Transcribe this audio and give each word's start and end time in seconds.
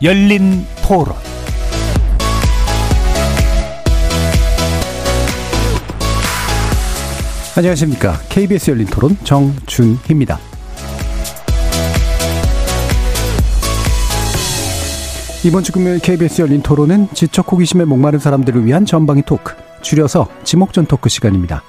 열린 0.00 0.64
토론 0.86 1.16
안녕하십니까. 7.56 8.20
KBS 8.28 8.70
열린 8.70 8.86
토론 8.86 9.16
정준희입니다. 9.24 10.38
이번 15.44 15.64
주 15.64 15.72
금요일 15.72 15.98
KBS 15.98 16.42
열린 16.42 16.62
토론은 16.62 17.08
지적 17.12 17.50
호기심에 17.50 17.84
목마른 17.84 18.20
사람들을 18.20 18.64
위한 18.64 18.86
전방위 18.86 19.22
토크, 19.22 19.56
줄여서 19.82 20.28
지목전 20.44 20.86
토크 20.86 21.08
시간입니다. 21.08 21.64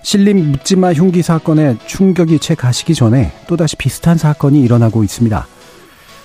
신림 0.00 0.52
묻지마 0.52 0.94
흉기 0.94 1.20
사건에 1.20 1.76
충격이 1.84 2.38
채 2.38 2.54
가시기 2.54 2.94
전에 2.94 3.32
또다시 3.46 3.76
비슷한 3.76 4.16
사건이 4.16 4.62
일어나고 4.62 5.04
있습니다. 5.04 5.46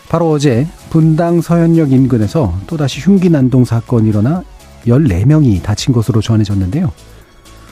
바로 0.09 0.31
어제 0.31 0.67
분당 0.89 1.41
서현역 1.41 1.91
인근에서 1.91 2.53
또다시 2.67 3.01
흉기 3.01 3.29
난동 3.29 3.65
사건이 3.65 4.09
일어나 4.09 4.43
14명이 4.85 5.63
다친 5.63 5.93
것으로 5.93 6.21
전해졌는데요. 6.21 6.91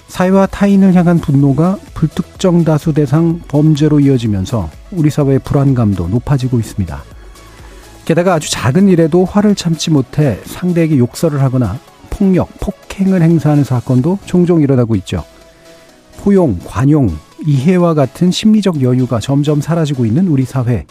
사회와 0.07 0.47
타인을 0.47 0.93
향한 0.93 1.19
분노가 1.19 1.77
불특정 1.93 2.63
다수 2.63 2.93
대상 2.93 3.39
범죄로 3.47 3.99
이어지면서 3.99 4.69
우리 4.91 5.09
사회의 5.09 5.39
불안감도 5.39 6.07
높아지고 6.07 6.59
있습니다. 6.59 7.03
게다가 8.05 8.33
아주 8.33 8.51
작은 8.51 8.89
일에도 8.89 9.25
화를 9.25 9.55
참지 9.55 9.89
못해 9.89 10.39
상대에게 10.45 10.97
욕설을 10.97 11.41
하거나 11.41 11.79
폭력, 12.09 12.49
폭행을 12.59 13.21
행사하는 13.21 13.63
사건도 13.63 14.19
종종 14.25 14.61
일어나고 14.61 14.95
있죠. 14.97 15.23
포용, 16.17 16.59
관용, 16.63 17.09
이해와 17.45 17.93
같은 17.93 18.29
심리적 18.29 18.81
여유가 18.81 19.19
점점 19.19 19.61
사라지고 19.61 20.05
있는 20.05 20.27
우리 20.27 20.45
사회. 20.45 20.85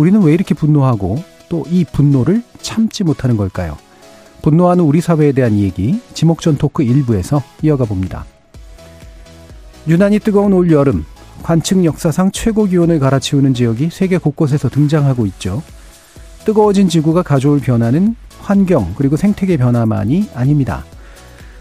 우리는 0.00 0.22
왜 0.22 0.32
이렇게 0.32 0.54
분노하고 0.54 1.22
또 1.50 1.64
이 1.68 1.84
분노를 1.84 2.42
참지 2.62 3.04
못하는 3.04 3.36
걸까요? 3.36 3.76
분노하는 4.40 4.82
우리 4.84 5.00
사회에 5.00 5.32
대한 5.32 5.58
얘기 5.58 6.00
지목전 6.14 6.56
토크 6.56 6.82
일부에서 6.82 7.42
이어가 7.62 7.84
봅니다. 7.84 8.24
유난히 9.86 10.18
뜨거운 10.18 10.52
올 10.54 10.70
여름, 10.70 11.04
관측 11.42 11.84
역사상 11.84 12.30
최고 12.30 12.64
기온을 12.64 12.98
갈아치우는 12.98 13.52
지역이 13.52 13.90
세계 13.90 14.16
곳곳에서 14.16 14.70
등장하고 14.70 15.26
있죠. 15.26 15.62
뜨거워진 16.46 16.88
지구가 16.88 17.22
가져올 17.22 17.60
변화는 17.60 18.14
환경 18.40 18.94
그리고 18.96 19.16
생태계 19.16 19.58
변화만이 19.58 20.30
아닙니다. 20.34 20.84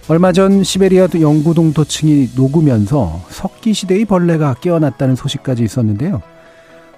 얼마 0.08 0.32
전 0.32 0.64
시베리아 0.64 1.10
영구 1.20 1.54
동토층이 1.56 2.30
녹으면서 2.36 3.22
석기 3.30 3.74
시대의 3.74 4.06
벌레가 4.06 4.54
깨어났다는 4.54 5.16
소식까지 5.16 5.64
있었는데요. 5.64 6.22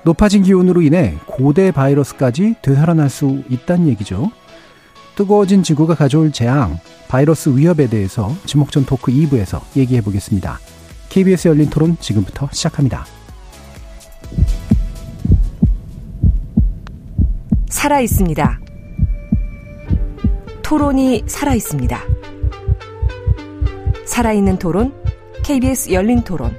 높아진 0.04 0.42
기온으로 0.44 0.82
인해 0.82 1.16
고대 1.26 1.72
바이러스까지 1.72 2.56
되살아날 2.62 3.10
수 3.10 3.44
있다는 3.50 3.88
얘기죠. 3.90 4.32
뜨거워진 5.16 5.62
지구가 5.62 5.96
가져올 5.96 6.32
재앙, 6.32 6.80
바이러스 7.08 7.50
위협에 7.50 7.88
대해서 7.88 8.34
지목전 8.46 8.86
토크 8.86 9.12
2부에서 9.12 9.62
얘기해 9.76 10.02
보겠습니다. 10.02 10.60
KBS 11.10 11.50
열린 11.50 11.70
토론 11.70 11.98
지금부터 12.00 12.50
시작합니다. 12.52 13.06
살아 17.68 18.00
있습니다. 18.00 18.60
토론이 20.64 21.24
살아 21.28 21.54
있습니다. 21.54 22.00
살아있는 24.06 24.58
토론, 24.58 24.94
KBS 25.44 25.92
열린 25.92 26.22
토론. 26.22 26.56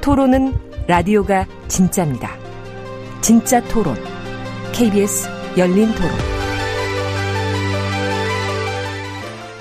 토론은 0.00 0.69
라디오가 0.90 1.46
진짜입니다. 1.68 2.30
진짜 3.20 3.62
토론, 3.68 3.94
KBS 4.72 5.28
열린 5.56 5.86
토론. 5.94 6.10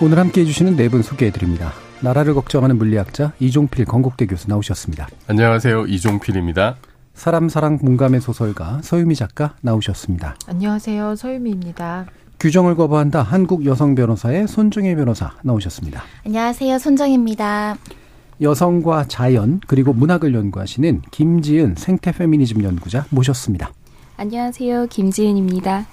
오늘 0.01 0.17
함께 0.17 0.41
해주시는 0.41 0.75
네 0.75 0.89
분 0.89 1.03
소개해 1.03 1.29
드립니다. 1.29 1.71
나라를 2.01 2.33
걱정하는 2.33 2.79
물리학자 2.79 3.33
이종필 3.39 3.85
건국대 3.85 4.25
교수 4.25 4.49
나오셨습니다. 4.49 5.07
안녕하세요. 5.27 5.85
이종필입니다. 5.85 6.77
사람 7.13 7.47
사랑 7.47 7.77
공감의 7.77 8.21
소설가 8.21 8.79
서유미 8.81 9.13
작가 9.13 9.53
나오셨습니다. 9.61 10.35
안녕하세요. 10.47 11.15
서유미입니다. 11.15 12.07
규정을 12.39 12.73
거부한다 12.73 13.21
한국 13.21 13.67
여성 13.67 13.93
변호사의 13.93 14.47
손정혜 14.47 14.95
변호사 14.95 15.33
나오셨습니다. 15.43 16.01
안녕하세요. 16.25 16.79
손정혜입니다. 16.79 17.77
여성과 18.41 19.07
자연 19.07 19.59
그리고 19.67 19.93
문학을 19.93 20.33
연구하시는 20.33 21.01
김지은 21.11 21.75
생태 21.77 22.11
페미니즘 22.11 22.63
연구자 22.63 23.05
모셨습니다. 23.09 23.71
안녕하세요. 24.17 24.87
김지은입니다. 24.87 25.85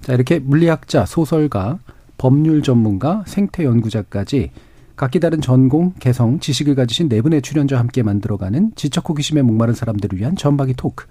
자, 0.00 0.12
이렇게 0.12 0.38
물리학자, 0.38 1.04
소설가, 1.04 1.78
법률 2.16 2.62
전문가, 2.62 3.22
생태 3.26 3.64
연구자까지 3.64 4.50
각기 4.96 5.20
다른 5.20 5.40
전공, 5.40 5.94
개성, 5.98 6.40
지식을 6.40 6.74
가지신 6.74 7.08
네 7.08 7.22
분의 7.22 7.42
출연자와 7.42 7.80
함께 7.80 8.02
만들어가는 8.02 8.72
지적 8.76 9.08
호기심에 9.08 9.42
목마른 9.42 9.74
사람들을 9.74 10.18
위한 10.18 10.36
전박이 10.36 10.74
토크. 10.74 11.06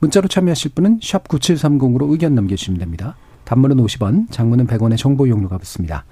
문자로 0.00 0.28
참여하실 0.28 0.72
분은 0.74 1.00
샵 1.02 1.28
9730으로 1.28 2.10
의견 2.10 2.34
남겨주시면 2.34 2.78
됩니다. 2.78 3.16
단문은 3.44 3.76
50원, 3.76 4.30
장문은 4.30 4.66
100원의 4.66 4.98
정보 4.98 5.26
이용료가 5.26 5.58
붙습니다. 5.58 6.04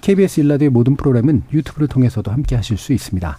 KBS 0.00 0.40
일라드의 0.40 0.70
모든 0.70 0.96
프로그램은 0.96 1.42
유튜브를 1.52 1.88
통해서도 1.88 2.30
함께 2.30 2.54
하실 2.56 2.76
수 2.76 2.92
있습니다. 2.92 3.38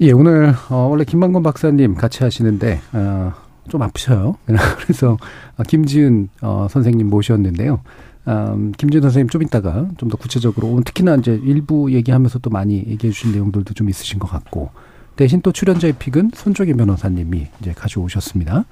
예, 0.00 0.12
오늘 0.12 0.54
어, 0.68 0.88
원래 0.90 1.04
김만건 1.04 1.42
박사님 1.42 1.94
같이 1.94 2.22
하시는데 2.22 2.80
어, 2.92 3.32
좀 3.68 3.82
아프셔요. 3.82 4.36
그래서 4.78 5.16
어, 5.56 5.62
김지은 5.62 6.28
어, 6.42 6.66
선생님 6.70 7.08
모셨는데요. 7.08 7.80
음, 8.28 8.72
김지은 8.76 9.02
선생님 9.02 9.28
좀 9.28 9.42
이따가 9.42 9.86
좀 9.98 10.08
더 10.10 10.16
구체적으로 10.16 10.80
특히나 10.84 11.14
이제 11.16 11.40
일부 11.44 11.92
얘기하면서 11.92 12.40
또 12.40 12.50
많이 12.50 12.78
얘기해 12.78 13.12
주실 13.12 13.32
내용들도 13.32 13.72
좀 13.74 13.88
있으신 13.88 14.18
것 14.18 14.28
같고 14.28 14.70
대신 15.14 15.40
또 15.40 15.50
출연자의 15.52 15.94
픽은 15.98 16.32
손정희 16.34 16.74
변호사님이 16.74 17.46
이제 17.60 17.72
가져오셨습니다. 17.72 18.64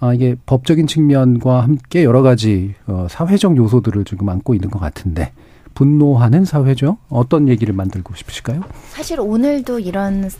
아, 0.00 0.14
이게 0.14 0.36
법적인 0.46 0.86
측면과 0.86 1.62
함께 1.62 2.04
여러 2.04 2.22
가지 2.22 2.74
어, 2.86 3.08
사회적 3.10 3.56
요소들을 3.56 4.04
지금 4.04 4.28
안고 4.28 4.54
있는 4.54 4.70
것 4.70 4.78
같은데 4.78 5.32
분노하는 5.74 6.44
사회죠. 6.44 6.98
어떤 7.08 7.48
얘기를 7.48 7.74
만들고 7.74 8.14
싶으실까요? 8.14 8.62
사실 8.90 9.18
오늘도 9.20 9.80
이런 9.80 10.30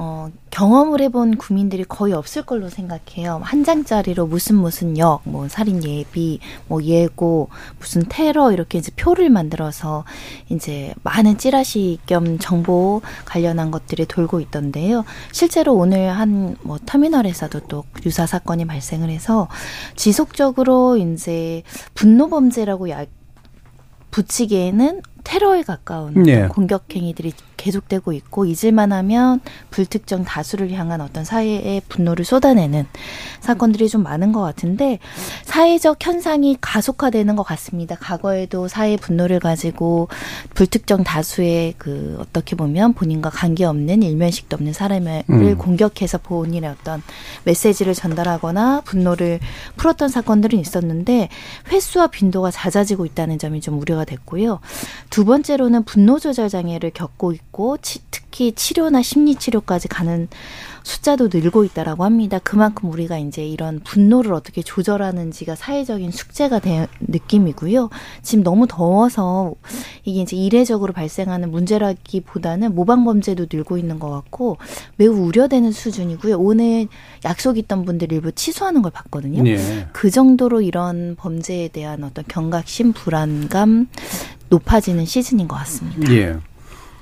어, 0.00 0.30
경험을 0.50 1.00
해본 1.00 1.38
국민들이 1.38 1.82
거의 1.82 2.12
없을 2.12 2.42
걸로 2.42 2.68
생각해요. 2.68 3.40
한 3.42 3.64
장짜리로 3.64 4.26
무슨 4.28 4.54
무슨 4.54 4.96
역, 4.96 5.22
뭐 5.24 5.48
살인 5.48 5.82
예비, 5.82 6.38
뭐 6.68 6.80
예고, 6.82 7.48
무슨 7.80 8.04
테러 8.08 8.52
이렇게 8.52 8.78
이제 8.78 8.92
표를 8.94 9.28
만들어서 9.28 10.04
이제 10.50 10.94
많은 11.02 11.36
찌라시 11.36 11.98
겸 12.06 12.38
정보 12.38 13.02
관련한 13.24 13.72
것들이 13.72 14.06
돌고 14.06 14.38
있던데요. 14.40 15.04
실제로 15.32 15.74
오늘 15.74 16.10
한 16.10 16.56
뭐 16.62 16.78
터미널에서도 16.84 17.60
또 17.68 17.84
유사 18.06 18.26
사건이 18.26 18.66
발생을 18.66 19.10
해서 19.10 19.48
지속적으로 19.96 20.96
이제 20.96 21.62
분노 21.94 22.28
범죄라고 22.28 22.90
야, 22.90 23.04
붙이기에는 24.10 25.02
테러에 25.24 25.62
가까운 25.62 26.14
네. 26.22 26.48
공격 26.48 26.94
행위들이 26.94 27.32
계속되고 27.58 28.14
있고 28.14 28.46
잊을만 28.46 28.92
하면 28.92 29.40
불특정 29.68 30.24
다수를 30.24 30.72
향한 30.72 31.02
어떤 31.02 31.26
사회의 31.26 31.82
분노를 31.88 32.24
쏟아내는 32.24 32.86
사건들이 33.40 33.90
좀 33.90 34.02
많은 34.02 34.32
것 34.32 34.40
같은데 34.40 34.98
사회적 35.44 35.98
현상이 36.00 36.56
가속화되는 36.60 37.36
것 37.36 37.42
같습니다. 37.42 37.96
과거에도 38.00 38.68
사회 38.68 38.96
분노를 38.96 39.40
가지고 39.40 40.08
불특정 40.54 41.04
다수의 41.04 41.74
그 41.76 42.16
어떻게 42.20 42.56
보면 42.56 42.94
본인과 42.94 43.30
관계없는 43.30 44.02
일면식도 44.02 44.56
없는 44.56 44.72
사람을 44.72 45.24
음. 45.28 45.58
공격해서 45.58 46.18
본인의 46.18 46.70
어떤 46.70 47.02
메시지를 47.44 47.94
전달하거나 47.94 48.82
분노를 48.84 49.40
풀었던 49.76 50.08
사건들은 50.08 50.58
있었는데 50.58 51.28
횟수와 51.70 52.06
빈도가 52.06 52.50
잦아지고 52.50 53.04
있다는 53.04 53.38
점이 53.38 53.60
좀 53.60 53.80
우려가 53.80 54.04
됐고요. 54.04 54.60
두 55.10 55.24
번째로는 55.24 55.84
분노 55.84 56.18
조절 56.18 56.48
장애를 56.48 56.90
겪고 56.92 57.32
있고 57.32 57.47
늘고 57.58 57.78
치, 57.82 57.98
특히 58.10 58.52
치료나 58.52 59.02
심리 59.02 59.34
치료까지 59.34 59.88
가는 59.88 60.28
숫자도 60.84 61.28
늘고 61.30 61.64
있다라고 61.64 62.04
합니다. 62.04 62.38
그만큼 62.42 62.90
우리가 62.90 63.18
이제 63.18 63.44
이런 63.44 63.80
분노를 63.80 64.32
어떻게 64.32 64.62
조절하는지가 64.62 65.54
사회적인 65.56 66.12
숙제가 66.12 66.60
된 66.60 66.86
느낌이고요. 67.00 67.90
지금 68.22 68.44
너무 68.44 68.66
더워서 68.66 69.54
이게 70.04 70.22
이제 70.22 70.36
이례적으로 70.36 70.94
발생하는 70.94 71.50
문제라기보다는 71.50 72.74
모방 72.74 73.04
범죄도 73.04 73.46
늘고 73.52 73.76
있는 73.76 73.98
것 73.98 74.08
같고 74.08 74.56
매우 74.96 75.12
우려되는 75.26 75.72
수준이고요. 75.72 76.38
오늘 76.38 76.86
약속 77.26 77.58
있던 77.58 77.84
분들 77.84 78.10
일부 78.12 78.32
취소하는 78.32 78.80
걸 78.80 78.90
봤거든요. 78.92 79.46
예. 79.46 79.88
그 79.92 80.10
정도로 80.10 80.62
이런 80.62 81.16
범죄에 81.18 81.68
대한 81.68 82.02
어떤 82.04 82.24
경각심, 82.26 82.94
불안감 82.94 83.88
높아지는 84.48 85.04
시즌인 85.04 85.48
것 85.48 85.56
같습니다. 85.56 86.10
예. 86.14 86.38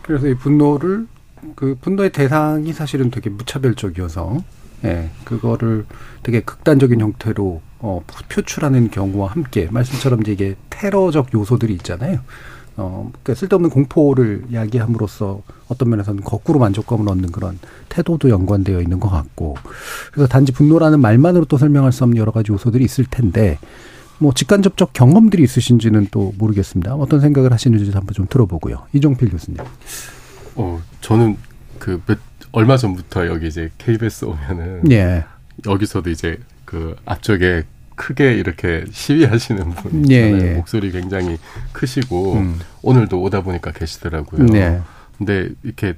그래서 0.06 0.28
이 0.28 0.34
분노를 0.34 1.06
그 1.54 1.76
분노의 1.80 2.10
대상이 2.10 2.72
사실은 2.72 3.10
되게 3.10 3.30
무차별적이어서 3.30 4.38
예, 4.84 5.10
그거를 5.24 5.86
되게 6.22 6.40
극단적인 6.40 7.00
형태로 7.00 7.60
어, 7.80 8.02
표출하는 8.28 8.90
경우와 8.90 9.28
함께 9.28 9.68
말씀처럼 9.70 10.20
이제 10.22 10.32
이게 10.32 10.56
테러적 10.70 11.32
요소들이 11.34 11.72
있잖아요. 11.74 12.20
어, 12.76 13.10
그러니까 13.10 13.34
쓸데없는 13.34 13.70
공포를 13.70 14.46
야기함으로써 14.52 15.42
어떤 15.68 15.88
면에서는 15.90 16.22
거꾸로 16.22 16.58
만족감을 16.58 17.08
얻는 17.08 17.32
그런 17.32 17.58
태도도 17.88 18.28
연관되어 18.28 18.80
있는 18.82 19.00
것 19.00 19.08
같고 19.08 19.56
그래서 20.12 20.28
단지 20.28 20.52
분노라는 20.52 21.00
말만으로 21.00 21.46
또 21.46 21.56
설명할 21.56 21.92
수 21.92 22.04
없는 22.04 22.18
여러 22.18 22.32
가지 22.32 22.52
요소들이 22.52 22.84
있을 22.84 23.06
텐데 23.10 23.58
뭐 24.18 24.32
직간접적 24.32 24.92
경험들이 24.92 25.42
있으신지는 25.42 26.08
또 26.10 26.32
모르겠습니다. 26.38 26.94
어떤 26.94 27.20
생각을 27.20 27.52
하시는지 27.52 27.90
한번 27.92 28.14
좀 28.14 28.26
들어보고요. 28.28 28.86
이종필 28.92 29.30
교수님. 29.30 29.58
어, 30.54 30.80
저는 31.00 31.36
그 31.78 32.00
몇, 32.06 32.18
얼마 32.52 32.76
전부터 32.76 33.26
여기 33.26 33.48
이제 33.48 33.70
KBS 33.78 34.24
오면은. 34.24 34.90
예. 34.90 35.24
여기서도 35.66 36.10
이제 36.10 36.38
그 36.64 36.96
앞쪽에 37.04 37.64
크게 37.94 38.34
이렇게 38.34 38.84
시위하시는 38.90 39.70
분 39.70 40.10
예, 40.10 40.28
있잖아요. 40.28 40.46
예, 40.46 40.50
예. 40.50 40.54
목소리 40.54 40.92
굉장히 40.92 41.38
크시고 41.72 42.34
음. 42.34 42.58
오늘도 42.82 43.20
오다 43.22 43.42
보니까 43.42 43.72
계시더라고요. 43.72 44.46
네. 44.46 44.80
근데 45.16 45.48
이렇게 45.62 45.94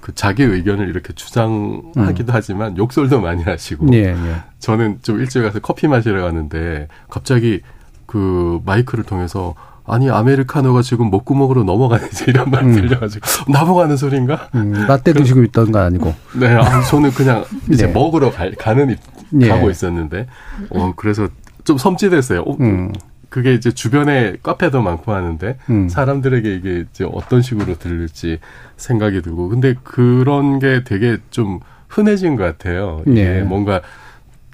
그 0.00 0.14
자기 0.14 0.42
의견을 0.42 0.88
이렇게 0.88 1.12
주장하기도 1.12 1.96
음. 1.98 2.34
하지만 2.34 2.76
욕설도 2.76 3.20
많이 3.20 3.42
하시고 3.42 3.88
예, 3.92 4.06
예. 4.06 4.36
저는 4.58 5.00
좀 5.02 5.20
일찍 5.20 5.42
가서 5.42 5.58
커피 5.60 5.88
마시러 5.88 6.22
갔는데 6.22 6.88
갑자기 7.10 7.60
그 8.06 8.60
마이크를 8.64 9.04
통해서 9.04 9.54
아니 9.88 10.10
아메리카노가 10.10 10.82
지금 10.82 11.06
목구멍으로 11.06 11.64
넘어가는지 11.64 12.24
이런 12.28 12.50
말 12.50 12.64
음. 12.64 12.74
들려가지고 12.74 13.26
넘어가는 13.50 13.96
소리인가? 13.96 14.48
음, 14.54 14.72
라떼 14.86 15.14
드시고 15.14 15.42
있던 15.44 15.72
거 15.72 15.80
아니고? 15.80 16.14
네, 16.38 16.54
아, 16.54 16.82
저는 16.82 17.10
그냥 17.12 17.44
이제 17.72 17.86
네. 17.86 17.92
먹으러 17.92 18.30
가, 18.30 18.74
는 18.74 18.96
예. 19.40 19.48
가고 19.48 19.70
있었는데, 19.70 20.26
어 20.70 20.92
그래서 20.94 21.28
좀 21.64 21.78
섬찟했어요. 21.78 22.46
어, 22.46 22.56
음. 22.60 22.92
그게 23.28 23.54
이제 23.54 23.70
주변에 23.70 24.36
카페도 24.42 24.82
많고 24.82 25.12
하는데 25.12 25.58
음. 25.70 25.88
사람들에게 25.88 26.54
이게 26.54 26.84
이제 26.90 27.04
어떤 27.04 27.42
식으로 27.42 27.78
들릴지 27.78 28.38
생각이 28.76 29.22
들고, 29.22 29.48
근데 29.48 29.74
그런 29.82 30.58
게 30.58 30.82
되게 30.84 31.18
좀 31.30 31.60
흔해진 31.88 32.36
것 32.36 32.44
같아요. 32.44 33.02
네. 33.06 33.42
뭔가 33.42 33.82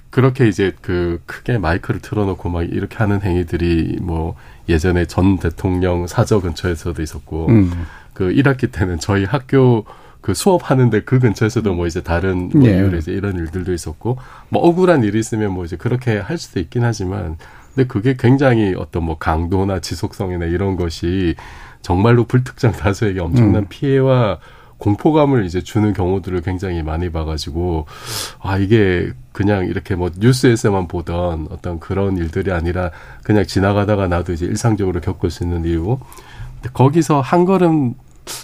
그렇게 0.09 0.47
이제 0.47 0.73
그 0.81 1.21
크게 1.25 1.57
마이크를 1.57 1.99
틀어놓고 1.99 2.49
막 2.49 2.63
이렇게 2.63 2.97
하는 2.97 3.21
행위들이 3.21 3.97
뭐 4.01 4.35
예전에 4.69 5.05
전 5.05 5.37
대통령 5.37 6.07
사저 6.07 6.39
근처에서도 6.39 7.01
있었고 7.01 7.47
음. 7.49 7.85
그 8.13 8.29
1학기 8.29 8.71
때는 8.71 8.99
저희 8.99 9.25
학교 9.25 9.83
그 10.21 10.33
수업하는데 10.33 11.01
그 11.01 11.19
근처에서도 11.19 11.71
뭐 11.73 11.85
이제 11.85 12.01
다른 12.01 12.49
뭐 12.49 12.63
네. 12.63 12.77
이유로 12.77 12.97
이제 12.97 13.11
이런 13.11 13.37
일들도 13.37 13.73
있었고 13.73 14.17
뭐 14.49 14.63
억울한 14.63 15.03
일이 15.03 15.19
있으면 15.19 15.51
뭐 15.51 15.65
이제 15.65 15.75
그렇게 15.75 16.17
할 16.17 16.37
수도 16.37 16.59
있긴 16.59 16.83
하지만 16.83 17.37
근데 17.75 17.87
그게 17.87 18.15
굉장히 18.17 18.73
어떤 18.75 19.03
뭐 19.03 19.17
강도나 19.17 19.79
지속성이나 19.79 20.45
이런 20.45 20.77
것이 20.77 21.35
정말로 21.81 22.23
불특정 22.23 22.71
다수에게 22.71 23.19
엄청난 23.19 23.63
음. 23.63 23.67
피해와 23.69 24.39
공포감을 24.77 25.45
이제 25.45 25.61
주는 25.61 25.93
경우들을 25.93 26.41
굉장히 26.41 26.83
많이 26.83 27.09
봐가지고 27.11 27.85
아 28.39 28.57
이게 28.57 29.11
그냥 29.31 29.65
이렇게 29.65 29.95
뭐 29.95 30.09
뉴스에서만 30.17 30.87
보던 30.87 31.47
어떤 31.51 31.79
그런 31.79 32.17
일들이 32.17 32.51
아니라 32.51 32.91
그냥 33.23 33.45
지나가다가 33.45 34.07
나도 34.07 34.33
이제 34.33 34.45
일상적으로 34.45 35.01
겪을 35.01 35.29
수 35.29 35.43
있는 35.43 35.65
이유. 35.65 35.97
근데 36.55 36.69
거기서 36.73 37.21
한 37.21 37.45
걸음 37.45 37.93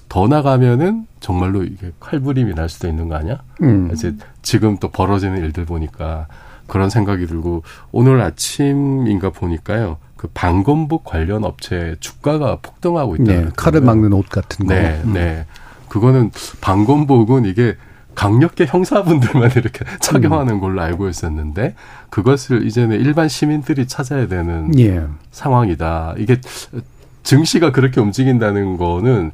더 0.10 0.28
나가면은 0.28 1.08
정말로 1.20 1.64
이게 1.64 1.92
칼부림이 2.00 2.54
날 2.54 2.70
수도 2.70 2.88
있는 2.88 3.08
거 3.08 3.16
아니야? 3.16 3.42
음. 3.64 3.90
이제 3.94 4.16
지금 4.42 4.78
또 4.78 4.90
벌어지는 4.90 5.38
일들 5.40 5.66
보니까 5.66 6.28
그런 6.72 6.90
생각이 6.90 7.28
들고 7.28 7.64
오늘 7.92 8.22
아침인가 8.22 9.32
보니까요. 9.32 9.98
그 10.16 10.30
방검복 10.34 11.04
관련 11.04 11.44
업체 11.44 11.98
주가가 12.00 12.60
폭등하고 12.62 13.18
있다. 13.18 13.24
네, 13.26 13.48
칼을 13.58 13.82
막는 13.82 14.14
옷 14.14 14.30
같은 14.30 14.68
거. 14.68 14.74
네, 14.74 15.02
음. 15.04 15.12
네. 15.12 15.46
그거는 15.90 16.32
방검복은 16.62 17.44
이게 17.44 17.76
강력계 18.16 18.68
형사분들만 18.68 19.52
이렇게 19.58 19.84
착용하는 20.00 20.62
걸로 20.62 20.82
알고 20.82 21.10
있었는데 21.10 21.76
그것을 22.10 22.66
이제는 22.66 23.02
일반 23.02 23.28
시민들이 23.28 23.86
찾아야 23.86 24.30
되는 24.30 24.72
예. 24.80 25.04
상황이다. 25.32 26.16
이게 26.20 26.40
증시가 27.24 27.74
그렇게 27.74 28.00
움직인다는 28.00 28.78
거는 28.78 29.34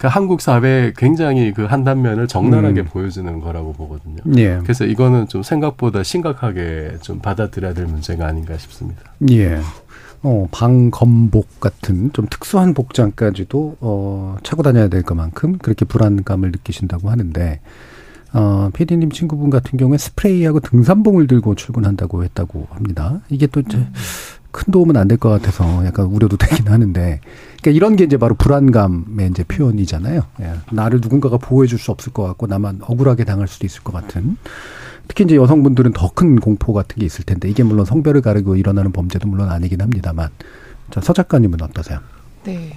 그 0.00 0.06
한국 0.06 0.40
사회에 0.40 0.92
굉장히 0.96 1.52
그 1.52 1.66
한 1.66 1.84
단면을 1.84 2.26
적나라하게 2.26 2.80
음. 2.80 2.84
보여주는 2.86 3.38
거라고 3.40 3.72
보거든요. 3.74 4.16
예. 4.38 4.58
그래서 4.62 4.84
이거는 4.84 5.28
좀 5.28 5.42
생각보다 5.42 6.02
심각하게 6.02 6.96
좀 7.00 7.20
받아들여야 7.20 7.74
될 7.74 7.86
문제가 7.86 8.26
아닌가 8.26 8.56
싶습니다. 8.56 9.02
예. 9.30 9.60
어, 10.22 10.48
방검복 10.50 11.60
같은 11.60 12.12
좀 12.12 12.26
특수한 12.28 12.74
복장까지도 12.74 13.76
어, 13.80 14.36
차고 14.42 14.62
다녀야 14.62 14.88
될 14.88 15.02
것만큼 15.02 15.58
그렇게 15.58 15.84
불안감을 15.84 16.50
느끼신다고 16.50 17.08
하는데 17.08 17.60
어, 18.32 18.70
피디님 18.74 19.10
친구분 19.10 19.50
같은 19.50 19.78
경우에 19.78 19.96
스프레이하고 19.98 20.60
등산봉을 20.60 21.26
들고 21.26 21.54
출근한다고 21.54 22.24
했다고 22.24 22.66
합니다. 22.70 23.20
이게 23.28 23.46
또 23.46 23.60
이제 23.60 23.76
음. 23.76 23.92
큰 24.52 24.72
도움은 24.72 24.96
안 24.96 25.08
될 25.08 25.16
것 25.18 25.28
같아서 25.28 25.84
약간 25.86 26.06
우려도 26.06 26.36
되긴 26.36 26.68
하는데, 26.68 27.20
그러니까 27.60 27.70
이런 27.70 27.96
게 27.96 28.04
이제 28.04 28.16
바로 28.16 28.34
불안감의 28.34 29.28
이제 29.30 29.44
표현이잖아요. 29.44 30.22
예. 30.40 30.52
나를 30.72 31.00
누군가가 31.02 31.36
보호해 31.38 31.66
줄 31.66 31.78
수 31.78 31.90
없을 31.90 32.12
것 32.12 32.24
같고 32.24 32.46
나만 32.46 32.80
억울하게 32.82 33.24
당할 33.24 33.48
수도 33.48 33.66
있을 33.66 33.82
것 33.82 33.92
같은. 33.92 34.36
특히 35.08 35.24
이제 35.24 35.36
여성분들은 35.36 35.92
더 35.92 36.10
큰 36.14 36.38
공포 36.38 36.72
같은 36.72 36.98
게 37.00 37.06
있을 37.06 37.24
텐데 37.24 37.48
이게 37.48 37.62
물론 37.62 37.84
성별을 37.84 38.20
가르고 38.22 38.56
일어나는 38.56 38.92
범죄도 38.92 39.26
물론 39.28 39.48
아니긴 39.50 39.80
합니다만 39.80 40.28
자, 40.90 41.00
서 41.00 41.12
작가님은 41.12 41.60
어떠세요? 41.62 41.98
네. 42.44 42.72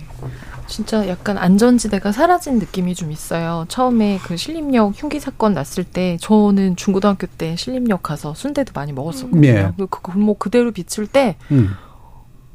진짜 0.74 1.08
약간 1.08 1.38
안전지대가 1.38 2.12
사라진 2.12 2.58
느낌이 2.58 2.96
좀 2.96 3.12
있어요. 3.12 3.66
처음에 3.68 4.20
그 4.24 4.38
신림역 4.38 4.94
흉기 4.96 5.20
사건 5.20 5.54
났을 5.54 5.84
때 5.84 6.18
저는 6.20 6.78
중고등학교 6.78 7.28
때 7.28 7.56
신림역 7.56 8.02
가서 8.02 8.34
순대도 8.34 8.72
많이 8.74 8.92
먹었었거든요. 8.92 9.40
네. 9.40 9.72
그 9.78 9.86
골목 9.86 10.40
그대로 10.40 10.72
비출 10.72 11.06
때 11.06 11.36
음. 11.52 11.76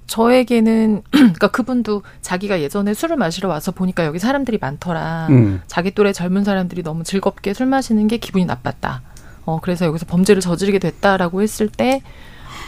저에게는 0.09 1.03
그러니까 1.13 1.47
그분도 1.47 2.03
자기가 2.21 2.61
예전에 2.61 2.93
술을 2.93 3.17
마시러 3.17 3.49
와서 3.49 3.71
보니까 3.71 4.05
여기 4.05 4.19
사람들이 4.19 4.59
많더라. 4.61 5.29
음. 5.31 5.63
자기 5.69 5.93
또래 5.93 6.13
젊은 6.13 6.43
사람들이 6.43 6.83
너무 6.83 7.05
즐겁게 7.05 7.55
술 7.55 7.67
마시는 7.67 8.09
게 8.09 8.17
기분이 8.17 8.47
나빴다. 8.47 9.03
어, 9.45 9.61
그래서 9.63 9.87
여기서 9.87 10.07
범죄를 10.07 10.43
저지르게 10.43 10.81
됐다라고 10.81 11.41
했을 11.41 11.69
때, 11.69 12.03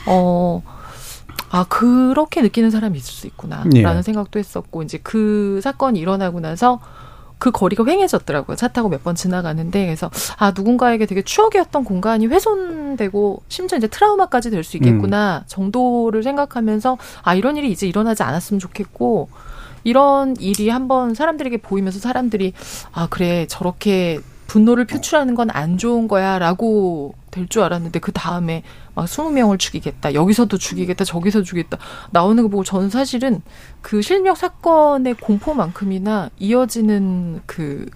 어, 0.07 0.63
아, 1.51 1.65
그렇게 1.69 2.43
느끼는 2.43 2.71
사람이 2.71 2.97
있을 2.99 3.13
수 3.13 3.27
있구나. 3.27 3.65
예. 3.75 3.83
라는 3.83 4.03
생각도 4.03 4.39
했었고, 4.39 4.83
이제 4.83 4.99
그 5.03 5.61
사건이 5.63 5.99
일어나고 5.99 6.41
나서 6.41 6.81
그 7.39 7.51
거리가 7.51 7.85
횡해졌더라고요. 7.87 8.55
차 8.57 8.69
타고 8.69 8.89
몇 8.89 9.03
번 9.03 9.15
지나가는데. 9.15 9.87
그래서, 9.87 10.11
아, 10.37 10.53
누군가에게 10.55 11.07
되게 11.07 11.23
추억이었던 11.23 11.85
공간이 11.85 12.27
훼손되고, 12.27 13.43
심지어 13.49 13.79
이제 13.79 13.87
트라우마까지 13.89 14.51
될 14.51 14.63
수 14.63 14.77
있겠구나. 14.77 15.39
음. 15.39 15.45
정도를 15.47 16.23
생각하면서, 16.23 16.99
아, 17.23 17.35
이런 17.35 17.57
일이 17.57 17.71
이제 17.73 17.87
일어나지 17.89 18.23
않았으면 18.23 18.61
좋겠고, 18.61 19.29
이런 19.85 20.37
일이 20.39 20.69
한번 20.69 21.15
사람들에게 21.15 21.57
보이면서 21.59 21.99
사람들이, 21.99 22.53
아, 22.93 23.07
그래, 23.09 23.47
저렇게 23.49 24.21
분노를 24.47 24.85
표출하는 24.85 25.35
건 25.35 25.49
안 25.51 25.79
좋은 25.79 26.07
거야라고 26.09 27.15
될 27.31 27.47
줄 27.49 27.63
알았는데 27.63 28.01
그 28.01 28.11
다음에 28.11 28.65
막 29.01 29.09
스무 29.09 29.31
명을 29.31 29.59
죽이겠다 29.59 30.15
여기서도 30.15 30.59
죽이겠다 30.59 31.05
저기서 31.05 31.43
죽이겠다 31.43 31.79
나오는 32.11 32.43
거 32.43 32.49
보고 32.49 32.65
저는 32.65 32.91
사실은 32.91 33.43
그 33.81 34.03
실명 34.03 34.35
사건의 34.35 35.15
공포만큼이나 35.15 36.31
이어지는 36.39 37.41
그 37.47 37.87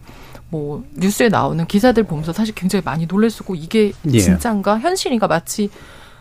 뭐 0.55 0.85
뉴스에 0.95 1.29
나오는 1.31 1.67
기사들 1.67 2.05
보면서 2.05 2.33
사실 2.33 2.55
굉장히 2.55 2.85
많이 2.85 3.07
놀랬었고 3.07 3.57
이게 3.57 3.91
예. 4.13 4.19
진짠가 4.21 4.79
현실인가 4.79 5.27
마치 5.27 5.69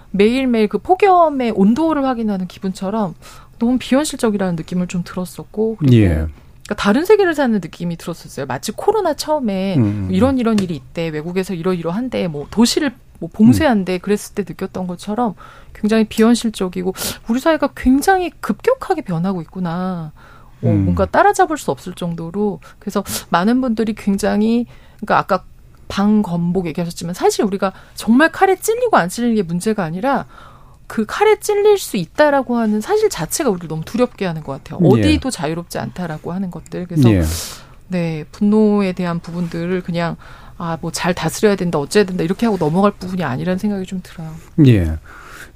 매일매일 0.10 0.68
그 0.68 0.80
폭염의 0.80 1.52
온도를 1.56 2.04
확인하는 2.04 2.48
기분처럼 2.48 3.14
너무 3.60 3.78
비현실적이라는 3.78 4.56
느낌을 4.56 4.88
좀 4.88 5.04
들었었고 5.06 5.76
그리고 5.78 5.96
예. 5.96 6.08
그러니까 6.08 6.76
다른 6.78 7.06
세계를 7.06 7.36
사는 7.36 7.60
느낌이 7.60 7.96
들었었어요. 7.98 8.48
마치 8.48 8.72
코로나 8.72 9.14
처음에 9.14 9.76
음. 9.78 10.08
이런 10.12 10.40
이런 10.40 10.58
일이 10.58 10.76
있대 10.76 11.10
외국에서 11.10 11.54
이러이러한데 11.54 12.28
뭐 12.28 12.48
도시를 12.50 12.96
뭐 13.24 13.30
봉쇄한데 13.32 14.00
그랬을 14.00 14.36
때 14.36 14.44
느꼈던 14.46 14.86
것처럼 14.86 15.36
굉장히 15.74 16.04
비현실적이고 16.04 16.94
우리 17.30 17.40
사회가 17.40 17.70
굉장히 17.76 18.30
급격하게 18.42 19.02
변하고 19.04 19.42
있구나. 19.42 20.12
어, 20.62 20.68
음. 20.68 20.84
뭔가 20.84 21.06
따라잡을 21.06 21.58
수 21.58 21.72
없을 21.72 21.94
정도로 21.94 22.60
그래서 22.80 23.04
많은 23.30 23.62
분들이 23.62 23.94
굉장히 23.94 24.66
그러니까 24.98 25.20
아까 25.20 25.44
방건복 25.88 26.66
얘기하셨지만 26.68 27.14
사실 27.14 27.46
우리가 27.46 27.72
정말 27.96 28.32
칼에 28.32 28.56
찔리고 28.56 28.98
안 28.98 29.08
찔리는 29.08 29.36
게 29.36 29.44
문제가 29.44 29.84
아니라 29.84 30.26
그 30.88 31.06
칼에 31.06 31.40
찔릴 31.40 31.78
수 31.78 31.96
있다라고 31.98 32.58
하는 32.58 32.82
사실 32.82 33.10
자체가 33.10 33.50
우리를 33.50 33.68
너무 33.70 33.86
두렵게 33.86 34.26
하는 34.26 34.44
것 34.44 34.64
같아요. 34.64 34.80
예. 34.84 34.88
어디도 34.88 35.28
예. 35.28 35.32
자유롭지 35.32 35.80
않다라고 35.80 36.34
하는 36.34 36.52
것들. 36.52 36.88
그래서 36.88 37.10
예. 37.10 37.24
네 37.88 38.26
분노에 38.32 38.92
대한 38.94 39.20
부분들을 39.20 39.82
그냥 39.82 40.18
아 40.58 40.78
뭐 40.82 40.92
잘 40.92 41.14
다스려야 41.14 41.56
된다, 41.56 41.80
어째야 41.80 42.04
된다 42.06 42.24
이렇게 42.24 42.46
하고 42.46 42.58
넘어갈 42.58 42.92
부분이 42.92 43.24
아니라는 43.24 43.58
생각이 43.58 43.86
좀 43.86 44.00
들어요. 44.04 44.30
예. 44.68 44.98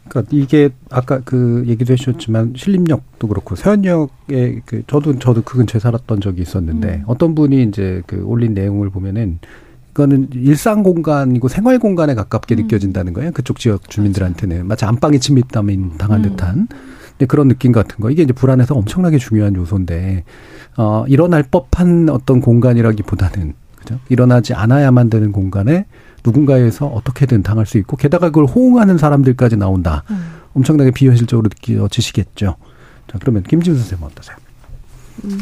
그러니까 0.10 0.30
이게 0.36 0.70
아까 0.90 1.20
그 1.26 1.64
얘기도 1.68 1.94
해주셨지만 1.94 2.54
신림역도 2.56 3.28
그렇고 3.28 3.56
서현역에 3.56 4.62
그 4.66 4.84
저도 4.88 5.20
저도 5.20 5.42
그 5.44 5.58
근처에 5.58 5.80
살았던 5.80 6.22
적이 6.22 6.42
있었는데 6.44 6.88
음. 6.88 7.04
어떤 7.08 7.36
분이 7.36 7.64
이제 7.64 8.02
그 8.08 8.24
올린 8.26 8.54
내용을 8.54 8.90
보면은 8.90 9.40
이거는 9.92 10.30
일상 10.34 10.84
공간이고 10.84 11.48
생활 11.50 11.78
공간에 11.80 12.14
가깝게 12.16 12.56
음. 12.56 12.62
느껴진다는 12.62 13.14
거예요. 13.14 13.32
그쪽 13.32 13.60
지역 13.60 13.90
주민들한테는 13.90 14.66
마치 14.68 14.86
안방에 14.86 15.18
침입담인 15.18 15.98
당한 15.98 16.24
음. 16.24 16.30
듯한 16.30 16.68
네, 17.18 17.26
그런 17.26 17.48
느낌 17.48 17.72
같은 17.72 17.98
거. 18.00 18.10
이게 18.10 18.24
이제 18.24 18.32
불안해서 18.32 18.76
엄청나게 18.76 19.18
중요한 19.18 19.56
요소인데 19.56 20.24
어 20.78 21.04
일어날 21.08 21.44
법한 21.44 22.10
어떤 22.10 22.40
공간이라기보다는 22.42 23.56
그죠? 23.88 24.00
일어나지 24.10 24.54
않아야만 24.54 25.10
되는 25.10 25.32
공간에 25.32 25.86
누군가에서 26.24 26.88
어떻게든 26.88 27.44
당할 27.44 27.66
수 27.66 27.78
있고 27.78 27.96
게다가 27.96 28.28
그걸 28.30 28.46
호응하는 28.46 28.98
사람들까지 28.98 29.58
나온다. 29.58 30.04
음. 30.10 30.34
엄청나게 30.54 30.92
비현실적으로 30.92 31.50
느껴지시겠죠. 31.50 32.56
자, 33.08 33.18
그러면 33.20 33.44
김지훈 33.44 33.78
선생님 33.78 34.06
어떠세요? 34.06 34.36
음, 35.24 35.40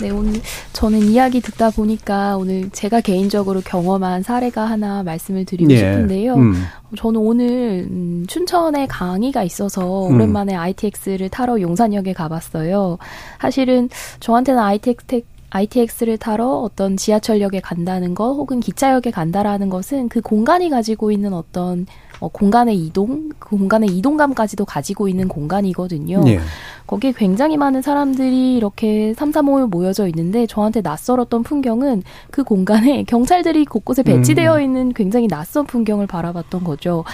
네, 0.00 0.10
오늘 0.10 0.40
저는 0.72 1.00
이야기 1.02 1.40
듣다 1.40 1.70
보니까 1.70 2.36
오늘 2.36 2.70
제가 2.70 3.00
개인적으로 3.00 3.60
경험한 3.64 4.22
사례가 4.22 4.64
하나 4.64 5.02
말씀을 5.02 5.44
드리고 5.44 5.72
예. 5.72 5.78
싶은데요. 5.78 6.34
음. 6.34 6.54
저는 6.96 7.20
오늘 7.20 7.86
음, 7.90 8.24
춘천에 8.28 8.86
강의가 8.86 9.42
있어서 9.42 10.08
음. 10.08 10.14
오랜만에 10.14 10.54
ITX를 10.54 11.30
타러 11.30 11.60
용산역에 11.60 12.12
가봤어요. 12.12 12.98
사실은 13.40 13.88
저한테는 14.20 14.60
ITX 14.62 15.22
ITX를 15.50 16.18
타러 16.18 16.46
어떤 16.58 16.96
지하철역에 16.96 17.60
간다는 17.60 18.14
것 18.14 18.32
혹은 18.32 18.60
기차역에 18.60 19.10
간다라는 19.10 19.70
것은 19.70 20.08
그 20.08 20.20
공간이 20.20 20.68
가지고 20.68 21.10
있는 21.10 21.32
어떤 21.32 21.86
어, 22.20 22.28
공간의 22.28 22.76
이동, 22.76 23.30
그 23.38 23.50
공간의 23.50 23.90
이동감까지도 23.96 24.64
가지고 24.64 25.08
있는 25.08 25.28
공간이거든요. 25.28 26.22
예. 26.26 26.40
거기에 26.86 27.12
굉장히 27.12 27.58
많은 27.58 27.82
사람들이 27.82 28.56
이렇게 28.56 29.12
삼삼오오 29.14 29.66
모여져 29.66 30.06
있는데 30.08 30.46
저한테 30.46 30.80
낯설었던 30.80 31.42
풍경은 31.42 32.02
그 32.30 32.44
공간에 32.44 33.04
경찰들이 33.08 33.66
곳곳에 33.66 34.02
배치되어 34.02 34.56
음. 34.56 34.62
있는 34.62 34.92
굉장히 34.94 35.28
낯선 35.28 35.66
풍경을 35.66 36.06
바라봤던 36.06 36.64
거죠. 36.64 37.04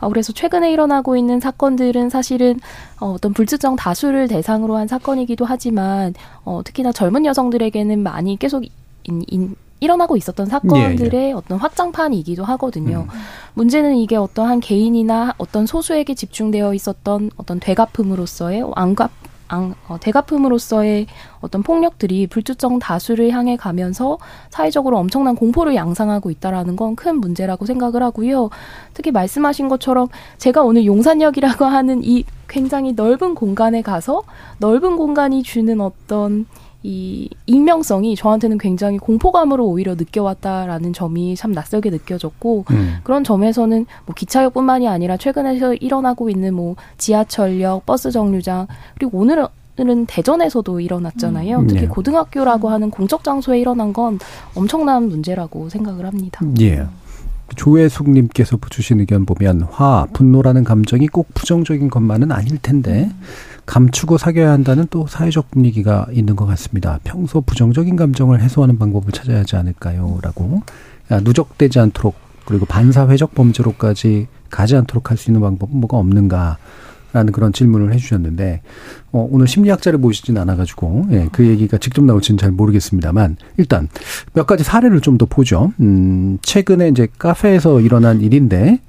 아, 0.00 0.08
그래서 0.08 0.32
최근에 0.32 0.70
일어나고 0.70 1.16
있는 1.16 1.40
사건들은 1.40 2.10
사실은 2.10 2.60
어, 3.00 3.12
어떤 3.12 3.32
불특정 3.32 3.74
다수를 3.74 4.28
대상으로 4.28 4.76
한 4.76 4.86
사건이기도 4.86 5.46
하지만 5.46 6.12
어, 6.44 6.60
특히나 6.62 6.92
젊은 6.92 7.24
여성들에게는 7.24 8.02
많이 8.02 8.38
계속 8.38 8.64
인, 9.04 9.24
인, 9.26 9.56
일어나고 9.82 10.16
있었던 10.16 10.46
사건들의 10.46 11.10
예, 11.12 11.28
예. 11.28 11.32
어떤 11.32 11.58
확장판이기도 11.58 12.44
하거든요. 12.44 13.06
음. 13.12 13.18
문제는 13.54 13.96
이게 13.96 14.16
어떤 14.16 14.48
한 14.48 14.60
개인이나 14.60 15.34
어떤 15.38 15.66
소수에게 15.66 16.14
집중되어 16.14 16.72
있었던 16.74 17.30
어떤 17.36 17.58
되갚음으로서의 17.60 18.62
안갚 18.74 19.10
안, 19.48 19.74
어, 19.86 19.98
대갚음으로서의 20.00 21.06
어떤 21.40 21.62
폭력들이 21.62 22.26
불특정 22.26 22.78
다수를 22.78 23.30
향해 23.32 23.56
가면서 23.56 24.16
사회적으로 24.48 24.96
엄청난 24.98 25.36
공포를 25.36 25.74
양상하고 25.74 26.30
있다라는 26.30 26.76
건 26.76 26.92
큰 26.94 27.20
문제라고 27.20 27.66
생각을 27.66 28.02
하고요. 28.02 28.50
특히 28.94 29.10
말씀하신 29.10 29.68
것처럼 29.68 30.08
제가 30.38 30.62
오늘 30.62 30.86
용산역이라고 30.86 31.64
하는 31.64 32.02
이 32.04 32.24
굉장히 32.48 32.92
넓은 32.92 33.34
공간에 33.34 33.82
가서 33.82 34.22
넓은 34.58 34.96
공간이 34.96 35.42
주는 35.42 35.80
어떤 35.80 36.46
이 36.82 37.28
익명성이 37.46 38.16
저한테는 38.16 38.58
굉장히 38.58 38.98
공포감으로 38.98 39.66
오히려 39.66 39.94
느껴왔다라는 39.94 40.92
점이 40.92 41.36
참 41.36 41.52
낯설게 41.52 41.90
느껴졌고 41.90 42.64
음. 42.70 42.96
그런 43.04 43.22
점에서는 43.24 43.86
뭐 44.06 44.14
기차역뿐만이 44.14 44.88
아니라 44.88 45.16
최근에 45.16 45.58
일어나고 45.80 46.28
있는 46.28 46.54
뭐 46.54 46.76
지하철역, 46.98 47.86
버스 47.86 48.10
정류장 48.10 48.66
그리고 48.94 49.18
오늘은 49.18 49.46
은 49.80 50.06
대전에서도 50.06 50.80
일어났잖아요. 50.80 51.60
음. 51.60 51.66
특히 51.66 51.82
네. 51.82 51.86
고등학교라고 51.88 52.68
하는 52.68 52.90
공적 52.90 53.24
장소에 53.24 53.58
일어난 53.58 53.92
건 53.92 54.18
엄청난 54.54 55.08
문제라고 55.08 55.70
생각을 55.70 56.04
합니다. 56.04 56.44
예. 56.60 56.84
조혜숙님께서 57.56 58.58
주신 58.70 59.00
의견 59.00 59.26
보면 59.26 59.62
화, 59.70 60.06
분노라는 60.12 60.64
감정이 60.64 61.08
꼭 61.08 61.32
부정적인 61.34 61.90
것만은 61.90 62.32
아닐 62.32 62.58
텐데 62.58 63.10
음. 63.10 63.22
감추고 63.66 64.18
사귀어야 64.18 64.50
한다는 64.50 64.86
또 64.90 65.06
사회적 65.06 65.50
분위기가 65.52 66.06
있는 66.12 66.34
것 66.36 66.46
같습니다. 66.46 66.98
평소 67.04 67.40
부정적인 67.40 67.96
감정을 67.96 68.40
해소하는 68.40 68.78
방법을 68.78 69.12
찾아야 69.12 69.40
하지 69.40 69.56
않을까요? 69.56 70.18
라고. 70.22 70.62
누적되지 71.22 71.78
않도록 71.78 72.14
그리고 72.44 72.66
반사회적 72.66 73.34
범죄로까지 73.34 74.26
가지 74.50 74.76
않도록 74.76 75.10
할 75.10 75.16
수 75.16 75.30
있는 75.30 75.40
방법은 75.40 75.76
뭐가 75.78 75.96
없는가? 75.96 76.58
라는 77.12 77.32
그런 77.32 77.52
질문을 77.52 77.92
해주셨는데, 77.94 78.62
어, 79.12 79.28
오늘 79.30 79.46
심리학자를 79.46 79.98
모시진 79.98 80.38
않아가지고, 80.38 81.06
예, 81.12 81.28
그 81.32 81.46
얘기가 81.46 81.78
직접 81.78 82.04
나올지는 82.04 82.38
잘 82.38 82.50
모르겠습니다만, 82.50 83.36
일단 83.58 83.88
몇 84.32 84.46
가지 84.46 84.64
사례를 84.64 85.00
좀 85.00 85.18
더 85.18 85.26
보죠. 85.26 85.72
음, 85.80 86.38
최근에 86.42 86.88
이제 86.88 87.06
카페에서 87.18 87.80
일어난 87.80 88.20
일인데, 88.22 88.80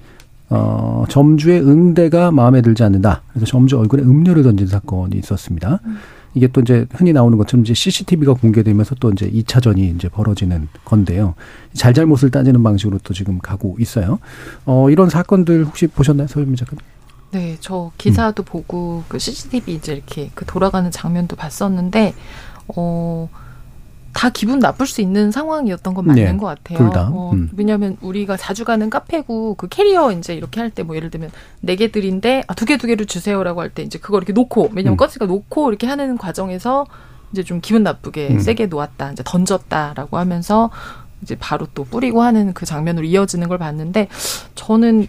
어, 0.50 1.04
점주의 1.10 1.60
응대가 1.62 2.32
마음에 2.32 2.62
들지 2.62 2.84
않는다. 2.84 3.24
그래서 3.34 3.46
점주 3.46 3.78
얼굴에 3.78 4.04
음료를 4.04 4.44
던진 4.44 4.68
사건이 4.68 5.18
있었습니다. 5.18 5.80
음. 5.86 5.98
이게 6.36 6.48
또 6.48 6.62
이제 6.62 6.86
흔히 6.94 7.14
나오는 7.14 7.38
것처럼 7.38 7.64
이제 7.64 7.74
CCTV가 7.74 8.34
공개되면서 8.34 8.96
또 9.00 9.12
이제 9.12 9.30
2차전이 9.30 9.96
이제 9.96 10.10
벌어지는 10.10 10.68
건데요. 10.86 11.36
잘잘못을 11.74 12.32
따지는 12.32 12.64
방식으로 12.64 13.00
또 13.04 13.14
지금 13.14 13.38
가고 13.40 13.76
있어요. 13.80 14.20
어, 14.66 14.90
이런 14.90 15.10
사건들 15.10 15.66
혹시 15.66 15.88
보셨나요, 15.88 16.28
서유미 16.28 16.56
작가님? 16.56 16.80
네, 17.34 17.58
저 17.60 17.92
기사도 17.98 18.44
음. 18.44 18.46
보고 18.46 19.04
그 19.10 19.20
CCTV 19.20 19.74
이제 19.76 19.94
이렇게 19.94 20.30
그 20.36 20.46
돌아가는 20.46 20.90
장면도 20.90 21.36
봤었는데, 21.36 22.14
어, 22.76 23.28
다 24.14 24.30
기분 24.30 24.60
나쁠 24.60 24.86
수 24.86 25.02
있는 25.02 25.32
상황이었던 25.32 25.94
건 25.96 26.06
맞는 26.06 26.24
네, 26.24 26.38
것 26.38 26.46
같아요. 26.46 26.78
둘 26.78 26.90
다. 26.92 27.10
어, 27.12 27.32
음. 27.34 27.50
왜냐하면 27.58 27.98
우리가 28.02 28.38
자주 28.38 28.64
가는 28.64 28.88
카페고 28.90 29.56
그 29.56 29.68
캐리어 29.68 30.12
이제 30.12 30.36
이렇게 30.36 30.60
할 30.62 30.70
때 30.70 30.84
뭐 30.84 30.96
예를 30.96 31.10
들면 31.10 31.32
네 31.62 31.76
개들인데 31.76 32.44
아, 32.48 32.54
두 32.54 32.66
개 32.68 32.78
두 32.78 32.86
개를 32.86 33.08
주세요라고 33.08 33.60
할 33.62 33.72
때 33.72 33.82
이제 33.82 33.98
그거 33.98 34.18
이렇게 34.20 34.32
놓고 34.32 34.70
왜냐면 34.74 34.94
음. 34.94 34.98
꺼지가 34.98 35.26
놓고 35.26 35.70
이렇게 35.70 35.88
하는 35.88 36.20
과정에서 36.20 36.86
이제 37.32 37.42
좀 37.42 37.60
기분 37.60 37.82
나쁘게 37.82 38.28
음. 38.34 38.40
세게 38.40 38.68
놓았다 38.68 39.14
이제 39.14 39.24
던졌다라고 39.26 40.20
하면서 40.20 40.70
이제 41.24 41.36
바로 41.40 41.66
또 41.74 41.84
뿌리고 41.84 42.22
하는 42.22 42.54
그 42.54 42.68
장면으로 42.68 43.08
이어지는 43.08 43.48
걸 43.48 43.58
봤는데 43.58 44.10
저는 44.54 45.08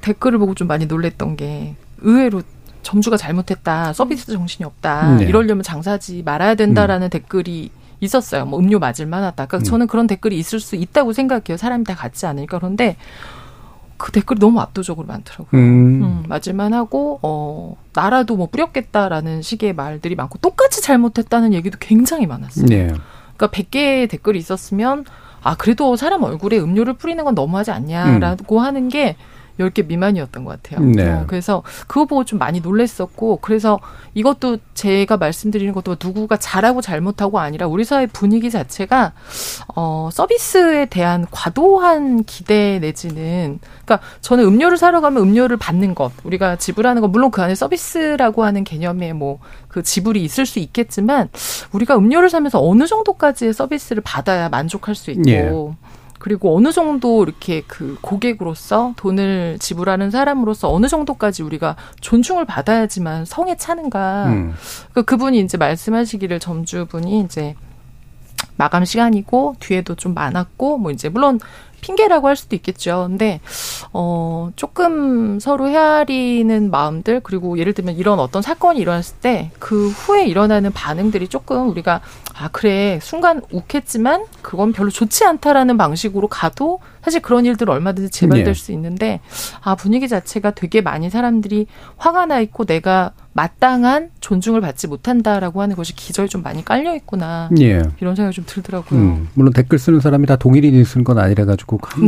댓글을 0.00 0.38
보고 0.38 0.54
좀 0.54 0.68
많이 0.68 0.86
놀랬던 0.86 1.36
게 1.36 1.76
의외로 1.98 2.42
점주가 2.82 3.16
잘못했다 3.16 3.92
서비스 3.92 4.32
정신이 4.32 4.64
없다 4.64 5.16
네. 5.16 5.24
이러려면 5.24 5.62
장사하지 5.62 6.22
말아야 6.24 6.54
된다라는 6.54 7.08
음. 7.08 7.10
댓글이 7.10 7.70
있었어요. 8.00 8.46
뭐 8.46 8.58
음료 8.58 8.78
맞을 8.78 9.06
만하다. 9.06 9.46
그러니까 9.46 9.58
음. 9.58 9.62
저는 9.62 9.86
그런 9.86 10.06
댓글이 10.06 10.38
있을 10.38 10.58
수 10.58 10.74
있다고 10.76 11.12
생각해요. 11.12 11.56
사람이 11.56 11.84
다 11.84 11.94
같지 11.94 12.26
않으니까. 12.26 12.58
그런데 12.58 12.96
그 13.98 14.10
댓글이 14.12 14.40
너무 14.40 14.60
압도적으로 14.60 15.06
많더라고요. 15.06 15.60
음. 15.60 16.02
음, 16.02 16.24
맞을 16.26 16.54
만하고 16.54 17.20
어 17.22 17.76
나라도 17.92 18.36
뭐 18.36 18.48
뿌렸겠다라는 18.50 19.42
식의 19.42 19.74
말들이 19.74 20.14
많고 20.14 20.38
똑같이 20.38 20.80
잘못했다는 20.80 21.52
얘기도 21.52 21.76
굉장히 21.78 22.26
많았어요. 22.26 22.66
네. 22.66 22.86
그러니까 23.36 23.48
100개의 23.48 24.08
댓글이 24.08 24.38
있었으면 24.38 25.04
아 25.42 25.54
그래도 25.56 25.96
사람 25.96 26.22
얼굴에 26.22 26.58
음료를 26.58 26.94
뿌리는 26.94 27.22
건 27.22 27.34
너무하지 27.34 27.70
않냐라고 27.70 28.58
음. 28.58 28.64
하는 28.64 28.88
게 28.88 29.16
10개 29.60 29.86
미만이었던 29.86 30.44
것 30.44 30.62
같아요. 30.62 30.84
네. 30.86 31.10
어, 31.10 31.24
그래서 31.26 31.62
그거 31.86 32.06
보고 32.06 32.24
좀 32.24 32.38
많이 32.38 32.60
놀랬었고 32.60 33.38
그래서 33.42 33.78
이것도 34.14 34.58
제가 34.74 35.16
말씀드리는 35.16 35.72
것도 35.72 35.96
누구가 36.02 36.36
잘하고 36.36 36.80
잘못하고 36.80 37.38
아니라 37.38 37.66
우리 37.66 37.84
사회 37.84 38.06
분위기 38.06 38.50
자체가 38.50 39.12
어 39.76 40.08
서비스에 40.12 40.86
대한 40.86 41.26
과도한 41.30 42.24
기대 42.24 42.78
내지는 42.80 43.60
그러니까 43.84 44.00
저는 44.20 44.44
음료를 44.44 44.78
사러 44.78 45.00
가면 45.00 45.22
음료를 45.22 45.56
받는 45.56 45.94
것 45.94 46.12
우리가 46.24 46.56
지불하는 46.56 47.02
것 47.02 47.08
물론 47.08 47.30
그 47.30 47.42
안에 47.42 47.54
서비스라고 47.54 48.44
하는 48.44 48.64
개념에 48.64 49.12
뭐그 49.12 49.82
지불이 49.84 50.22
있을 50.24 50.46
수 50.46 50.58
있겠지만 50.58 51.28
우리가 51.72 51.96
음료를 51.96 52.30
사면서 52.30 52.60
어느 52.60 52.86
정도까지의 52.86 53.52
서비스를 53.52 54.02
받아야 54.02 54.48
만족할 54.48 54.94
수 54.94 55.10
있고 55.10 55.30
예. 55.30 55.50
그리고 56.20 56.54
어느 56.54 56.70
정도 56.70 57.24
이렇게 57.24 57.62
그 57.66 57.96
고객으로서 58.02 58.92
돈을 58.96 59.56
지불하는 59.58 60.10
사람으로서 60.10 60.72
어느 60.72 60.86
정도까지 60.86 61.42
우리가 61.42 61.76
존중을 62.00 62.44
받아야지만 62.44 63.24
성에 63.24 63.56
차는가. 63.56 64.26
음. 64.26 64.54
그 64.92 65.02
그분이 65.02 65.40
이제 65.40 65.56
말씀하시기를 65.56 66.38
점주분이 66.38 67.20
이제 67.20 67.54
마감 68.56 68.84
시간이고 68.84 69.56
뒤에도 69.60 69.94
좀 69.94 70.12
많았고 70.12 70.76
뭐 70.76 70.90
이제 70.90 71.08
물론 71.08 71.40
핑계라고 71.80 72.28
할 72.28 72.36
수도 72.36 72.56
있겠죠. 72.56 73.06
근데 73.08 73.40
어 73.92 74.50
조금 74.56 75.40
서로 75.40 75.68
헤아리는 75.68 76.70
마음들 76.70 77.20
그리고 77.20 77.58
예를 77.58 77.72
들면 77.72 77.96
이런 77.96 78.18
어떤 78.20 78.42
사건이 78.42 78.78
일어났을 78.80 79.16
때 79.20 79.50
그 79.58 79.88
후에 79.90 80.26
일어나는 80.26 80.72
반응들이 80.72 81.28
조금 81.28 81.68
우리가 81.70 82.00
아 82.34 82.48
그래 82.48 82.98
순간 83.02 83.42
욱했지만 83.52 84.24
그건 84.42 84.72
별로 84.72 84.90
좋지 84.90 85.24
않다라는 85.24 85.76
방식으로 85.76 86.28
가도 86.28 86.80
사실 87.02 87.20
그런 87.20 87.44
일들 87.46 87.70
얼마든지 87.70 88.10
재발될 88.10 88.44
네. 88.44 88.54
수 88.54 88.72
있는데 88.72 89.20
아 89.60 89.74
분위기 89.74 90.08
자체가 90.08 90.52
되게 90.52 90.80
많이 90.80 91.10
사람들이 91.10 91.66
화가 91.96 92.26
나 92.26 92.40
있고 92.40 92.64
내가 92.64 93.12
마땅한 93.32 94.10
존중을 94.20 94.60
받지 94.60 94.88
못한다라고 94.88 95.62
하는 95.62 95.76
것이 95.76 95.94
기저에 95.94 96.26
좀 96.26 96.42
많이 96.42 96.64
깔려 96.64 96.94
있구나 96.96 97.48
예. 97.60 97.82
이런 98.00 98.16
생각이 98.16 98.34
좀 98.34 98.44
들더라고요. 98.46 99.00
음, 99.00 99.28
물론 99.34 99.52
댓글 99.52 99.78
쓰는 99.78 100.00
사람이 100.00 100.26
다 100.26 100.36
동일인이 100.36 100.84
쓰는 100.84 101.04
건 101.04 101.18
아니라 101.18 101.44
가지고 101.44 101.78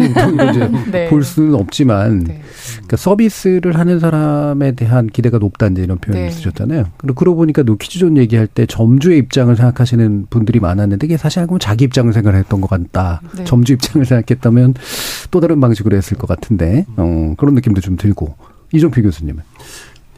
이제 0.51 0.71
네. 0.91 1.09
볼 1.09 1.23
수는 1.23 1.55
없지만 1.55 2.25
네. 2.25 2.43
그러니까 2.73 2.97
서비스를 2.97 3.79
하는 3.79 4.01
사람에 4.01 4.73
대한 4.73 5.07
기대가 5.07 5.39
높다는 5.39 5.83
이런 5.83 5.99
표현을 5.99 6.27
네. 6.27 6.31
쓰셨잖아요. 6.31 6.87
그리고 6.97 7.15
그러고 7.15 7.37
보니까 7.37 7.63
노키즈존 7.63 8.17
얘기할 8.17 8.49
때 8.49 8.67
점주의 8.67 9.19
입장을 9.19 9.55
생각하시는 9.55 10.27
분들이 10.29 10.59
많았는데 10.59 11.07
이게 11.07 11.17
사실 11.17 11.39
알고 11.41 11.51
보면 11.51 11.61
자기 11.61 11.85
입장을 11.85 12.13
생각했던 12.13 12.61
것 12.61 12.69
같다. 12.69 13.21
네. 13.37 13.45
점주 13.45 13.75
입장을 13.75 14.05
생각했다면 14.05 14.75
또 15.31 15.41
다른 15.41 15.61
방식으로 15.61 15.97
했을 15.97 16.17
것 16.17 16.27
같은데 16.27 16.85
어, 16.97 17.35
그런 17.39 17.55
느낌도 17.55 17.81
좀 17.81 17.97
들고 17.97 18.35
이종필 18.73 19.05
교수님은 19.05 19.43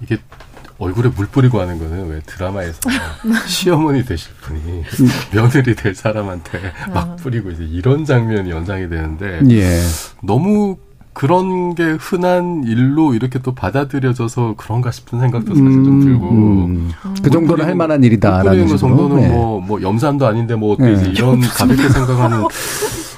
이게 0.03 0.19
얼굴에 0.79 1.11
물 1.15 1.27
뿌리고 1.27 1.61
하는 1.61 1.79
거는 1.79 2.09
왜 2.09 2.21
드라마에서 2.27 2.81
시어머니 3.47 4.05
되실 4.05 4.33
분이 4.41 4.83
며느리 5.33 5.75
될 5.75 5.95
사람한테 5.95 6.61
막 6.93 7.11
아. 7.11 7.17
뿌리고 7.17 7.51
이제 7.51 7.65
이런 7.65 8.05
장면이 8.05 8.51
연상이 8.51 8.89
되는데 8.89 9.41
예. 9.51 9.81
너무 10.23 10.77
그런 11.15 11.77
게 11.77 11.85
흔한 11.93 12.65
일로 12.65 13.15
이렇게 13.15 13.39
또 13.39 13.55
받아들여져서 13.55 14.55
그런가 14.57 14.91
싶은 14.91 15.21
생각도 15.21 15.55
사실 15.55 15.65
좀 15.65 15.87
음, 15.87 16.01
들고 16.01 16.29
음, 16.29 16.93
음. 17.05 17.15
그 17.23 17.31
정도는 17.31 17.65
할 17.65 17.77
만한 17.77 18.03
일이다라는 18.03 18.67
그 18.67 18.77
정도는 18.77 19.29
뭐뭐 19.31 19.61
네. 19.61 19.67
뭐 19.67 19.81
염산도 19.81 20.27
아닌데 20.27 20.57
뭐 20.57 20.77
네. 20.77 20.93
이런 21.15 21.41
가볍게 21.41 21.89
생각하는 21.89 22.45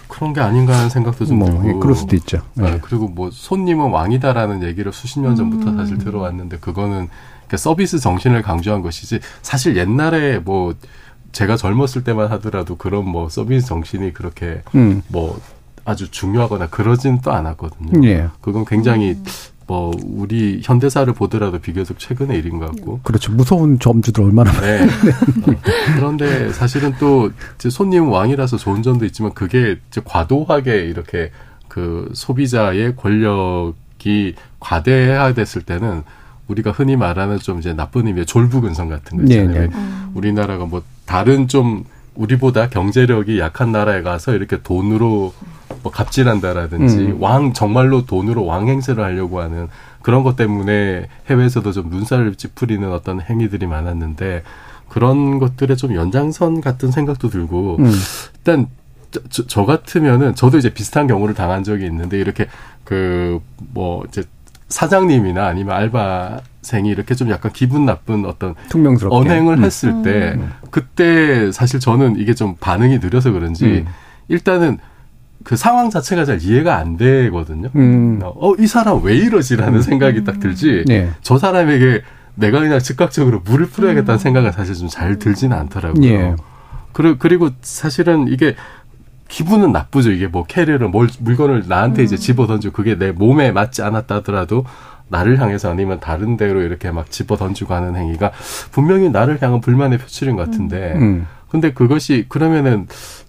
그런 0.09 0.35
게 0.35 0.41
아닌가 0.41 0.77
하는 0.77 0.91
생각도 0.91 1.25
좀 1.25 1.39
뭐, 1.39 1.51
들고. 1.51 1.69
예, 1.69 1.73
그럴 1.81 1.95
수도 1.95 2.17
있죠. 2.17 2.43
네. 2.55 2.71
네. 2.71 2.79
그리고 2.83 3.09
뭐 3.09 3.31
손님은 3.33 3.91
왕이다라는 3.91 4.63
얘기를 4.63 4.93
수십 4.93 5.21
년 5.21 5.35
전부터 5.35 5.71
음. 5.71 5.77
사실 5.79 5.97
들어왔는데 5.97 6.59
그거는 6.59 7.09
그러니까 7.47 7.57
서비스 7.57 7.99
정신을 7.99 8.43
강조한 8.43 8.83
것이지 8.83 9.21
사실 9.43 9.77
옛날에 9.77 10.39
뭐 10.39 10.75
제가 11.33 11.57
젊었을 11.57 12.05
때만 12.05 12.31
하더라도 12.33 12.77
그런 12.77 13.09
뭐 13.09 13.29
서비스 13.29 13.67
정신이 13.67 14.13
그렇게 14.13 14.63
음. 14.75 15.03
뭐 15.09 15.41
아주 15.85 16.11
중요하거나 16.11 16.69
그러진 16.69 17.21
또 17.23 17.33
않았거든요. 17.33 18.07
예. 18.09 18.29
그건 18.41 18.65
굉장히 18.65 19.11
음. 19.11 19.25
뭐 19.69 19.93
우리 20.05 20.61
현대사를 20.63 21.13
보더라도 21.13 21.59
비교적 21.59 21.99
최근의 21.99 22.39
일인 22.39 22.59
것 22.59 22.71
같고. 22.71 23.01
그렇죠. 23.03 23.33
무서운 23.33 23.79
점주들 23.79 24.23
얼마나 24.23 24.53
네. 24.61 24.85
어, 24.85 25.55
그런데 25.97 26.53
사실은 26.53 26.95
또 26.99 27.31
손님 27.59 28.11
왕이라서 28.11 28.57
좋은 28.59 28.83
점도 28.83 29.05
있지만 29.07 29.35
그게 29.35 29.79
이제 29.89 30.01
과도하게 30.05 30.87
이렇게 30.87 31.31
그 31.69 32.11
소비자의 32.15 32.95
권력이 32.97 34.37
과대화됐을 34.61 35.63
때는 35.63 36.03
우리가 36.49 36.71
흔히 36.71 36.97
말하는 36.97 37.39
좀 37.39 37.59
이제 37.59 37.73
나쁜 37.73 38.07
의미의 38.07 38.27
졸부근성 38.27 38.89
같은 38.89 39.19
거 39.19 39.25
있잖아요. 39.25 39.69
우리나라가 40.15 40.65
뭐 40.65 40.83
다른 41.05 41.49
좀 41.49 41.85
우리보다 42.15 42.69
경제력이 42.69 43.39
약한 43.39 43.73
나라에 43.73 44.03
가서 44.03 44.35
이렇게 44.35 44.63
돈으로 44.63 45.35
뭐 45.83 45.93
갑질한다라든지 45.93 46.99
음. 46.99 47.17
왕 47.21 47.53
정말로 47.53 48.07
돈으로 48.07 48.45
왕 48.47 48.69
행세를 48.69 49.03
하려고 49.03 49.41
하는 49.41 49.69
그런 50.03 50.23
것 50.23 50.37
때문에 50.37 51.09
해외에서도 51.29 51.73
좀 51.73 51.91
눈살을 51.91 52.37
찌푸리는 52.37 52.91
어떤 52.91 53.21
행위들이 53.21 53.67
많았는데 53.67 54.43
그런 54.89 55.39
것들의 55.39 55.77
좀 55.77 55.95
연장선 55.95 56.61
같은 56.61 56.91
생각도 56.91 57.29
들고 57.29 57.77
음. 57.81 57.93
일단 58.39 58.69
저, 59.31 59.47
저 59.47 59.65
같으면은 59.65 60.35
저도 60.35 60.59
이제 60.59 60.73
비슷한 60.73 61.07
경우를 61.07 61.35
당한 61.35 61.65
적이 61.65 61.87
있는데 61.87 62.19
이렇게 62.19 62.47
그 62.85 63.41
뭐 63.73 64.05
이제 64.09 64.23
사장님이나 64.69 65.47
아니면 65.47 65.77
알바생이 65.77 66.89
이렇게 66.89 67.15
좀 67.15 67.31
약간 67.31 67.53
기분 67.53 67.87
나쁜 67.87 68.25
어떤 68.25 68.55
퉁명스럽게. 68.69 69.15
언행을 69.17 69.59
음. 69.59 69.65
했을 69.65 70.03
때 70.03 70.35
음. 70.37 70.53
그때 70.71 71.53
사실 71.53 71.79
저는 71.81 72.17
이게 72.19 72.35
좀 72.35 72.57
반응이 72.59 72.99
느려서 72.99 73.31
그런지 73.33 73.65
음. 73.65 73.87
일단은 74.29 74.79
그 75.45 75.55
상황 75.55 75.91
자체가 75.91 76.25
잘 76.25 76.43
이해가 76.43 76.77
안 76.77 76.97
되거든요. 76.97 77.69
음. 77.77 78.21
어, 78.25 78.55
이 78.59 78.67
사람 78.67 79.03
왜 79.05 79.17
이러지라는 79.17 79.75
음. 79.75 79.83
생각이 79.83 80.25
딱 80.25 80.41
들지. 80.41 80.85
네. 80.89 81.11
저 81.23 81.39
사람에게 81.39 82.03
내가 82.35 82.59
그냥 82.59 82.81
즉각적으로 82.81 83.41
물을 83.45 83.67
뿌려야겠다는 83.67 84.15
음. 84.15 84.19
생각은 84.19 84.53
사실 84.53 84.75
좀 84.75 84.89
잘 84.89 85.19
들지는 85.19 85.57
않더라고요. 85.57 86.05
예. 86.05 86.37
그리고, 86.93 87.17
그리고 87.19 87.51
사실은 87.63 88.27
이게 88.29 88.57
기분은 89.29 89.73
나쁘죠. 89.73 90.13
이게 90.13 90.27
뭐 90.27 90.45
캐리어를 90.45 90.89
뭘, 90.89 91.09
물건을 91.21 91.65
나한테 91.67 92.03
음. 92.03 92.05
이제 92.05 92.17
집어 92.17 92.47
던지고 92.47 92.73
그게 92.73 92.97
내 92.97 93.13
몸에 93.13 93.53
맞지 93.53 93.83
않았다 93.83 94.17
하더라도 94.17 94.65
나를 95.09 95.41
향해서 95.41 95.71
아니면 95.71 96.01
다른 96.01 96.37
데로 96.37 96.63
이렇게 96.63 96.91
막 96.91 97.11
집어 97.11 97.37
던지고 97.37 97.75
하는 97.75 97.97
행위가 97.97 98.33
분명히 98.73 99.09
나를 99.11 99.41
향한 99.41 99.61
불만의 99.61 99.99
표출인 99.99 100.37
것 100.37 100.45
같은데 100.47 100.95
음. 100.97 101.27
근데 101.49 101.73
그것이 101.73 102.27
그러면은 102.29 102.87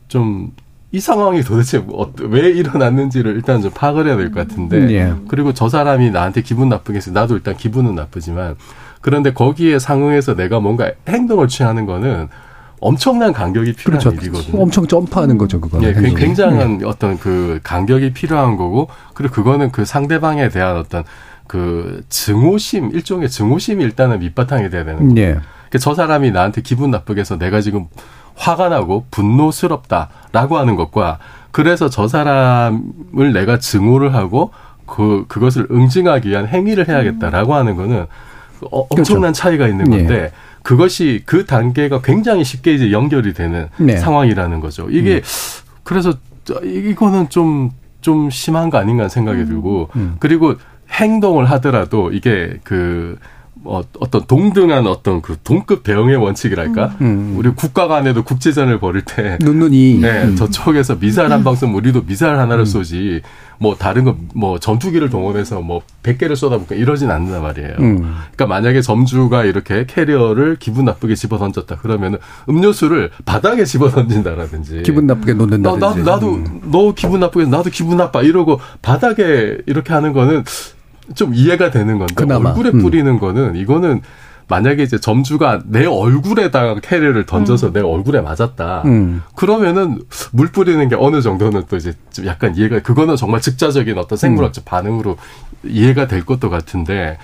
좀 0.07 0.51
이 0.91 1.01
상황이 1.01 1.41
도대체 1.43 1.79
뭐왜 1.79 2.49
일어났는지를 2.51 3.35
일단 3.35 3.61
좀 3.61 3.71
파악을 3.71 4.07
해야 4.07 4.15
될 4.15 4.31
것 4.31 4.47
같은데 4.47 4.89
예. 4.93 5.13
그리고 5.27 5.53
저 5.53 5.67
사람이 5.67 6.11
나한테 6.11 6.41
기분 6.41 6.69
나쁘게 6.69 6.97
해서 6.97 7.11
나도 7.11 7.35
일단 7.35 7.57
기분은 7.57 7.93
나쁘지만 7.95 8.55
그런데 9.01 9.33
거기에 9.33 9.79
상응해서 9.79 10.35
내가 10.35 10.59
뭔가 10.61 10.91
행동을 11.09 11.49
취하는 11.49 11.85
거는 11.85 12.29
엄청난 12.79 13.33
간격이 13.33 13.73
필요한 13.73 13.99
그렇죠. 13.99 14.21
일이거든요. 14.21 14.61
엄청 14.61 14.85
점프하는 14.87 15.37
거죠, 15.37 15.59
그거는. 15.59 15.87
예, 15.87 16.13
굉장한 16.13 16.81
예. 16.81 16.85
어떤 16.85 17.17
그 17.17 17.59
간격이 17.63 18.13
필요한 18.13 18.55
거고, 18.55 18.89
그리고 19.13 19.33
그거는 19.33 19.71
그 19.71 19.85
상대방에 19.85 20.49
대한 20.49 20.77
어떤 20.77 21.03
그 21.47 22.03
증오심, 22.09 22.91
일종의 22.91 23.29
증오심이 23.29 23.83
일단은 23.83 24.19
밑바탕이 24.19 24.69
돼야 24.69 24.83
되는 24.83 25.13
거예요. 25.13 25.17
예. 25.17 25.31
그러니까 25.33 25.79
저 25.79 25.95
사람이 25.95 26.31
나한테 26.31 26.61
기분 26.61 26.91
나쁘게 26.91 27.21
해서 27.21 27.37
내가 27.37 27.61
지금 27.61 27.87
화가 28.35 28.69
나고 28.69 29.05
분노스럽다라고 29.11 30.57
하는 30.57 30.75
것과 30.75 31.17
그래서 31.51 31.89
저 31.89 32.07
사람을 32.07 33.33
내가 33.33 33.57
증오를 33.57 34.13
하고 34.13 34.51
그 34.85 35.25
그것을 35.27 35.67
응징하기 35.71 36.29
위한 36.29 36.47
행위를 36.47 36.87
해야겠다라고 36.87 37.55
하는 37.55 37.75
거는 37.75 38.05
어, 38.71 38.87
엄청난 38.89 39.33
그렇죠. 39.33 39.41
차이가 39.41 39.67
있는 39.67 39.89
건데 39.89 40.07
네. 40.07 40.31
그것이 40.67 41.21
그 41.25 41.45
단계가 41.45 42.01
굉장히 42.01 42.43
쉽게 42.43 42.73
이제 42.73 42.91
연결이 42.91 43.31
되는 43.31 43.69
네. 43.77 43.95
상황이라는 43.95 44.59
거죠. 44.59 44.89
이게 44.89 45.15
음. 45.15 45.21
그래서 45.83 46.13
이거는 46.61 47.29
좀좀 47.29 48.29
심한 48.29 48.69
거 48.69 48.77
아닌가 48.77 49.07
생각이 49.07 49.43
음. 49.43 49.45
들고 49.45 49.89
음. 49.95 50.17
그리고 50.19 50.55
행동을 50.91 51.45
하더라도 51.51 52.11
이게 52.11 52.59
그 52.65 53.17
어, 53.69 53.81
어떤 53.99 54.25
동등한 54.25 54.87
어떤 54.87 55.21
그 55.21 55.35
동급 55.43 55.83
대응의 55.83 56.15
원칙이랄까? 56.15 56.95
음. 57.01 57.05
음. 57.05 57.33
우리 57.37 57.49
국가 57.49 57.87
간에도 57.87 58.23
국제전을 58.23 58.79
벌일 58.79 59.03
때. 59.03 59.37
눈눈이. 59.41 59.99
네, 59.99 60.23
음. 60.23 60.35
저쪽에서 60.35 60.97
미사일 60.99 61.31
한 61.31 61.43
방 61.43 61.55
쏘면 61.55 61.75
우리도 61.75 62.03
미사일 62.05 62.37
하나를 62.37 62.61
음. 62.61 62.65
쏘지. 62.65 63.21
뭐 63.59 63.75
다른 63.75 64.03
거 64.03 64.15
뭐 64.35 64.59
전투기를 64.59 65.09
동원해서 65.09 65.61
뭐 65.61 65.81
100개를 66.03 66.35
쏟아볼까 66.35 66.75
이러진 66.75 67.09
않는단 67.09 67.41
말이에요. 67.41 67.75
음. 67.79 67.97
그러니까 68.33 68.45
만약에 68.45 68.81
점주가 68.81 69.43
이렇게 69.45 69.85
캐리어를 69.87 70.57
기분 70.59 70.85
나쁘게 70.85 71.15
집어 71.15 71.37
던졌다 71.39 71.75
그러면은 71.77 72.19
음료수를 72.47 73.09
바닥에 73.25 73.65
집어 73.65 73.89
던진다라든지 73.89 74.83
기분 74.85 75.07
나쁘게 75.07 75.33
놓는다든지 75.33 75.79
나, 75.79 75.93
나, 75.95 76.11
나도 76.13 76.33
음. 76.35 76.61
너 76.71 76.93
기분 76.93 77.19
나쁘게 77.19 77.45
나도 77.47 77.69
기분 77.71 77.97
나빠 77.97 78.21
이러고 78.21 78.59
바닥에 78.83 79.57
이렇게 79.65 79.91
하는 79.93 80.13
거는 80.13 80.43
좀 81.15 81.33
이해가 81.33 81.71
되는 81.71 81.97
건데 81.97 82.13
그나마. 82.15 82.49
얼굴에 82.49 82.71
음. 82.71 82.79
뿌리는 82.79 83.11
음. 83.11 83.19
거는 83.19 83.55
이거는 83.55 84.01
만약에 84.49 84.81
이제 84.81 84.97
점주가 84.97 85.61
내 85.65 85.85
얼굴에다가 85.85 86.79
캐리를 86.79 87.25
던져서 87.25 87.67
음. 87.67 87.73
내 87.73 87.81
얼굴에 87.81 88.21
맞았다. 88.21 88.83
음. 88.85 89.21
그러면은 89.35 90.01
물 90.31 90.47
뿌리는 90.51 90.87
게 90.87 90.95
어느 90.97 91.21
정도는 91.21 91.63
또 91.69 91.75
이제 91.75 91.93
좀 92.11 92.25
약간 92.25 92.55
이해가 92.55 92.79
그거는 92.79 93.17
정말 93.17 93.41
즉자적인 93.41 93.97
어떤 93.97 94.17
생물학적 94.17 94.63
음. 94.63 94.65
반응으로 94.65 95.17
이해가 95.65 96.07
될 96.07 96.25
것도 96.25 96.49
같은데 96.49 97.17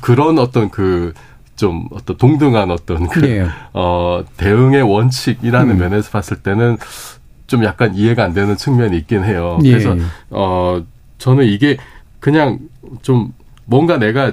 그런 0.00 0.38
어떤 0.38 0.70
그 0.70 1.12
좀 1.56 1.86
어떤 1.92 2.16
동등한 2.16 2.70
어떤 2.70 3.06
그, 3.08 3.20
네. 3.20 3.46
어, 3.72 4.24
대응의 4.36 4.82
원칙이라는 4.82 5.74
음. 5.74 5.78
면에서 5.78 6.10
봤을 6.10 6.38
때는 6.38 6.78
좀 7.46 7.64
약간 7.64 7.94
이해가 7.94 8.24
안 8.24 8.34
되는 8.34 8.56
측면이 8.56 8.96
있긴 8.98 9.24
해요. 9.24 9.58
예. 9.64 9.70
그래서, 9.70 9.96
어, 10.30 10.82
저는 11.18 11.44
이게 11.44 11.76
그냥 12.20 12.58
좀 13.02 13.32
뭔가 13.64 13.98
내가 13.98 14.32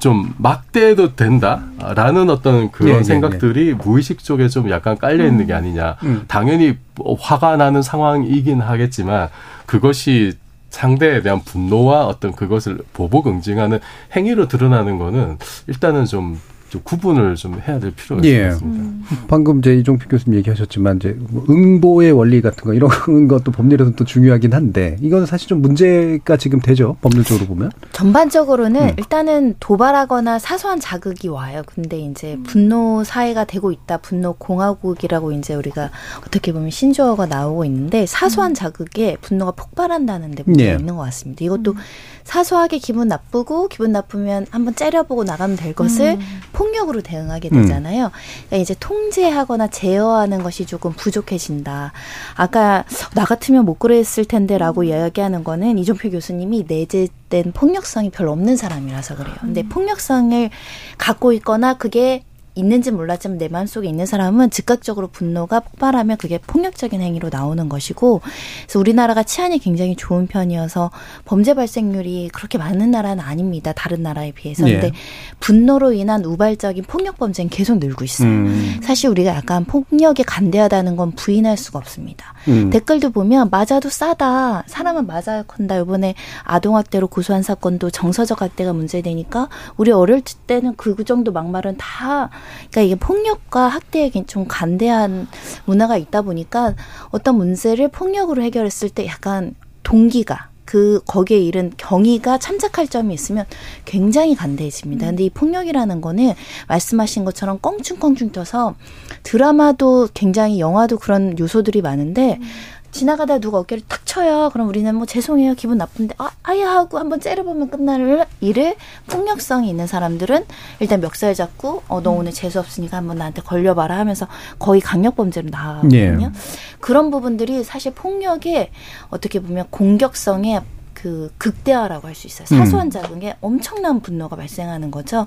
좀 0.00 0.34
막대해도 0.36 1.16
된다라는 1.16 2.28
어떤 2.28 2.70
그런 2.70 2.92
네, 2.92 2.98
네 2.98 3.04
생각들이 3.04 3.64
네, 3.66 3.70
네. 3.70 3.78
무의식 3.82 4.22
쪽에 4.22 4.48
좀 4.48 4.68
약간 4.70 4.98
깔려 4.98 5.24
있는 5.26 5.46
게 5.46 5.54
음. 5.54 5.56
아니냐. 5.56 5.96
음. 6.02 6.24
당연히 6.28 6.76
화가 7.18 7.56
나는 7.56 7.80
상황이긴 7.80 8.60
하겠지만 8.60 9.28
그것이 9.66 10.34
상대에 10.70 11.22
대한 11.22 11.40
분노와 11.40 12.06
어떤 12.06 12.32
그것을 12.32 12.78
보복 12.92 13.28
응징하는 13.28 13.78
행위로 14.14 14.48
드러나는 14.48 14.98
거는 14.98 15.38
일단은 15.68 16.04
좀 16.04 16.40
좀 16.74 16.80
구분을 16.82 17.36
좀 17.36 17.60
해야 17.66 17.78
될 17.78 17.92
필요가 17.92 18.24
예. 18.24 18.48
있습니다. 18.48 18.84
음. 18.84 19.04
방금 19.28 19.60
이제 19.60 19.76
이종필 19.76 20.08
교수님 20.08 20.36
얘기하셨지만 20.38 20.96
이제 20.96 21.16
뭐 21.30 21.44
응보의 21.48 22.10
원리 22.10 22.42
같은 22.42 22.64
거 22.64 22.74
이런 22.74 22.90
것도 23.28 23.52
법률에서 23.52 23.92
또 23.92 24.04
중요하긴 24.04 24.52
한데 24.52 24.96
이건 25.00 25.24
사실 25.24 25.46
좀 25.46 25.62
문제가 25.62 26.36
지금 26.36 26.58
되죠 26.58 26.96
법률적으로 27.00 27.46
보면. 27.46 27.70
전반적으로는 27.92 28.80
음. 28.82 28.94
일단은 28.98 29.54
도발하거나 29.60 30.40
사소한 30.40 30.80
자극이 30.80 31.28
와요. 31.28 31.62
근데 31.64 32.00
이제 32.00 32.38
분노 32.44 33.04
사회가 33.04 33.44
되고 33.44 33.70
있다, 33.70 33.98
분노 33.98 34.32
공화국이라고 34.32 35.30
이제 35.32 35.54
우리가 35.54 35.90
어떻게 36.26 36.52
보면 36.52 36.70
신조어가 36.70 37.26
나오고 37.26 37.64
있는데 37.66 38.04
사소한 38.06 38.50
음. 38.50 38.54
자극에 38.54 39.16
분노가 39.20 39.52
폭발한다는 39.52 40.32
데 40.32 40.42
문제가 40.44 40.72
예. 40.72 40.76
있는 40.76 40.96
것 40.96 41.04
같습니다. 41.04 41.44
이것도 41.44 41.72
음. 41.72 41.76
사소하게 42.24 42.78
기분 42.78 43.08
나쁘고 43.08 43.68
기분 43.68 43.92
나쁘면 43.92 44.46
한번 44.50 44.74
째려보고 44.74 45.24
나가면 45.24 45.56
될 45.56 45.74
것을 45.74 46.12
음. 46.12 46.40
폭력으로 46.52 47.02
대응하게 47.02 47.50
되잖아요. 47.50 48.06
음. 48.06 48.10
그러니까 48.48 48.56
이제 48.56 48.74
통제하거나 48.80 49.68
제어하는 49.68 50.42
것이 50.42 50.66
조금 50.66 50.92
부족해진다. 50.92 51.92
아까 52.34 52.84
나 53.14 53.24
같으면 53.24 53.64
못 53.64 53.78
그랬을 53.78 54.24
텐데라고 54.24 54.80
음. 54.82 54.86
이야기하는 54.86 55.44
거는 55.44 55.78
이종표 55.78 56.10
교수님이 56.10 56.64
내재된 56.66 57.52
폭력성이 57.52 58.10
별로 58.10 58.32
없는 58.32 58.56
사람이라서 58.56 59.16
그래요. 59.16 59.36
근데 59.40 59.62
음. 59.62 59.68
폭력성을 59.68 60.50
갖고 60.96 61.32
있거나 61.34 61.74
그게 61.74 62.24
있는지 62.54 62.90
몰랐지만 62.90 63.38
내 63.38 63.48
마음속에 63.48 63.88
있는 63.88 64.06
사람은 64.06 64.50
즉각적으로 64.50 65.08
분노가 65.08 65.60
폭발하면 65.60 66.16
그게 66.16 66.38
폭력적인 66.38 67.00
행위로 67.00 67.28
나오는 67.30 67.68
것이고 67.68 68.20
그래서 68.62 68.78
우리나라가 68.78 69.22
치안이 69.22 69.58
굉장히 69.58 69.96
좋은 69.96 70.26
편이어서 70.26 70.90
범죄 71.24 71.54
발생률이 71.54 72.30
그렇게 72.32 72.58
많은 72.58 72.90
나라는 72.90 73.24
아닙니다. 73.24 73.72
다른 73.72 74.02
나라에 74.02 74.32
비해서. 74.32 74.64
근데 74.64 74.88
예. 74.88 74.92
분노로 75.40 75.92
인한 75.92 76.24
우발적인 76.24 76.84
폭력 76.84 77.18
범죄는 77.18 77.50
계속 77.50 77.78
늘고 77.78 78.04
있어요. 78.04 78.28
음. 78.28 78.80
사실 78.82 79.10
우리가 79.10 79.34
약간 79.34 79.64
폭력에 79.64 80.22
간대하다는 80.22 80.96
건 80.96 81.12
부인할 81.12 81.56
수가 81.56 81.78
없습니다. 81.78 82.33
음. 82.48 82.70
댓글도 82.70 83.10
보면 83.10 83.48
맞아도 83.50 83.88
싸다. 83.88 84.64
사람은 84.66 85.06
맞아야 85.06 85.42
건다. 85.42 85.76
이번에 85.78 86.14
아동학대로 86.42 87.08
고소한 87.08 87.42
사건도 87.42 87.90
정서적 87.90 88.42
학대가 88.42 88.72
문제되니까 88.72 89.48
우리 89.76 89.90
어릴 89.90 90.22
때는 90.46 90.74
그 90.76 91.04
정도 91.04 91.32
막말은 91.32 91.76
다 91.76 92.30
그러니까 92.70 92.80
이게 92.80 92.94
폭력과 92.94 93.68
학대에 93.68 94.10
좀 94.26 94.46
간대한 94.46 95.26
문화가 95.64 95.96
있다 95.96 96.22
보니까 96.22 96.74
어떤 97.10 97.36
문제를 97.36 97.88
폭력으로 97.88 98.42
해결했을 98.42 98.90
때 98.90 99.06
약간 99.06 99.54
동기가 99.82 100.53
그 100.64 101.00
거기에 101.06 101.38
이른 101.38 101.72
경위가 101.76 102.38
참작할 102.38 102.88
점이 102.88 103.12
있으면 103.14 103.44
굉장히 103.84 104.34
간대해집니다. 104.34 105.06
근데 105.06 105.24
이 105.24 105.30
폭력이라는 105.30 106.00
거는 106.00 106.32
말씀하신 106.68 107.24
것처럼 107.24 107.58
껑충껑충 107.60 108.32
떠서 108.32 108.74
드라마도 109.22 110.08
굉장히 110.14 110.60
영화도 110.60 110.98
그런 110.98 111.38
요소들이 111.38 111.82
많은데 111.82 112.38
음. 112.40 112.46
지나가다 112.94 113.40
누가 113.40 113.58
어깨를 113.58 113.82
탁 113.88 114.06
쳐요. 114.06 114.50
그럼 114.52 114.68
우리는 114.68 114.94
뭐 114.94 115.04
죄송해요. 115.04 115.54
기분 115.54 115.78
나쁜데 115.78 116.14
아, 116.18 116.30
아야 116.44 116.70
하고 116.70 116.98
한번 116.98 117.18
째려보면 117.20 117.68
끝나는 117.68 118.24
일을 118.40 118.76
폭력성이 119.08 119.68
있는 119.68 119.86
사람들은 119.88 120.44
일단 120.78 121.00
멱살 121.00 121.34
잡고 121.34 121.82
어 121.88 122.00
너 122.04 122.10
오늘 122.12 122.32
재수 122.32 122.60
없으니까 122.60 122.98
한번 122.98 123.16
나한테 123.18 123.42
걸려봐라 123.42 123.98
하면서 123.98 124.28
거의 124.58 124.80
강력 124.80 125.16
범죄로 125.16 125.48
나가거든요. 125.50 125.96
예. 126.22 126.38
그런 126.80 127.10
부분들이 127.10 127.64
사실 127.64 127.92
폭력의 127.94 128.70
어떻게 129.10 129.40
보면 129.40 129.66
공격성의 129.70 130.60
그 131.04 131.30
극대화라고 131.36 132.08
할 132.08 132.14
수 132.14 132.26
있어요. 132.28 132.46
사소한 132.46 132.86
음. 132.86 132.90
작은 132.90 133.20
엄청난 133.42 134.00
분노가 134.00 134.36
발생하는 134.36 134.90
거죠. 134.90 135.26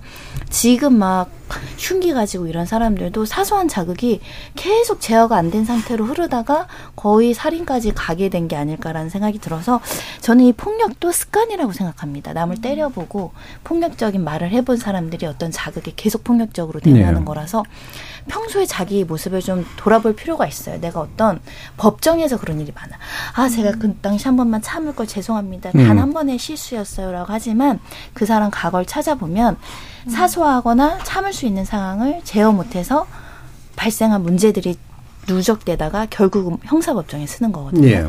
지금 0.50 0.98
막 0.98 1.30
흉기 1.78 2.14
가지고 2.14 2.48
이런 2.48 2.66
사람들도 2.66 3.26
사소한 3.26 3.68
자극이 3.68 4.22
계속 4.56 5.00
제어가 5.00 5.36
안 5.38 5.52
된 5.52 5.66
상태로 5.66 6.04
흐르다가 6.06 6.68
거의 6.96 7.34
살인까지 7.36 7.94
가게 7.94 8.30
된 8.30 8.48
게 8.48 8.56
아닐까라는 8.56 9.10
생각이 9.10 9.38
들어서 9.40 9.82
저는 10.22 10.46
이 10.46 10.54
폭력도 10.54 11.12
습관이라고 11.12 11.74
생각합니다. 11.74 12.34
남을 12.34 12.62
때려보고 12.62 13.34
폭력적인 13.64 14.24
말을 14.24 14.50
해본 14.52 14.78
사람들이 14.78 15.26
어떤 15.28 15.52
자극에 15.52 15.94
계속 15.96 16.24
폭력적으로 16.24 16.80
대응하는 16.80 17.20
네. 17.20 17.26
거라서 17.26 17.64
평소에 18.28 18.66
자기 18.66 19.04
모습을 19.04 19.42
좀 19.42 19.66
돌아볼 19.78 20.16
필요가 20.16 20.48
있어요. 20.48 20.80
내가 20.80 21.00
어떤 21.00 21.40
법정에서 21.78 22.38
그런 22.38 22.60
일이 22.60 22.72
많아. 22.74 22.98
아, 23.34 23.50
제가 23.50 23.72
그 23.80 23.96
당시 24.02 24.26
한 24.26 24.38
번만 24.38 24.62
참을 24.62 24.96
걸 24.96 25.08
죄송합니다. 25.08 25.72
음. 25.76 25.88
단한 25.88 26.14
번의 26.14 26.38
실수였어요라고 26.38 27.28
하지만 27.30 27.80
그 28.14 28.26
사람 28.26 28.52
과거를 28.52 28.86
찾아보면 28.86 29.58
음. 30.06 30.10
사소하거나 30.10 31.00
참을 31.00 31.34
수 31.34 31.46
있는 31.46 31.66
상황을 31.66 32.22
제어 32.24 32.52
못해서 32.52 33.08
발생한 33.76 34.24
문제들이 34.24 34.76
누적되다가 35.28 36.08
결국 36.10 36.60
형사법정에 36.64 37.28
쓰는 37.28 37.52
거거든요. 37.52 37.88
예. 37.88 38.08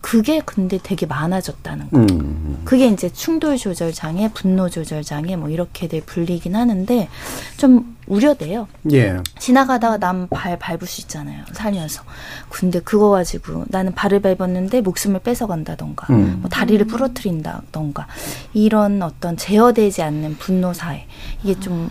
그게 0.00 0.40
근데 0.40 0.78
되게 0.82 1.06
많아졌다는 1.06 1.90
거. 1.90 1.98
음. 1.98 2.62
그게 2.64 2.86
이제 2.86 3.10
충돌 3.12 3.58
조절 3.58 3.92
장애, 3.92 4.30
분노 4.32 4.70
조절 4.70 5.02
장애 5.02 5.36
뭐 5.36 5.50
이렇게들 5.50 6.02
불리긴 6.06 6.56
하는데 6.56 7.08
좀 7.56 7.97
우려돼요. 8.08 8.66
예. 8.92 9.18
지나가다가 9.38 9.98
남 9.98 10.28
발 10.30 10.58
밟을 10.58 10.86
수 10.86 11.00
있잖아요. 11.02 11.44
살면서. 11.52 12.02
근데 12.48 12.80
그거 12.80 13.10
가지고 13.10 13.64
나는 13.68 13.94
발을 13.94 14.20
밟았는데 14.20 14.80
목숨을 14.82 15.20
뺏어간다던가, 15.20 16.06
음. 16.12 16.38
뭐 16.40 16.48
다리를 16.50 16.84
부러뜨린다던가 16.86 18.06
이런 18.52 19.02
어떤 19.02 19.36
제어되지 19.36 20.02
않는 20.02 20.36
분노 20.38 20.72
사회 20.72 21.06
이게 21.42 21.58
좀 21.60 21.88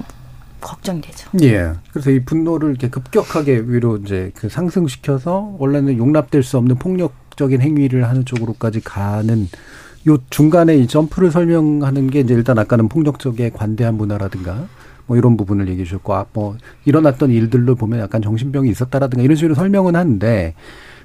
걱정되죠. 0.62 1.30
예. 1.43 1.71
그래서 1.91 2.10
이 2.12 2.23
분노를 2.25 2.71
이렇게 2.71 2.89
급격하게 2.89 3.63
위로 3.67 3.97
이제 3.97 4.32
그 4.36 4.49
상승시켜서 4.49 5.56
원래는 5.60 5.97
용납될 5.97 6.43
수 6.43 6.58
없는 6.58 6.77
폭력적인 6.77 7.62
행위를 7.62 8.08
하는 8.10 8.25
쪽으로까지 8.25 8.82
가는 8.82 9.47
요 10.08 10.17
중간에 10.30 10.75
이 10.75 10.88
점프를 10.88 11.32
설명하는 11.32 12.10
게 12.10 12.21
이제 12.21 12.34
일단 12.34 12.58
아까는 12.60 12.88
폭력적의 12.89 13.51
관대한 13.51 13.95
문화라든가 13.95 14.67
뭐 15.07 15.17
이런 15.17 15.37
부분을 15.37 15.67
얘기해 15.69 15.85
주셨고 15.85 16.13
아, 16.13 16.25
뭐 16.33 16.55
일어났던 16.85 17.31
일들로 17.31 17.75
보면 17.75 17.99
약간 17.99 18.21
정신병이 18.21 18.69
있었다라든가 18.69 19.23
이런 19.23 19.35
식으로 19.35 19.55
설명은 19.55 19.95
하는데 19.95 20.53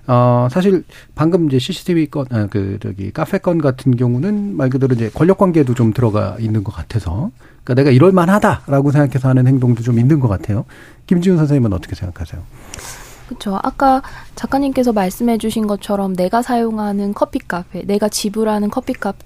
어, 0.07 0.49
사실 0.51 0.85
방금 1.15 1.47
이제 1.47 1.59
CCTV 1.59 2.07
건, 2.07 2.27
아, 2.31 2.49
그, 2.51 2.79
저기, 2.83 3.13
카페 3.13 3.39
건 3.39 3.59
같은 3.59 3.97
경우는 3.97 4.57
말 4.57 4.69
그대로 4.69 4.95
이제 4.95 5.11
권력 5.15 5.39
관계도 5.39 5.75
좀 5.75 5.93
들어가 5.93 6.37
있는 6.41 6.65
것 6.65 6.75
같아서. 6.75 7.31
그러니까 7.63 7.75
내가 7.75 7.91
이럴 7.91 8.11
만하다라고 8.11 8.91
생각해서 8.91 9.29
하는 9.29 9.47
행동도 9.47 9.83
좀 9.83 10.01
있는 10.01 10.19
것 10.19 10.27
같아요. 10.27 10.65
김지훈 11.07 11.37
선생님은 11.37 11.73
어떻게 11.73 11.95
생각하세요? 11.95 12.43
그렇죠. 13.29 13.59
아까 13.63 14.03
작가님께서 14.35 14.93
말씀해 14.93 15.39
주신 15.39 15.69
것처럼 15.69 16.15
내가 16.15 16.43
사용하는 16.43 17.15
커피 17.15 17.39
카페, 17.39 17.83
내가 17.83 18.09
지불하는 18.09 18.71
커피 18.71 18.93
카페, 18.93 19.25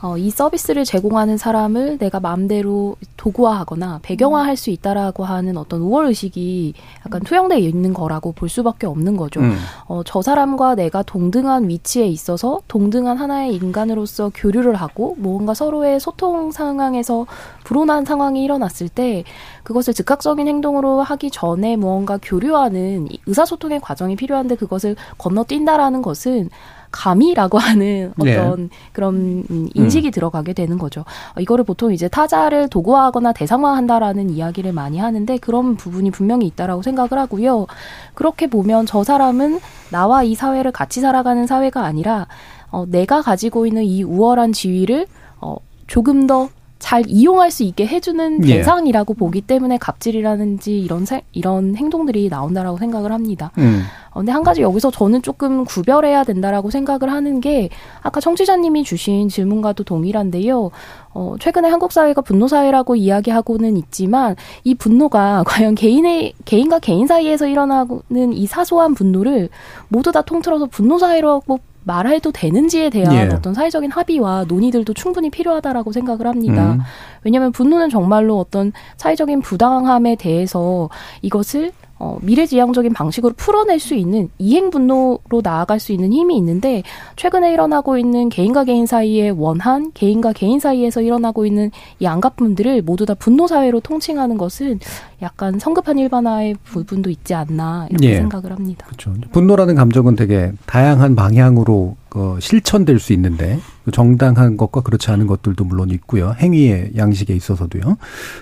어, 0.00 0.16
이 0.16 0.30
서비스를 0.30 0.84
제공하는 0.84 1.36
사람을 1.36 1.98
내가 1.98 2.20
마음대로 2.20 2.96
도구화하거나 3.16 4.00
배경화할 4.02 4.56
수 4.56 4.70
있다라고 4.70 5.24
하는 5.24 5.56
어떤 5.56 5.80
우월 5.80 6.06
의식이 6.06 6.74
약간 7.06 7.22
투영되어 7.22 7.58
있는 7.58 7.94
거라고 7.94 8.32
볼 8.32 8.48
수밖에 8.48 8.86
없는 8.86 9.16
거죠. 9.16 9.40
음. 9.40 9.56
어, 9.86 10.02
저 10.04 10.22
사람과 10.22 10.74
내가 10.74 11.02
동등한 11.02 11.68
위치에 11.68 12.06
있어서 12.06 12.60
동등한 12.68 13.16
하나의 13.16 13.54
인간으로서 13.54 14.30
교류를 14.34 14.74
하고 14.74 15.14
뭔가 15.18 15.54
서로의 15.54 16.00
소통 16.00 16.50
상황에서 16.50 17.26
불온한 17.64 18.04
상황이 18.04 18.42
일어났을 18.44 18.88
때 18.88 19.24
그것을 19.62 19.94
즉각적인 19.94 20.46
행동으로 20.46 21.02
하기 21.02 21.30
전에 21.30 21.76
무언가 21.76 22.18
교류하는 22.20 23.08
의사소통의 23.26 23.80
과정이 23.80 24.16
필요한데 24.16 24.56
그것을 24.56 24.96
건너뛴다라는 25.18 26.02
것은 26.02 26.50
감이라고 26.94 27.58
하는 27.58 28.12
어떤 28.18 28.68
네. 28.68 28.68
그런 28.92 29.44
음, 29.50 29.68
인식이 29.74 30.08
음. 30.08 30.10
들어가게 30.12 30.52
되는 30.52 30.78
거죠. 30.78 31.00
어, 31.36 31.40
이거를 31.40 31.64
보통 31.64 31.92
이제 31.92 32.08
타자를 32.08 32.68
도구화하거나 32.68 33.32
대상화한다라는 33.32 34.30
이야기를 34.30 34.72
많이 34.72 34.98
하는데 34.98 35.36
그런 35.38 35.74
부분이 35.74 36.12
분명히 36.12 36.46
있다라고 36.46 36.82
생각을 36.82 37.18
하고요. 37.18 37.66
그렇게 38.14 38.46
보면 38.46 38.86
저 38.86 39.02
사람은 39.02 39.60
나와 39.90 40.22
이 40.22 40.34
사회를 40.34 40.70
같이 40.70 41.00
살아가는 41.00 41.46
사회가 41.46 41.84
아니라 41.84 42.28
어, 42.70 42.86
내가 42.86 43.22
가지고 43.22 43.66
있는 43.66 43.84
이 43.84 44.02
우월한 44.02 44.52
지위를 44.52 45.06
어, 45.40 45.56
조금 45.86 46.26
더 46.26 46.48
잘 46.78 47.02
이용할 47.06 47.50
수 47.50 47.62
있게 47.62 47.86
해주는 47.86 48.46
예. 48.46 48.56
대상이라고 48.56 49.14
예. 49.14 49.18
보기 49.18 49.40
때문에 49.40 49.78
갑질이라든지 49.78 50.78
이런 50.80 51.06
세, 51.06 51.22
이런 51.32 51.76
행동들이 51.76 52.28
나온다라고 52.28 52.76
생각을 52.78 53.12
합니다. 53.12 53.52
음. 53.58 53.82
어, 54.10 54.20
근데 54.20 54.32
한 54.32 54.42
가지 54.42 54.62
여기서 54.62 54.90
저는 54.90 55.22
조금 55.22 55.64
구별해야 55.64 56.24
된다라고 56.24 56.70
생각을 56.70 57.10
하는 57.10 57.40
게 57.40 57.68
아까 58.02 58.20
청취자님이 58.20 58.84
주신 58.84 59.28
질문과도 59.28 59.84
동일한데요. 59.84 60.70
어, 61.14 61.34
최근에 61.40 61.68
한국 61.68 61.92
사회가 61.92 62.20
분노 62.20 62.48
사회라고 62.48 62.96
이야기하고는 62.96 63.76
있지만 63.76 64.36
이 64.62 64.74
분노가 64.74 65.42
과연 65.46 65.74
개인의 65.74 66.34
개인과 66.44 66.80
개인 66.80 67.06
사이에서 67.06 67.46
일어나는 67.46 68.32
이 68.32 68.46
사소한 68.46 68.94
분노를 68.94 69.48
모두 69.88 70.12
다 70.12 70.22
통틀어서 70.22 70.66
분노 70.66 70.98
사회라고 70.98 71.60
말해도 71.84 72.32
되는지에 72.32 72.90
대한 72.90 73.14
예. 73.14 73.34
어떤 73.34 73.54
사회적인 73.54 73.90
합의와 73.90 74.46
논의들도 74.48 74.92
충분히 74.94 75.30
필요하다라고 75.30 75.92
생각을 75.92 76.26
합니다. 76.26 76.72
음. 76.72 76.80
왜냐하면 77.22 77.52
분노는 77.52 77.90
정말로 77.90 78.38
어떤 78.38 78.72
사회적인 78.96 79.42
부당함에 79.42 80.16
대해서 80.16 80.88
이것을 81.22 81.72
어, 81.98 82.18
미래지향적인 82.22 82.92
방식으로 82.92 83.34
풀어낼 83.36 83.78
수 83.78 83.94
있는 83.94 84.28
이행 84.38 84.70
분노로 84.70 85.40
나아갈 85.42 85.78
수 85.78 85.92
있는 85.92 86.12
힘이 86.12 86.36
있는데 86.38 86.82
최근에 87.16 87.52
일어나고 87.52 87.98
있는 87.98 88.28
개인과 88.28 88.64
개인 88.64 88.86
사이의 88.86 89.30
원한, 89.30 89.92
개인과 89.94 90.32
개인 90.32 90.58
사이에서 90.58 91.02
일어나고 91.02 91.46
있는 91.46 91.70
이 92.00 92.06
안가분들을 92.06 92.82
모두 92.82 93.06
다 93.06 93.14
분노 93.14 93.46
사회로 93.46 93.80
통칭하는 93.80 94.38
것은 94.38 94.80
약간 95.22 95.58
성급한 95.58 95.98
일반화의 95.98 96.56
부분도 96.64 97.10
있지 97.10 97.34
않나 97.34 97.86
이렇게 97.90 98.10
예. 98.10 98.16
생각을 98.16 98.50
합니다. 98.50 98.86
그렇죠. 98.86 99.14
분노라는 99.32 99.76
감정은 99.76 100.16
되게 100.16 100.52
다양한 100.66 101.14
방향으로 101.14 101.96
어, 102.14 102.36
실천될 102.40 103.00
수 103.00 103.12
있는데 103.12 103.58
그 103.84 103.90
정당한 103.90 104.56
것과 104.56 104.82
그렇지 104.82 105.10
않은 105.10 105.26
것들도 105.26 105.64
물론 105.64 105.90
있고요. 105.90 106.34
행위의 106.38 106.92
양식에 106.96 107.34
있어서도요. 107.34 107.96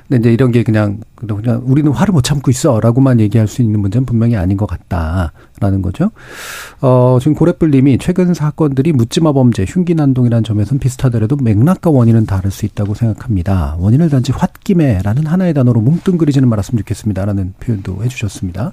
근데 0.09 0.21
이제 0.21 0.33
이런 0.33 0.53
게 0.53 0.63
그냥 0.63 1.01
그냥 1.17 1.63
우리는 1.65 1.91
화를 1.91 2.13
못 2.13 2.23
참고 2.23 2.51
있어라고만 2.51 3.19
얘기할 3.21 3.49
수 3.49 3.63
있는 3.63 3.81
문제는 3.81 4.05
분명히 4.05 4.37
아닌 4.37 4.59
것 4.59 4.67
같다라는 4.67 5.81
거죠. 5.81 6.11
어, 6.83 7.17
지금 7.19 7.35
고래뿔님이 7.35 7.97
최근 7.99 8.35
사건들이 8.35 8.93
묻지마 8.93 9.33
범죄, 9.33 9.65
흉기난동이라는 9.67 10.45
점에서는 10.45 10.79
비슷하더라도 10.79 11.37
맥락과 11.37 11.91
원인은 11.91 12.27
다를 12.27 12.51
수 12.51 12.67
있다고 12.67 12.95
생각합니다. 12.95 13.77
원인을 13.79 14.11
단지 14.11 14.33
홧김에라는 14.33 15.27
하나의 15.27 15.55
단어로 15.55 15.81
뭉뚱그리지는 15.81 16.47
말았으면 16.47 16.81
좋겠습니다라는 16.81 17.55
표현도 17.59 18.05
해주셨습니다. 18.05 18.73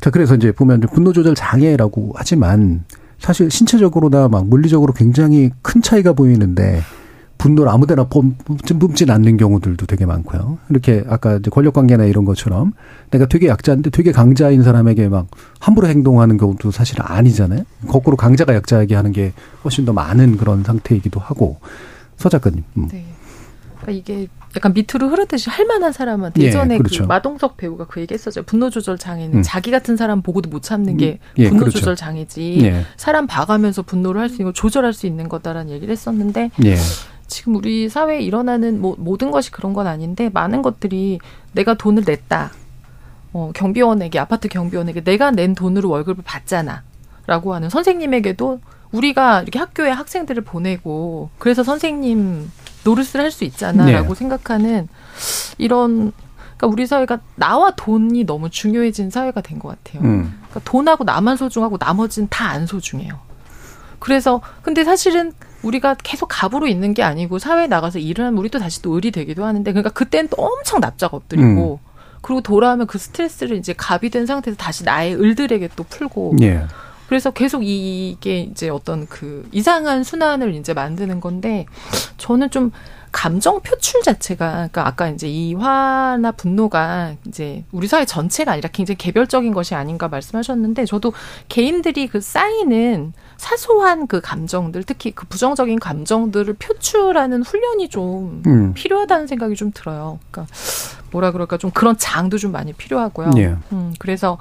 자, 0.00 0.10
그래서 0.10 0.36
이제 0.36 0.52
보면 0.52 0.80
분노 0.80 1.12
조절 1.12 1.34
장애라고 1.34 2.12
하지만 2.16 2.84
사실 3.22 3.50
신체적으로나 3.50 4.26
막 4.28 4.48
물리적으로 4.48 4.92
굉장히 4.92 5.50
큰 5.62 5.80
차이가 5.80 6.12
보이는데 6.12 6.82
분노를 7.38 7.72
아무데나 7.72 8.04
뿜진 8.04 9.10
않는 9.10 9.36
경우들도 9.36 9.86
되게 9.86 10.06
많고요. 10.06 10.58
이렇게 10.70 11.04
아까 11.08 11.36
이제 11.36 11.48
권력 11.50 11.74
관계나 11.74 12.04
이런 12.04 12.24
것처럼 12.24 12.72
내가 13.10 13.26
되게 13.26 13.46
약자인데 13.46 13.90
되게 13.90 14.12
강자인 14.12 14.62
사람에게 14.62 15.08
막 15.08 15.28
함부로 15.60 15.86
행동하는 15.86 16.36
경우도 16.36 16.72
사실 16.72 16.98
아니잖아요. 17.00 17.62
거꾸로 17.88 18.16
강자가 18.16 18.54
약자에게 18.54 18.94
하는 18.94 19.12
게 19.12 19.32
훨씬 19.64 19.84
더 19.84 19.92
많은 19.92 20.36
그런 20.36 20.64
상태이기도 20.64 21.20
하고 21.20 21.58
서 22.16 22.28
작가님. 22.28 22.62
음. 22.76 22.88
네. 22.90 23.04
그러니까 23.80 23.92
이게 23.92 24.28
약간 24.56 24.72
밑으로 24.74 25.08
흐르듯이 25.08 25.48
할 25.50 25.64
만한 25.66 25.92
사람은 25.92 26.32
예, 26.38 26.44
예전에 26.44 26.78
그렇죠. 26.78 27.04
그 27.04 27.08
마동석 27.08 27.56
배우가 27.56 27.86
그 27.86 28.00
얘기 28.00 28.12
했었죠. 28.14 28.42
분노 28.42 28.70
조절 28.70 28.98
장애는 28.98 29.38
음. 29.38 29.42
자기 29.42 29.70
같은 29.70 29.96
사람 29.96 30.20
보고도 30.22 30.50
못 30.50 30.62
참는 30.62 30.96
게 30.96 31.18
음. 31.22 31.34
예, 31.38 31.48
분노 31.48 31.60
그렇죠. 31.60 31.78
조절 31.78 31.96
장애지. 31.96 32.58
예. 32.64 32.84
사람 32.96 33.26
봐가면서 33.26 33.82
분노를 33.82 34.20
할 34.20 34.28
수 34.28 34.36
있는 34.36 34.46
거 34.46 34.52
조절할 34.52 34.92
수 34.92 35.06
있는 35.06 35.28
거다라는 35.28 35.72
얘기를 35.72 35.92
했었는데 35.92 36.50
예. 36.64 36.76
지금 37.26 37.56
우리 37.56 37.88
사회에 37.88 38.20
일어나는 38.20 38.80
뭐 38.80 38.94
모든 38.98 39.30
것이 39.30 39.50
그런 39.50 39.72
건 39.72 39.86
아닌데 39.86 40.30
많은 40.32 40.60
것들이 40.62 41.18
내가 41.52 41.74
돈을 41.74 42.04
냈다. 42.06 42.50
어, 43.32 43.50
경비원에게 43.54 44.18
아파트 44.18 44.48
경비원에게 44.48 45.02
내가 45.02 45.30
낸 45.30 45.54
돈으로 45.54 45.88
월급을 45.88 46.22
받잖아. 46.24 46.82
라고 47.26 47.54
하는 47.54 47.70
선생님에게도 47.70 48.60
우리가 48.90 49.42
이렇게 49.42 49.58
학교에 49.58 49.90
학생들을 49.90 50.42
보내고 50.44 51.30
그래서 51.38 51.62
선생님 51.62 52.50
노릇을 52.84 53.20
할 53.20 53.30
수 53.30 53.44
있잖아라고 53.44 54.08
네. 54.08 54.18
생각하는 54.18 54.88
이런 55.58 56.12
그러니까 56.56 56.66
우리 56.66 56.86
사회가 56.86 57.20
나와 57.34 57.72
돈이 57.74 58.24
너무 58.24 58.50
중요해진 58.50 59.10
사회가 59.10 59.40
된 59.40 59.58
것 59.58 59.68
같아요. 59.68 60.02
음. 60.02 60.38
그러니까 60.48 60.60
돈하고 60.70 61.04
나만 61.04 61.36
소중하고 61.36 61.76
나머지는 61.78 62.28
다 62.30 62.50
안 62.50 62.66
소중해요. 62.66 63.18
그래서 63.98 64.40
근데 64.62 64.84
사실은 64.84 65.32
우리가 65.62 65.94
계속 66.02 66.26
갑으로 66.26 66.66
있는 66.66 66.92
게 66.92 67.02
아니고 67.04 67.38
사회에 67.38 67.68
나가서 67.68 68.00
일을 68.00 68.24
하면 68.26 68.38
우리도 68.38 68.58
다시 68.58 68.82
또 68.82 68.96
을이 68.96 69.12
되기도 69.12 69.44
하는데 69.44 69.70
그러니까 69.72 69.90
그때는 69.90 70.28
또 70.28 70.42
엄청 70.42 70.80
납작 70.80 71.14
엎드리고 71.14 71.78
음. 71.82 71.88
그리고 72.20 72.40
돌아오면 72.40 72.86
그 72.88 72.98
스트레스를 72.98 73.56
이제 73.56 73.72
갑이 73.76 74.10
된 74.10 74.26
상태에서 74.26 74.56
다시 74.56 74.84
나의 74.84 75.14
을들에게 75.14 75.70
또 75.76 75.84
풀고 75.84 76.36
예. 76.42 76.64
그래서 77.12 77.30
계속 77.30 77.62
이게 77.62 78.38
이제 78.40 78.70
어떤 78.70 79.06
그 79.06 79.46
이상한 79.52 80.02
순환을 80.02 80.54
이제 80.54 80.72
만드는 80.72 81.20
건데 81.20 81.66
저는 82.16 82.48
좀 82.48 82.70
감정 83.10 83.60
표출 83.60 84.00
자체가 84.00 84.50
그러니까 84.52 84.86
아까 84.86 85.10
이제 85.10 85.28
이 85.28 85.52
화나 85.52 86.32
분노가 86.32 87.16
이제 87.26 87.64
우리 87.70 87.86
사회 87.86 88.06
전체가 88.06 88.52
아니라 88.52 88.70
굉장히 88.72 88.96
개별적인 88.96 89.52
것이 89.52 89.74
아닌가 89.74 90.08
말씀하셨는데 90.08 90.86
저도 90.86 91.12
개인들이 91.50 92.06
그 92.06 92.22
쌓이는 92.22 93.12
사소한 93.36 94.06
그 94.06 94.22
감정들 94.22 94.82
특히 94.84 95.10
그 95.10 95.26
부정적인 95.26 95.80
감정들을 95.80 96.54
표출하는 96.54 97.42
훈련이 97.42 97.90
좀 97.90 98.42
음. 98.46 98.72
필요하다는 98.72 99.26
생각이 99.26 99.54
좀 99.54 99.70
들어요. 99.74 100.18
그러니까 100.30 100.50
뭐라 101.10 101.30
그럴까 101.32 101.58
좀 101.58 101.70
그런 101.72 101.98
장도 101.98 102.38
좀 102.38 102.52
많이 102.52 102.72
필요하고요. 102.72 103.32
예. 103.36 103.56
음, 103.72 103.92
그래서 103.98 104.38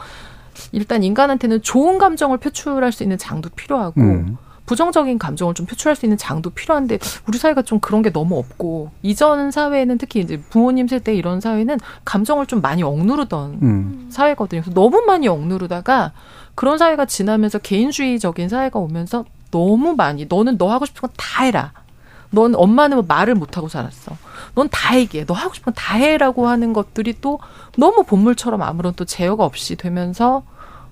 일단 0.71 1.03
인간한테는 1.03 1.61
좋은 1.61 1.97
감정을 1.97 2.37
표출할 2.37 2.91
수 2.91 3.03
있는 3.03 3.17
장도 3.17 3.49
필요하고 3.49 4.01
음. 4.01 4.37
부정적인 4.65 5.17
감정을 5.19 5.53
좀 5.53 5.65
표출할 5.65 5.95
수 5.95 6.05
있는 6.05 6.17
장도 6.17 6.51
필요한데 6.51 6.99
우리 7.27 7.37
사회가 7.37 7.61
좀 7.63 7.79
그런 7.79 8.01
게 8.01 8.11
너무 8.11 8.37
없고 8.37 8.91
이전 9.01 9.51
사회는 9.51 9.97
특히 9.97 10.21
이제 10.21 10.39
부모님 10.49 10.87
세대 10.87 11.13
이런 11.13 11.41
사회는 11.41 11.77
감정을 12.05 12.45
좀 12.45 12.61
많이 12.61 12.81
억누르던 12.83 13.59
음. 13.61 14.07
사회거든요. 14.09 14.61
그래서 14.61 14.73
너무 14.73 15.01
많이 15.05 15.27
억누르다가 15.27 16.13
그런 16.55 16.77
사회가 16.77 17.05
지나면서 17.05 17.57
개인주의적인 17.59 18.47
사회가 18.49 18.79
오면서 18.79 19.25
너무 19.51 19.95
많이 19.95 20.25
너는 20.29 20.57
너 20.57 20.69
하고 20.71 20.85
싶은 20.85 21.01
건 21.01 21.09
다 21.17 21.43
해라. 21.43 21.73
넌 22.29 22.55
엄마는 22.55 22.97
뭐 22.97 23.05
말을 23.07 23.35
못 23.35 23.57
하고 23.57 23.67
살았어. 23.67 24.15
넌 24.55 24.67
다 24.69 24.97
얘기해. 24.99 25.25
너 25.25 25.33
하고 25.33 25.53
싶은 25.53 25.73
건 25.73 25.73
다 25.75 25.95
해라고 25.95 26.47
하는 26.47 26.73
것들이 26.73 27.15
또 27.21 27.39
너무 27.77 28.03
본물처럼 28.03 28.61
아무런 28.61 28.93
또 28.95 29.05
제어가 29.05 29.43
없이 29.45 29.75
되면서 29.75 30.43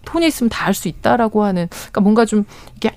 돈이 0.05 0.27
있으면 0.27 0.49
다 0.49 0.65
할 0.67 0.73
수 0.73 0.87
있다라고 0.87 1.43
하는 1.43 1.67
그러니까 1.69 2.01
뭔가 2.01 2.25
좀 2.25 2.45
이게 2.77 2.91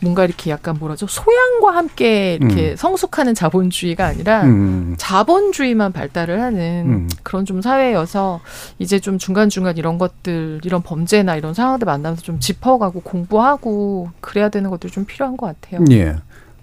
뭔가 0.00 0.24
이렇게 0.24 0.50
약간 0.50 0.76
뭐라죠 0.78 1.06
소양과 1.06 1.74
함께 1.76 2.34
이렇게 2.40 2.70
음. 2.70 2.76
성숙하는 2.76 3.34
자본주의가 3.34 4.06
아니라 4.06 4.44
음. 4.44 4.94
자본주의만 4.96 5.92
발달을 5.92 6.40
하는 6.40 6.84
음. 6.86 7.08
그런 7.22 7.44
좀 7.44 7.60
사회여서 7.60 8.40
이제 8.78 8.98
좀 8.98 9.18
중간 9.18 9.48
중간 9.50 9.76
이런 9.76 9.98
것들 9.98 10.60
이런 10.64 10.82
범죄나 10.82 11.36
이런 11.36 11.52
상황들 11.52 11.84
만나면서 11.84 12.22
좀 12.22 12.40
짚어가고 12.40 13.00
공부하고 13.02 14.08
그래야 14.20 14.48
되는 14.48 14.70
것들이 14.70 14.90
좀 14.92 15.04
필요한 15.04 15.36
것 15.36 15.46
같아요. 15.60 15.84
예. 15.90 16.16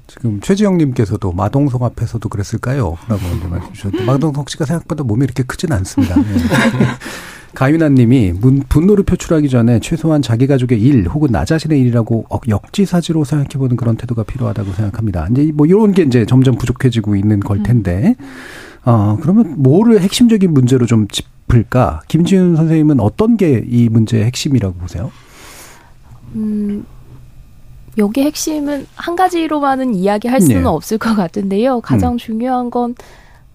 지금 0.07 0.39
최지영님께서도 0.39 1.31
마동석 1.31 1.83
앞에서도 1.83 2.27
그랬을까요? 2.29 2.97
라고 3.07 3.21
말씀 3.49 3.73
주셨는데 3.73 4.05
마동석 4.05 4.49
씨가 4.49 4.65
생각보다 4.65 5.03
몸이 5.03 5.23
이렇게 5.23 5.43
크진 5.43 5.71
않습니다. 5.71 6.15
예. 6.19 6.23
가윤아 7.55 7.89
님이 7.89 8.33
분노를 8.67 9.05
표출하기 9.05 9.47
전에 9.49 9.79
최소한 9.79 10.21
자기 10.21 10.45
가족의 10.45 10.81
일 10.81 11.07
혹은 11.07 11.31
나 11.31 11.45
자신의 11.45 11.79
일이라고 11.79 12.25
역지사지로 12.49 13.23
생각해보는 13.23 13.77
그런 13.77 13.95
태도가 13.95 14.23
필요하다고 14.23 14.73
생각합니다. 14.73 15.27
이제 15.31 15.51
뭐 15.53 15.65
이런 15.65 15.93
게 15.93 16.03
이제 16.03 16.25
점점 16.25 16.55
부족해지고 16.57 17.15
있는 17.15 17.39
걸 17.39 17.63
텐데, 17.63 18.15
어 18.83 19.17
그러면 19.21 19.55
뭐를 19.57 20.01
핵심적인 20.01 20.53
문제로 20.53 20.85
좀 20.85 21.07
짚을까? 21.07 22.01
김지윤 22.09 22.57
선생님은 22.57 22.99
어떤 22.99 23.37
게 23.37 23.63
이 23.67 23.87
문제의 23.89 24.25
핵심이라고 24.25 24.75
보세요? 24.75 25.11
음. 26.35 26.85
여기 27.97 28.23
핵심은 28.23 28.88
한 28.95 29.15
가지로만은 29.15 29.95
이야기할 29.95 30.41
수는 30.41 30.63
네. 30.63 30.67
없을 30.67 30.97
것 30.97 31.15
같은데요. 31.15 31.81
가장 31.81 32.13
음. 32.13 32.17
중요한 32.17 32.69
건 32.69 32.95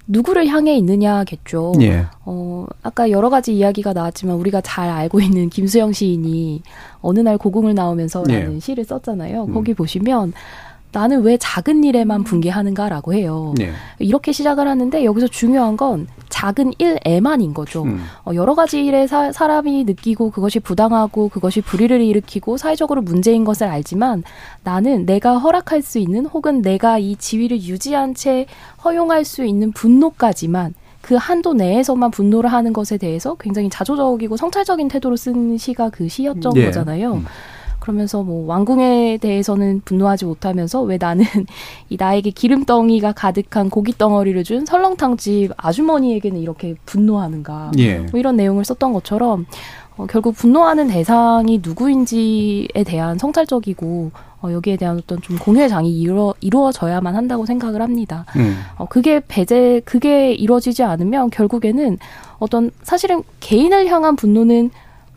누구를 0.07 0.49
향해 0.49 0.75
있느냐겠죠. 0.77 1.73
예. 1.83 2.05
어, 2.25 2.67
아까 2.83 3.11
여러 3.11 3.31
가지 3.31 3.55
이야기가 3.55 3.93
나왔지만 3.93 4.37
우리가 4.37 4.61
잘 4.61 4.89
알고 4.91 5.21
있는 5.21 5.49
김수영 5.49 5.93
시인이 5.93 6.63
어느 7.01 7.21
날 7.21 7.39
고궁을 7.39 7.75
나오면서라는 7.75 8.57
예. 8.57 8.61
시를 8.61 8.85
썼잖아요. 8.85 9.45
음. 9.45 9.55
거기 9.55 9.73
보시면 9.73 10.33
나는 10.93 11.23
왜 11.23 11.37
작은 11.37 11.85
일에만 11.85 12.25
분개하는가라고 12.25 13.15
해요. 13.15 13.55
네. 13.57 13.73
이렇게 13.99 14.33
시작을 14.33 14.67
하는데 14.67 15.05
여기서 15.05 15.29
중요한 15.29 15.77
건 15.77 16.09
작은 16.29 16.73
일에만인 16.79 17.55
거죠. 17.55 17.83
음. 17.85 18.03
어, 18.25 18.33
여러 18.35 18.55
가지 18.55 18.85
일에 18.85 19.07
사, 19.07 19.31
사람이 19.31 19.85
느끼고 19.85 20.31
그것이 20.31 20.59
부당하고 20.61 21.29
그것이 21.29 21.61
불의를 21.61 22.01
일으키고 22.01 22.57
사회적으로 22.57 23.03
문제인 23.03 23.45
것을 23.45 23.67
알지만 23.67 24.23
나는 24.65 25.07
내가 25.07 25.39
허락할 25.39 25.83
수 25.83 25.99
있는 25.99 26.27
혹은 26.27 26.63
내가 26.63 26.99
이 26.99 27.17
지위를 27.17 27.63
유지한 27.63 28.15
채 28.15 28.47
허용할 28.85 29.25
수 29.25 29.45
있는 29.45 29.73
분노까지만 29.73 30.75
그 31.03 31.15
한도 31.15 31.55
내에서만 31.55 32.11
분노를 32.11 32.53
하는 32.53 32.73
것에 32.73 32.99
대해서 32.99 33.35
굉장히 33.37 33.71
자조적이고 33.71 34.37
성찰적인 34.37 34.89
태도로 34.89 35.17
쓴 35.17 35.57
시가 35.57 35.91
그 35.91 36.09
시였던 36.09 36.53
네. 36.55 36.65
거잖아요. 36.67 37.15
음. 37.15 37.27
그러면서 37.81 38.23
뭐 38.23 38.47
왕궁에 38.47 39.19
대해서는 39.21 39.83
분노하지 39.85 40.27
못하면서 40.27 40.83
왜 40.83 40.99
나는 40.99 41.25
이 41.89 41.97
나에게 41.99 42.31
기름덩이가 42.31 43.13
가득한 43.13 43.71
고기 43.71 43.97
덩어리를 43.97 44.45
준 44.45 44.65
설렁탕집 44.65 45.53
아주머니에게는 45.57 46.41
이렇게 46.41 46.77
분노하는가 46.87 47.73
예. 47.79 47.99
뭐 47.99 48.21
이런 48.21 48.37
내용을 48.37 48.65
썼던 48.65 48.93
것처럼 48.93 49.47
어, 49.97 50.07
결국 50.07 50.35
분노하는 50.37 50.89
대상이 50.89 51.61
누구인지에 51.63 52.85
대한 52.87 53.19
성찰적이고 53.19 54.11
어, 54.43 54.53
여기에 54.53 54.77
대한 54.77 54.97
어떤 54.97 55.21
좀 55.21 55.37
공유의 55.37 55.69
장이 55.69 55.93
이루어, 56.01 56.35
이루어져야만 56.41 57.15
한다고 57.15 57.45
생각을 57.45 57.83
합니다. 57.83 58.25
음. 58.37 58.57
어, 58.77 58.87
그게 58.87 59.21
배제, 59.27 59.81
그게 59.85 60.33
이루어지지 60.33 60.83
않으면 60.83 61.31
결국에는 61.31 61.99
어떤 62.39 62.71
사실은 62.83 63.23
개인을 63.41 63.87
향한 63.89 64.17
분노는 64.17 64.71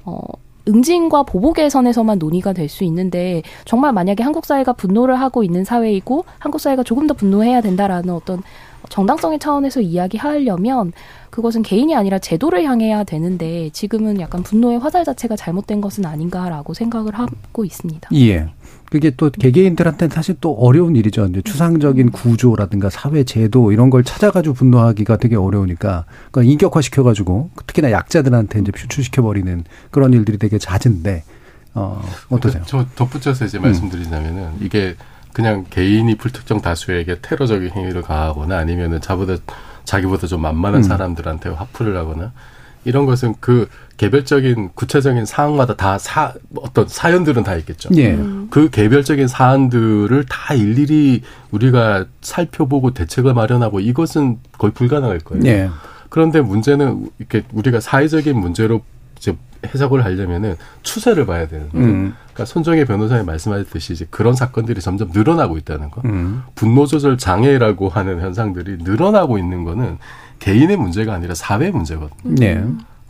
어, 0.04 0.20
응징과 0.68 1.24
보복의 1.24 1.70
선에서만 1.70 2.20
논의가 2.20 2.54
될 2.54 2.70
수 2.70 2.84
있는데 2.86 3.44
정말 3.66 3.92
만약에 3.92 4.24
한국 4.24 4.46
사회가 4.46 4.74
분노를 4.74 5.20
하고 5.20 5.44
있는 5.44 5.64
사회이고 5.66 6.26
한국 6.40 6.60
사회가 6.60 6.84
조금 6.84 7.08
더 7.08 7.14
분노해야 7.14 7.62
된다라는 7.62 8.14
어떤 8.14 8.42
정당성의 8.90 9.40
차원에서 9.40 9.82
이야기하려면 9.82 10.94
그것은 11.30 11.62
개인이 11.62 11.94
아니라 11.96 12.20
제도를 12.20 12.64
향해야 12.64 13.04
되는데 13.04 13.70
지금은 13.72 14.20
약간 14.22 14.44
분노의 14.44 14.80
화살 14.80 15.04
자체가 15.04 15.36
잘못된 15.36 15.82
것은 15.82 16.06
아닌가라고 16.06 16.74
생각을 16.74 17.14
하고 17.16 17.66
있습니다. 17.66 18.10
예. 18.14 18.48
그게 18.94 19.10
또 19.10 19.32
개개인들한테는 19.32 20.14
사실 20.14 20.36
또 20.40 20.54
어려운 20.54 20.96
일이죠. 20.96 21.26
이제 21.26 21.42
추상적인 21.42 22.12
구조라든가 22.12 22.92
사회 22.92 23.24
제도 23.24 23.72
이런 23.72 23.90
걸 23.90 24.04
찾아가지고 24.04 24.54
분노하기가 24.54 25.18
되게 25.18 25.36
어려우니까 25.36 26.06
그러니까 26.30 26.52
인격화 26.52 26.82
시켜가지고 26.82 27.50
특히나 27.66 27.90
약자들한테 27.90 28.60
이제 28.60 28.72
표출시켜버리는 28.72 29.64
그런 29.90 30.14
일들이 30.14 30.38
되게 30.38 30.60
잦은데 30.60 31.24
어 31.74 32.04
어떠세요? 32.30 32.62
저 32.68 32.86
덧붙여서 32.96 33.46
이제 33.46 33.58
말씀드리자면은 33.58 34.44
음. 34.44 34.58
이게 34.62 34.96
그냥 35.34 35.66
개인이 35.72 36.16
불특정 36.16 36.62
다수에게 36.62 37.18
테러적인 37.20 37.72
행위를 37.72 38.04
가하거나 38.04 38.56
아니면은 38.56 39.02
자보다 39.02 39.38
자기보다 39.86 40.28
좀 40.28 40.44
만만한 40.44 40.82
음. 40.82 40.84
사람들한테 40.84 41.50
화풀이를 41.50 41.98
하거나 41.98 42.32
이런 42.86 43.08
것은 43.08 43.34
그 43.40 43.68
개별적인 44.04 44.72
구체적인 44.76 45.26
사항마다 45.26 45.76
다 45.78 45.98
사, 45.98 46.34
어떤 46.58 46.90
사연들은 46.90 47.44
다 47.44 47.56
있겠죠. 47.56 47.90
예. 47.96 48.20
그 48.50 48.70
개별적인 48.70 49.30
사안들을 49.30 50.26
다 50.28 50.54
일일이 50.54 51.22
우리가 51.52 52.06
살펴보고 52.20 52.92
대책을 52.92 53.34
마련하고 53.34 53.80
이것은 53.80 54.40
거의 54.58 54.74
불가능할 54.74 55.20
거예요. 55.20 55.46
예. 55.46 55.70
그런데 56.10 56.42
문제는 56.42 57.10
이렇게 57.18 57.44
우리가 57.54 57.80
사회적인 57.80 58.38
문제로 58.38 58.82
이제 59.18 59.38
해석을 59.66 60.04
하려면은 60.04 60.58
추세를 60.82 61.26
봐야 61.26 61.48
되는 61.48 61.70
거죠. 61.70 61.86
음. 61.86 62.14
그러니까 62.34 62.44
손정혜 62.44 62.84
변호사님 62.84 63.26
말씀하셨듯이 63.26 63.94
이제 63.94 64.08
그런 64.10 64.36
사건들이 64.36 64.82
점점 64.82 65.12
늘어나고 65.14 65.58
있다는 65.58 65.90
거. 65.92 66.02
음. 66.04 66.44
분노 66.56 66.86
조절 66.86 67.18
장애라고 67.18 67.88
하는 67.88 68.20
현상들이 68.20 68.84
늘어나고 68.84 69.38
있는 69.38 69.64
거는 69.64 69.98
개인의 70.40 70.76
문제가 70.76 71.14
아니라 71.14 71.36
사회 71.36 71.72
문제거든요. 71.72 72.36
네. 72.36 72.62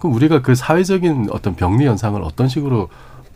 그럼 0.03 0.15
우리가 0.17 0.41
그 0.41 0.53
사회적인 0.53 1.29
어떤 1.31 1.55
병리 1.55 1.85
현상을 1.87 2.21
어떤 2.23 2.49
식으로 2.49 2.89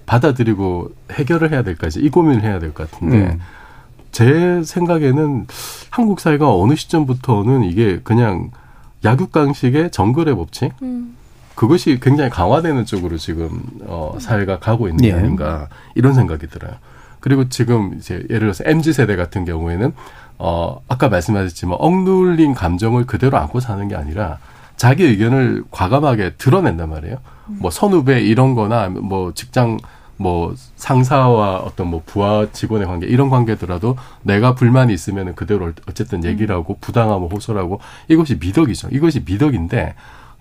받아들이고 0.06 0.92
해결을 1.14 1.52
해야 1.54 1.64
될까 1.64 1.88
이제 1.88 2.02
이 2.02 2.10
고민을 2.10 2.44
해야 2.44 2.60
될 2.60 2.74
것 2.74 2.92
같은데 2.92 3.18
음. 3.18 3.40
제 4.12 4.62
생각에는 4.66 5.48
한국 5.90 6.20
사회가 6.20 6.54
어느 6.54 6.76
시점부터는 6.76 7.64
이게 7.64 8.02
그냥 8.04 8.52
약육강식의 9.06 9.92
정글의 9.92 10.36
법칙 10.36 10.74
음. 10.82 11.16
그것이 11.56 12.00
굉장히 12.02 12.30
강화되는 12.30 12.84
쪽으로 12.84 13.18
지금 13.18 13.62
어 13.86 14.18
사회가 14.20 14.60
가고 14.60 14.90
있는 14.90 15.02
게 15.02 15.14
네. 15.14 15.20
아닌가 15.20 15.70
이런 15.96 16.14
생각이 16.14 16.48
들어요. 16.48 16.74
그리고 17.22 17.48
지금 17.48 17.94
이제 17.98 18.16
예를 18.30 18.40
들어서 18.42 18.66
mz 18.66 18.92
세대 18.92 19.16
같은 19.16 19.46
경우에는 19.46 19.94
어 20.38 20.82
아까 20.90 21.08
말씀하셨지만 21.08 21.78
억눌린 21.80 22.56
감정을 22.56 23.06
그대로 23.06 23.38
안고 23.38 23.62
사는 23.62 23.88
게 23.88 23.96
아니라 23.96 24.40
자기 24.78 25.04
의견을 25.04 25.63
과감하게 25.72 26.36
드러낸단 26.38 26.90
말이에요. 26.90 27.18
뭐 27.48 27.72
선후배 27.72 28.22
이런 28.22 28.56
거나 28.56 28.90
뭐 28.90 29.34
직장 29.34 29.78
뭐 30.18 30.54
상사와 30.76 31.58
어떤 31.58 31.88
뭐 31.88 32.02
부하 32.06 32.48
직원의 32.52 32.88
관계 32.88 33.08
이런 33.08 33.30
관계더라도 33.30 33.98
내가 34.24 34.56
불만이 34.56 34.94
있으면은 34.94 35.36
그대로 35.36 35.72
어쨌든 35.88 36.24
얘기를 36.24 36.56
하고 36.56 36.78
부당함을 36.82 37.32
호소하고 37.32 37.80
이것이 38.08 38.38
미덕이죠. 38.40 38.90
이것이 38.92 39.24
미덕인데 39.26 39.96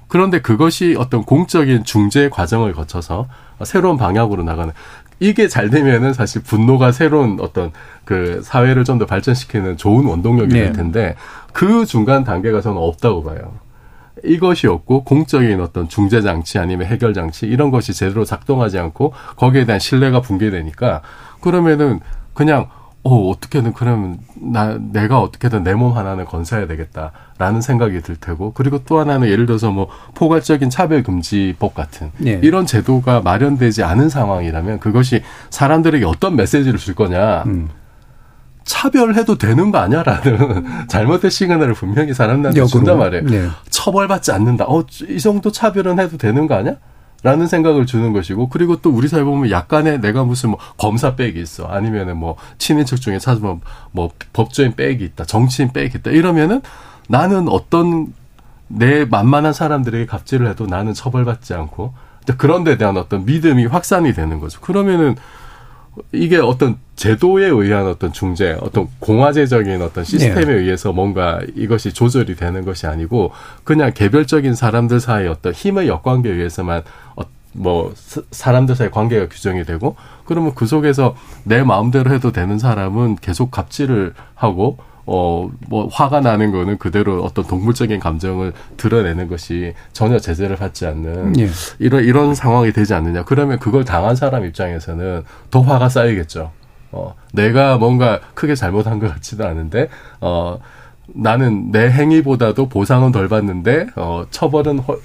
그런데 0.08 0.40
그것이 0.40 0.94
어떤 0.98 1.24
공적인 1.24 1.84
중재 1.84 2.28
과정을 2.28 2.72
거쳐서 2.72 3.26
새로운 3.64 3.96
방향으로 3.96 4.44
나가는 4.44 4.72
이게 5.18 5.48
잘 5.48 5.70
되면은 5.70 6.12
사실 6.12 6.42
분노가 6.42 6.92
새로운 6.92 7.38
어떤 7.40 7.72
그 8.04 8.40
사회를 8.44 8.84
좀 8.84 8.98
더 8.98 9.06
발전시키는 9.06 9.76
좋은 9.76 10.04
원동력이 10.06 10.52
될 10.52 10.66
네. 10.66 10.72
텐데 10.72 11.16
그 11.52 11.86
중간 11.86 12.22
단계가 12.24 12.60
저는 12.60 12.78
없다고 12.78 13.24
봐요. 13.24 13.65
이것이 14.26 14.66
없고 14.66 15.04
공적인 15.04 15.60
어떤 15.60 15.88
중재 15.88 16.20
장치 16.20 16.58
아니면 16.58 16.86
해결 16.86 17.14
장치 17.14 17.46
이런 17.46 17.70
것이 17.70 17.92
제대로 17.94 18.24
작동하지 18.24 18.78
않고 18.78 19.12
거기에 19.36 19.64
대한 19.64 19.78
신뢰가 19.78 20.20
붕괴되니까 20.20 21.02
그러면은 21.40 22.00
그냥 22.34 22.68
어 23.02 23.28
어떻게든 23.30 23.72
그러면 23.72 24.18
나 24.34 24.76
내가 24.80 25.20
어떻게든 25.20 25.62
내 25.62 25.74
몸 25.74 25.96
하나는 25.96 26.24
건사해야 26.24 26.66
되겠다라는 26.66 27.60
생각이 27.60 28.00
들 28.00 28.16
테고 28.16 28.52
그리고 28.52 28.80
또 28.84 28.98
하나는 28.98 29.28
예를 29.28 29.46
들어서 29.46 29.70
뭐 29.70 29.86
포괄적인 30.14 30.70
차별 30.70 31.04
금지법 31.04 31.74
같은 31.74 32.10
네. 32.18 32.40
이런 32.42 32.66
제도가 32.66 33.20
마련되지 33.20 33.84
않은 33.84 34.08
상황이라면 34.08 34.80
그것이 34.80 35.22
사람들에게 35.50 36.04
어떤 36.04 36.34
메시지를 36.34 36.80
줄 36.80 36.96
거냐 36.96 37.44
음. 37.46 37.68
차별해도 38.66 39.38
되는 39.38 39.70
거 39.70 39.78
아니야라는 39.78 40.86
잘못된 40.90 41.30
시그널을 41.30 41.74
분명히 41.74 42.12
사람들한테 42.12 42.66
준단 42.66 42.98
말이에요. 42.98 43.24
네. 43.24 43.48
처벌받지 43.70 44.32
않는다. 44.32 44.64
어, 44.66 44.84
이 45.08 45.18
정도 45.18 45.50
차별은 45.50 45.98
해도 45.98 46.18
되는 46.18 46.46
거 46.46 46.56
아니야? 46.56 46.74
라는 47.22 47.46
생각을 47.46 47.86
주는 47.86 48.12
것이고 48.12 48.50
그리고 48.50 48.76
또 48.76 48.90
우리 48.90 49.08
사회 49.08 49.24
보면 49.24 49.50
약간의 49.50 50.00
내가 50.00 50.22
무슨 50.24 50.50
뭐 50.50 50.58
검사 50.76 51.16
백이 51.16 51.40
있어 51.40 51.64
아니면은 51.66 52.18
뭐 52.18 52.36
친인척 52.58 53.00
중에 53.00 53.18
찾으면 53.18 53.62
뭐 53.90 54.10
법조인 54.32 54.74
백이 54.76 55.02
있다 55.02 55.24
정치인 55.24 55.72
백이 55.72 55.98
있다 55.98 56.10
이러면은 56.10 56.60
나는 57.08 57.48
어떤 57.48 58.12
내 58.68 59.06
만만한 59.06 59.54
사람들에게 59.54 60.06
갑질을 60.06 60.46
해도 60.48 60.66
나는 60.66 60.92
처벌받지 60.92 61.54
않고 61.54 61.94
그런 62.36 62.64
데 62.64 62.76
대한 62.76 62.96
어떤 62.96 63.24
믿음이 63.24 63.66
확산이 63.66 64.12
되는 64.12 64.38
거죠 64.38 64.60
그러면은 64.60 65.16
이게 66.12 66.38
어떤 66.38 66.78
제도에 66.96 67.46
의한 67.46 67.86
어떤 67.86 68.12
중재, 68.12 68.56
어떤 68.60 68.88
공화제적인 69.00 69.82
어떤 69.82 70.04
시스템에 70.04 70.44
네. 70.46 70.52
의해서 70.52 70.92
뭔가 70.92 71.40
이것이 71.54 71.92
조절이 71.92 72.36
되는 72.36 72.64
것이 72.64 72.86
아니고 72.86 73.32
그냥 73.64 73.92
개별적인 73.94 74.54
사람들 74.54 75.00
사이의 75.00 75.28
어떤 75.28 75.52
힘의 75.52 75.88
역관계에 75.88 76.32
의해서만 76.32 76.82
어, 77.16 77.22
뭐 77.52 77.94
사람들 78.30 78.76
사이 78.76 78.90
관계가 78.90 79.28
규정이 79.28 79.64
되고 79.64 79.96
그러면 80.24 80.54
그 80.54 80.66
속에서 80.66 81.16
내 81.44 81.62
마음대로 81.62 82.12
해도 82.12 82.32
되는 82.32 82.58
사람은 82.58 83.16
계속 83.16 83.50
갑질을 83.50 84.14
하고 84.34 84.78
어, 85.06 85.48
뭐, 85.68 85.88
화가 85.90 86.20
나는 86.20 86.50
거는 86.50 86.78
그대로 86.78 87.22
어떤 87.22 87.46
동물적인 87.46 88.00
감정을 88.00 88.52
드러내는 88.76 89.28
것이 89.28 89.72
전혀 89.92 90.18
제재를 90.18 90.56
받지 90.56 90.84
않는 90.84 91.38
예. 91.38 91.48
이런, 91.78 92.04
이런 92.04 92.34
상황이 92.34 92.72
되지 92.72 92.92
않느냐. 92.92 93.24
그러면 93.24 93.60
그걸 93.60 93.84
당한 93.84 94.16
사람 94.16 94.44
입장에서는 94.44 95.22
더 95.50 95.60
화가 95.60 95.88
쌓이겠죠. 95.88 96.50
어, 96.90 97.14
내가 97.32 97.78
뭔가 97.78 98.20
크게 98.34 98.56
잘못한 98.56 98.98
것 98.98 99.12
같지도 99.12 99.46
않은데, 99.46 99.88
어, 100.20 100.58
나는 101.06 101.70
내 101.70 101.88
행위보다도 101.88 102.68
보상은 102.68 103.12
덜 103.12 103.28
받는데, 103.28 103.86
어, 103.94 104.24
처벌은 104.30 104.80
허, 104.80 104.98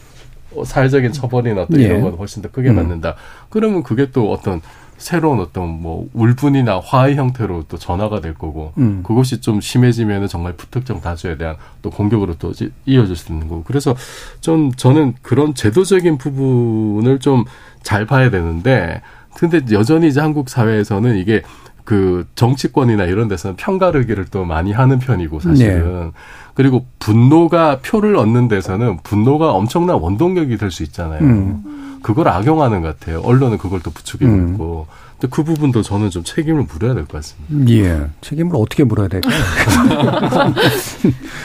어, 0.55 0.63
사회적인 0.63 1.11
처벌이나 1.11 1.61
어떤 1.61 1.79
예. 1.79 1.85
이런 1.85 2.01
건 2.01 2.15
훨씬 2.15 2.41
더 2.41 2.49
크게 2.49 2.69
음. 2.69 2.75
받는다. 2.75 3.15
그러면 3.49 3.83
그게 3.83 4.09
또 4.11 4.31
어떤 4.31 4.61
새로운 5.01 5.39
어떤 5.39 5.81
뭐 5.81 6.07
울분이나 6.13 6.79
화의 6.79 7.15
형태로 7.15 7.65
또 7.67 7.77
전화가 7.77 8.21
될 8.21 8.33
거고 8.33 8.71
음. 8.77 9.01
그것이 9.05 9.41
좀 9.41 9.59
심해지면은 9.59 10.27
정말 10.27 10.53
부특정 10.53 11.01
다수에 11.01 11.37
대한 11.37 11.57
또 11.81 11.89
공격으로 11.89 12.35
또 12.35 12.53
이어질 12.85 13.15
수 13.15 13.31
있는 13.33 13.47
거고 13.49 13.63
그래서 13.63 13.95
좀 14.39 14.71
저는 14.71 15.15
그런 15.21 15.53
제도적인 15.53 16.17
부분을 16.17 17.19
좀 17.19 17.45
잘 17.83 18.05
봐야 18.05 18.29
되는데 18.29 19.01
근데 19.35 19.61
여전히 19.71 20.07
이제 20.07 20.19
한국 20.19 20.49
사회에서는 20.49 21.17
이게 21.17 21.41
그 21.83 22.27
정치권이나 22.35 23.05
이런 23.05 23.27
데서는 23.27 23.55
편가르기를 23.55 24.25
또 24.25 24.45
많이 24.45 24.71
하는 24.71 24.99
편이고 24.99 25.39
사실은 25.39 26.05
네. 26.05 26.11
그리고 26.53 26.85
분노가 26.99 27.79
표를 27.79 28.15
얻는 28.17 28.47
데서는 28.49 28.99
분노가 29.03 29.51
엄청난 29.51 29.97
원동력이 29.97 30.57
될 30.57 30.69
수 30.69 30.83
있잖아요. 30.83 31.21
음. 31.21 31.90
그걸 32.01 32.27
악용하는 32.27 32.81
것 32.81 32.99
같아요. 32.99 33.21
언론은 33.21 33.57
그걸 33.57 33.81
또 33.81 33.91
부추기고 33.91 34.31
음. 34.31 34.53
있고. 34.53 34.87
근데 35.19 35.35
그 35.35 35.43
부분도 35.43 35.83
저는 35.83 36.09
좀 36.09 36.23
책임을 36.23 36.63
물어야 36.63 36.95
될 36.95 37.05
것 37.05 37.17
같습니다. 37.17 37.71
예. 37.73 38.07
책임을 38.21 38.55
어떻게 38.55 38.83
물어야 38.83 39.07
될까요? 39.07 39.33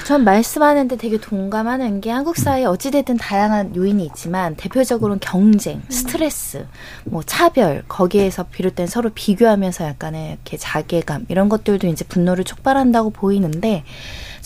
전 0.07 0.25
말씀하는데 0.25 0.97
되게 0.97 1.19
동감하는 1.19 2.01
게 2.01 2.11
한국 2.11 2.37
사회에 2.37 2.65
어찌됐든 2.65 3.19
다양한 3.19 3.77
요인이 3.77 4.03
있지만 4.07 4.55
대표적으로는 4.57 5.19
경쟁, 5.21 5.83
스트레스, 5.91 6.65
뭐 7.05 7.23
차별, 7.25 7.83
거기에서 7.89 8.45
비롯된 8.45 8.87
서로 8.87 9.11
비교하면서 9.15 9.85
약간의 9.85 10.33
이렇게 10.33 10.57
자괴감 10.57 11.27
이런 11.29 11.49
것들도 11.51 11.87
이제 11.89 12.05
분노를 12.07 12.45
촉발한다고 12.45 13.11
보이는데 13.11 13.85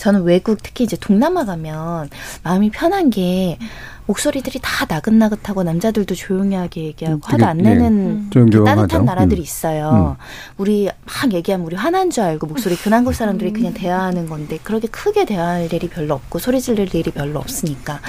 저는 0.01 0.23
외국 0.23 0.63
특히 0.63 0.83
이제 0.83 0.97
동남아 0.97 1.45
가면 1.45 2.09
마음이 2.41 2.71
편한 2.71 3.11
게 3.11 3.59
목소리들이 4.07 4.57
다 4.59 4.87
나긋나긋하고 4.89 5.61
남자들도 5.61 6.15
조용하게 6.15 6.85
얘기하고 6.85 7.17
음, 7.17 7.21
화도 7.23 7.45
안 7.45 7.59
내는 7.59 8.31
네. 8.31 8.63
따뜻한 8.65 9.05
나라들이 9.05 9.41
음. 9.41 9.43
있어요. 9.43 10.17
음. 10.19 10.25
우리 10.57 10.89
막 11.05 11.31
얘기하면 11.31 11.67
우리 11.67 11.75
화난 11.75 12.09
줄 12.09 12.23
알고 12.23 12.47
목소리 12.47 12.75
근한국 12.77 13.13
사람들이 13.13 13.53
그냥 13.53 13.75
대화하는 13.75 14.27
건데 14.27 14.57
그렇게 14.63 14.87
크게 14.87 15.25
대화할 15.25 15.71
일이 15.71 15.87
별로 15.87 16.15
없고 16.15 16.39
소리 16.39 16.59
지를 16.59 16.93
일이 16.95 17.11
별로 17.11 17.37
없으니까 17.37 17.99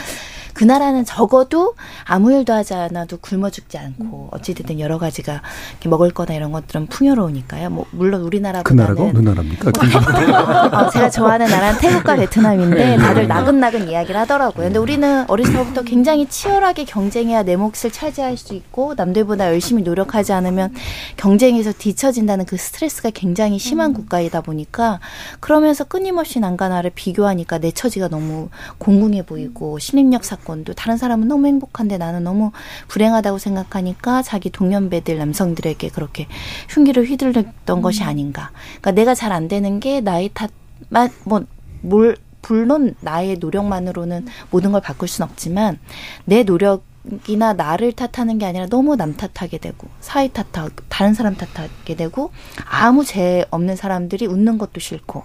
그 0.54 0.64
나라는 0.64 1.04
적어도 1.04 1.74
아무 2.04 2.32
일도 2.32 2.52
하지 2.52 2.74
않아도 2.74 3.18
굶어 3.18 3.50
죽지 3.50 3.78
않고 3.78 4.28
어찌됐든 4.32 4.80
여러 4.80 4.98
가지가 4.98 5.42
먹을 5.86 6.10
거나 6.10 6.34
이런 6.34 6.52
것들은 6.52 6.86
풍요로우니까요. 6.86 7.70
뭐 7.70 7.86
물론 7.90 8.22
우리나라보다는 8.22 8.62
그 8.62 8.72
나라가 8.74 9.02
어느 9.02 9.18
나라입니까? 9.18 9.70
어, 9.70 10.90
제가 10.90 11.10
좋아하는 11.10 11.48
나라는 11.48 11.80
태국과 11.80 12.16
베트남인데 12.16 12.96
다들 12.98 13.28
나긋나긋 13.28 13.88
이야기를 13.88 14.20
하더라고요. 14.20 14.66
근데 14.66 14.78
우리는 14.78 15.24
어렸을 15.28 15.52
때부터 15.54 15.82
굉장히 15.82 16.26
치열하게 16.26 16.84
경쟁해야 16.84 17.42
내 17.42 17.56
몫을 17.56 17.90
차지할 17.90 18.36
수 18.36 18.54
있고 18.54 18.94
남들보다 18.94 19.48
열심히 19.48 19.82
노력하지 19.82 20.32
않으면 20.32 20.74
경쟁에서 21.16 21.72
뒤처진다는 21.72 22.44
그 22.44 22.56
스트레스가 22.56 23.10
굉장히 23.10 23.58
심한 23.58 23.90
음. 23.90 23.94
국가이다 23.94 24.40
보니까 24.40 25.00
그러면서 25.40 25.84
끊임없이 25.84 26.40
난가 26.40 26.68
나를 26.68 26.90
비교하니까 26.94 27.58
내 27.58 27.70
처지가 27.70 28.08
너무 28.08 28.48
공공해 28.78 29.24
보이고 29.24 29.78
신임력 29.78 30.24
사 30.24 30.36
사건도 30.42 30.74
다른 30.74 30.96
사람은 30.96 31.28
너무 31.28 31.46
행복한데 31.46 31.98
나는 31.98 32.24
너무 32.24 32.52
불행하다고 32.88 33.38
생각하니까 33.38 34.22
자기 34.22 34.50
동년배들 34.50 35.16
남성들에게 35.16 35.88
그렇게 35.88 36.26
흉기를 36.68 37.04
휘둘렀던 37.04 37.78
음. 37.78 37.82
것이 37.82 38.02
아닌가. 38.02 38.50
그러니까 38.80 38.90
내가 38.92 39.14
잘 39.14 39.32
안 39.32 39.48
되는 39.48 39.80
게 39.80 40.02
나의 40.02 40.30
탓만 40.34 41.10
뭐뭘 41.24 42.16
물론 42.46 42.94
나의 43.00 43.38
노력만으로는 43.38 44.26
모든 44.50 44.72
걸 44.72 44.82
바꿀 44.82 45.08
수는 45.08 45.26
없지만 45.30 45.78
내 46.26 46.44
노력 46.44 46.84
이나 47.26 47.52
나를 47.52 47.92
탓하는 47.92 48.38
게 48.38 48.46
아니라 48.46 48.66
너무 48.66 48.94
남 48.94 49.14
탓하게 49.16 49.58
되고 49.58 49.88
사회 50.00 50.28
탓하고 50.28 50.70
다른 50.88 51.14
사람 51.14 51.34
탓하게 51.34 51.96
되고 51.96 52.30
아무 52.64 53.04
죄 53.04 53.44
없는 53.50 53.74
사람들이 53.74 54.26
웃는 54.26 54.56
것도 54.58 54.78
싫고 54.78 55.24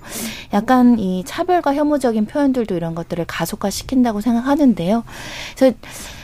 약간 0.54 0.98
이 0.98 1.24
차별과 1.26 1.76
혐오적인 1.76 2.26
표현들도 2.26 2.76
이런 2.76 2.96
것들을 2.96 3.26
가속화 3.26 3.70
시킨다고 3.70 4.22
생각하는데요. 4.22 5.04
그래서 5.56 5.78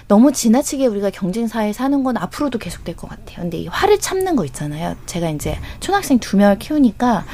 너무 0.08 0.32
지나치게 0.32 0.88
우리가 0.88 1.12
경쟁 1.12 1.48
사회에 1.48 1.72
사는 1.72 2.04
건 2.04 2.18
앞으로도 2.18 2.58
계속될 2.58 2.96
것 2.96 3.10
같아요. 3.10 3.38
근데 3.42 3.58
이 3.58 3.68
화를 3.68 4.00
참는 4.00 4.36
거 4.36 4.46
있잖아요. 4.46 4.96
제가 5.06 5.30
이제 5.30 5.58
초등학생 5.80 6.20
두 6.20 6.36
명을 6.36 6.58
키우니까 6.60 7.26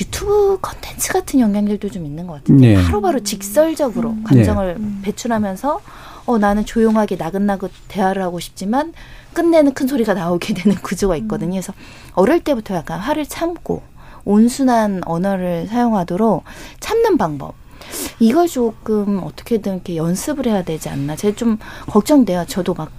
유튜브 0.00 0.58
컨텐츠 0.60 1.12
같은 1.12 1.40
영향들도 1.40 1.90
좀 1.90 2.04
있는 2.04 2.26
것 2.26 2.34
같아요. 2.34 2.58
네. 2.58 2.82
바로바로 2.82 3.20
직설적으로 3.22 4.16
감정을 4.24 4.76
네. 4.78 4.88
배출하면서 5.02 5.80
어, 6.26 6.38
나는 6.38 6.64
조용하게 6.64 7.16
나긋나긋 7.16 7.70
대화를 7.88 8.22
하고 8.22 8.40
싶지만 8.40 8.92
끝내는 9.34 9.74
큰 9.74 9.86
소리가 9.86 10.14
나오게 10.14 10.54
되는 10.54 10.76
구조가 10.76 11.16
있거든요. 11.16 11.52
그래서 11.52 11.72
어릴 12.14 12.40
때부터 12.42 12.74
약간 12.74 12.98
화를 12.98 13.26
참고 13.26 13.82
온순한 14.24 15.02
언어를 15.04 15.66
사용하도록 15.68 16.44
참는 16.80 17.18
방법. 17.18 17.54
이걸 18.18 18.48
조금 18.48 19.22
어떻게든 19.22 19.74
이렇게 19.74 19.96
연습을 19.96 20.46
해야 20.46 20.62
되지 20.62 20.88
않나. 20.88 21.16
제가 21.16 21.36
좀 21.36 21.58
걱정돼요. 21.88 22.46
저도 22.46 22.72
막 22.74 22.90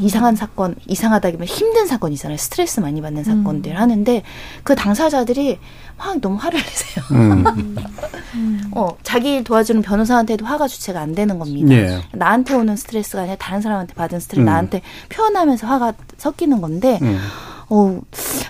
이상한 0.00 0.36
사건, 0.36 0.74
이상하다기보다 0.86 1.44
힘든 1.46 1.86
사건이잖아요. 1.86 2.36
스트레스 2.38 2.80
많이 2.80 3.00
받는 3.00 3.24
사건들 3.24 3.72
음. 3.72 3.76
하는데 3.76 4.22
그 4.62 4.74
당사자들이 4.74 5.58
막 5.96 6.20
너무 6.20 6.36
화를 6.36 6.60
내세요. 6.60 7.04
음. 8.34 8.62
어, 8.72 8.88
자기 9.02 9.42
도와주는 9.42 9.82
변호사한테도 9.82 10.44
화가 10.46 10.68
주체가 10.68 11.00
안 11.00 11.14
되는 11.14 11.38
겁니다. 11.38 11.74
예. 11.74 12.02
나한테 12.12 12.54
오는 12.54 12.76
스트레스가 12.76 13.22
아니라 13.22 13.36
다른 13.36 13.60
사람한테 13.60 13.94
받은 13.94 14.20
스트레스, 14.20 14.40
음. 14.42 14.46
나한테 14.46 14.82
표현하면서 15.08 15.66
화가 15.66 15.94
섞이는 16.18 16.60
건데, 16.60 16.98
음. 17.02 17.18
어, 17.70 18.00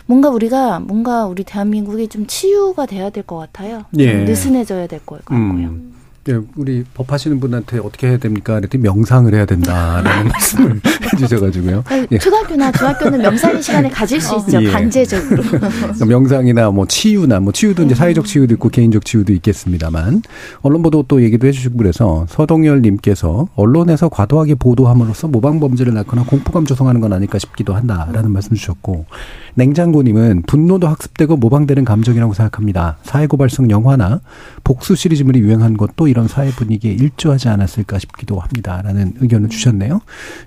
뭔가 0.07 0.29
우리가, 0.29 0.81
뭔가 0.81 1.27
우리 1.27 1.45
대한민국이 1.45 2.09
좀 2.09 2.27
치유가 2.27 2.87
돼야 2.87 3.11
될 3.11 3.23
것 3.25 3.37
같아요. 3.37 3.85
예. 3.99 4.13
느슨해져야 4.25 4.87
될 4.87 5.01
것 5.05 5.19
같고요. 5.25 5.39
음. 5.39 5.95
예, 6.29 6.39
우리 6.57 6.85
법하시는 6.95 7.41
분한테 7.41 7.79
어떻게 7.79 8.09
해야 8.09 8.19
됩니까? 8.19 8.55
그랬더니 8.57 8.83
명상을 8.83 9.33
해야 9.35 9.47
된다라는 9.47 10.29
말씀을 10.29 10.81
해주셔가지고요. 11.13 11.85
예. 12.13 12.19
초등학교나 12.19 12.73
중학교는 12.73 13.21
명상 13.21 13.61
시간을 13.61 13.91
가질 13.91 14.21
수 14.21 14.37
있죠. 14.39 14.63
예. 14.63 14.71
강제적으로. 14.71 15.43
명상이나 16.07 16.71
뭐 16.71 16.87
치유나 16.87 17.41
뭐 17.41 17.53
치유도 17.53 17.85
이제 17.85 17.95
사회적 17.95 18.27
치유도 18.27 18.55
있고 18.55 18.69
개인적 18.69 19.05
치유도 19.05 19.33
있겠습니다만 19.35 20.23
언론 20.63 20.83
보도 20.83 21.05
또 21.07 21.23
얘기도 21.23 21.47
해주시고 21.47 21.77
그래서 21.77 22.27
서동열님께서 22.29 23.49
언론에서 23.55 24.09
과도하게 24.09 24.55
보도함으로써 24.57 25.29
모방 25.29 25.61
범죄를 25.61 25.95
낳거나 25.95 26.25
공포감 26.25 26.65
조성하는 26.65 27.01
건 27.01 27.13
아닐까 27.13 27.39
싶기도 27.39 27.75
한다라는 27.75 28.33
말씀 28.33 28.55
주셨고 28.55 29.07
냉장고님은 29.55 30.43
분노도 30.47 30.87
학습되고 30.87 31.37
모방되는 31.37 31.85
감정이라고 31.85 32.33
생각합니다. 32.35 32.99
사회고발성 33.03 33.71
영화나 33.71 34.21
복수 34.65 34.95
시리즈물이 34.95 35.41
유행한 35.41 35.77
것도 35.77 36.09
이런 36.09 36.29
사회 36.29 36.51
분위기에 36.51 36.93
일조하지 36.93 37.49
않았을까 37.49 37.99
싶기도 37.99 38.39
합니다라는 38.39 39.15
의견을 39.21 39.49
주셨네요. 39.49 40.01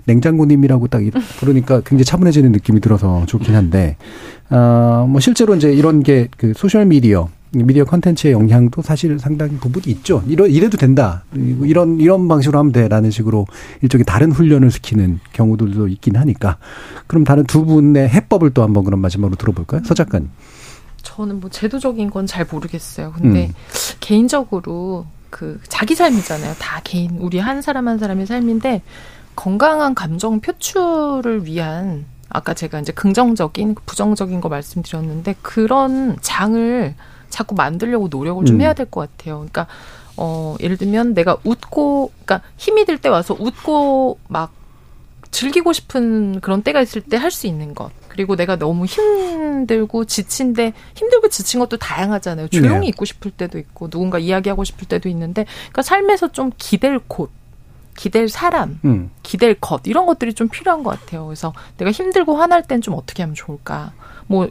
냉장고님 0.04 0.51
이라고 0.52 0.88
딱 0.88 1.00
그러니까 1.40 1.80
굉장히 1.80 2.04
차분해지는 2.04 2.52
느낌이 2.52 2.80
들어서 2.80 3.24
좋긴 3.26 3.54
한데 3.54 3.96
어뭐 4.50 5.20
실제로 5.20 5.54
이제 5.54 5.72
이런 5.72 6.02
게 6.02 6.28
그 6.36 6.52
소셜 6.56 6.86
미디어 6.86 7.28
미디어 7.54 7.84
컨텐츠의 7.84 8.32
영향도 8.32 8.80
사실 8.82 9.18
상당히 9.18 9.56
부분이 9.58 9.84
있죠. 9.96 10.22
이러, 10.26 10.46
이래도 10.46 10.78
된다. 10.78 11.22
이런, 11.34 12.00
이런 12.00 12.26
방식으로 12.26 12.58
하면 12.58 12.72
돼. 12.72 12.88
라는 12.88 13.10
식으로 13.10 13.46
일종의 13.82 14.06
다른 14.06 14.32
훈련을 14.32 14.70
시키는 14.70 15.20
경우들도 15.34 15.88
있긴 15.88 16.16
하니까. 16.16 16.56
그럼 17.06 17.24
다른 17.24 17.44
두 17.44 17.66
분의 17.66 18.08
해법을 18.08 18.50
또 18.54 18.62
한번 18.62 18.84
그럼 18.84 19.00
마지막으로 19.00 19.36
들어볼까요? 19.36 19.82
서 19.84 19.92
작가님. 19.92 20.30
저는 21.02 21.40
뭐 21.40 21.50
제도적인 21.50 22.08
건 22.10 22.26
잘 22.26 22.46
모르겠어요. 22.50 23.12
근데 23.16 23.48
음. 23.48 23.52
개인적으로 24.00 25.06
그 25.28 25.60
자기 25.68 25.94
삶이잖아요. 25.94 26.54
다 26.58 26.80
개인, 26.84 27.18
우리 27.18 27.38
한 27.38 27.60
사람 27.60 27.86
한 27.86 27.98
사람의 27.98 28.26
삶인데 28.26 28.80
건강한 29.34 29.94
감정 29.94 30.40
표출을 30.40 31.46
위한 31.46 32.06
아까 32.28 32.54
제가 32.54 32.80
이제 32.80 32.92
긍정적인, 32.92 33.74
부정적인 33.86 34.40
거 34.40 34.48
말씀드렸는데 34.48 35.36
그런 35.42 36.16
장을 36.20 36.94
자꾸 37.28 37.54
만들려고 37.54 38.08
노력을 38.08 38.44
좀 38.44 38.56
음. 38.56 38.60
해야 38.62 38.72
될 38.74 38.86
것 38.86 39.00
같아요. 39.16 39.36
그러니까 39.36 39.66
어 40.16 40.56
예를 40.60 40.76
들면 40.76 41.14
내가 41.14 41.36
웃고 41.44 42.12
그러니까 42.24 42.46
힘이 42.56 42.84
들 42.84 42.98
때 42.98 43.08
와서 43.08 43.34
웃고 43.38 44.18
막 44.28 44.52
즐기고 45.30 45.72
싶은 45.72 46.40
그런 46.40 46.62
때가 46.62 46.82
있을 46.82 47.00
때 47.00 47.16
할 47.16 47.30
수 47.30 47.46
있는 47.46 47.74
것. 47.74 47.90
그리고 48.08 48.36
내가 48.36 48.56
너무 48.56 48.84
힘들고 48.84 50.04
지친데 50.04 50.74
힘들고 50.94 51.28
지친 51.28 51.60
것도 51.60 51.78
다양하잖아요. 51.78 52.48
조용히 52.48 52.80
네. 52.80 52.86
있고 52.88 53.06
싶을 53.06 53.30
때도 53.30 53.58
있고 53.58 53.88
누군가 53.88 54.18
이야기하고 54.18 54.64
싶을 54.64 54.86
때도 54.86 55.08
있는데 55.08 55.46
그러니까 55.60 55.82
삶에서 55.82 56.28
좀 56.32 56.50
기댈 56.58 56.98
곳 56.98 57.30
기댈 57.96 58.28
사람, 58.28 58.80
음. 58.84 59.10
기댈 59.22 59.54
것 59.54 59.82
이런 59.84 60.06
것들이 60.06 60.34
좀 60.34 60.48
필요한 60.48 60.82
것 60.82 60.98
같아요. 60.98 61.26
그래서 61.26 61.52
내가 61.76 61.90
힘들고 61.90 62.36
화날 62.36 62.62
땐 62.62 62.80
좀 62.80 62.94
어떻게 62.94 63.22
하면 63.22 63.34
좋을까? 63.34 63.92
뭐 64.26 64.48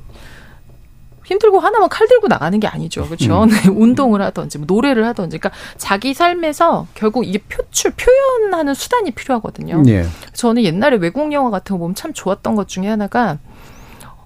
힘들고 1.25 1.59
하나만 1.59 1.89
칼 1.89 2.07
들고 2.07 2.27
나가는 2.27 2.59
게 2.59 2.67
아니죠. 2.67 3.05
그렇죠? 3.05 3.43
음. 3.43 3.49
네, 3.49 3.67
운동을 3.69 4.21
하든지 4.21 4.57
뭐 4.57 4.65
노래를 4.67 5.05
하든지 5.07 5.37
그러니까 5.37 5.57
자기 5.77 6.13
삶에서 6.13 6.87
결국 6.93 7.25
이게 7.25 7.39
표출 7.39 7.91
표현하는 7.91 8.73
수단이 8.73 9.11
필요하거든요. 9.11 9.83
예. 9.87 10.05
저는 10.33 10.63
옛날에 10.63 10.97
외국 10.97 11.31
영화 11.33 11.49
같은 11.49 11.75
거 11.75 11.79
보면 11.79 11.95
참 11.95 12.13
좋았던 12.13 12.55
것 12.55 12.67
중에 12.67 12.87
하나가 12.87 13.39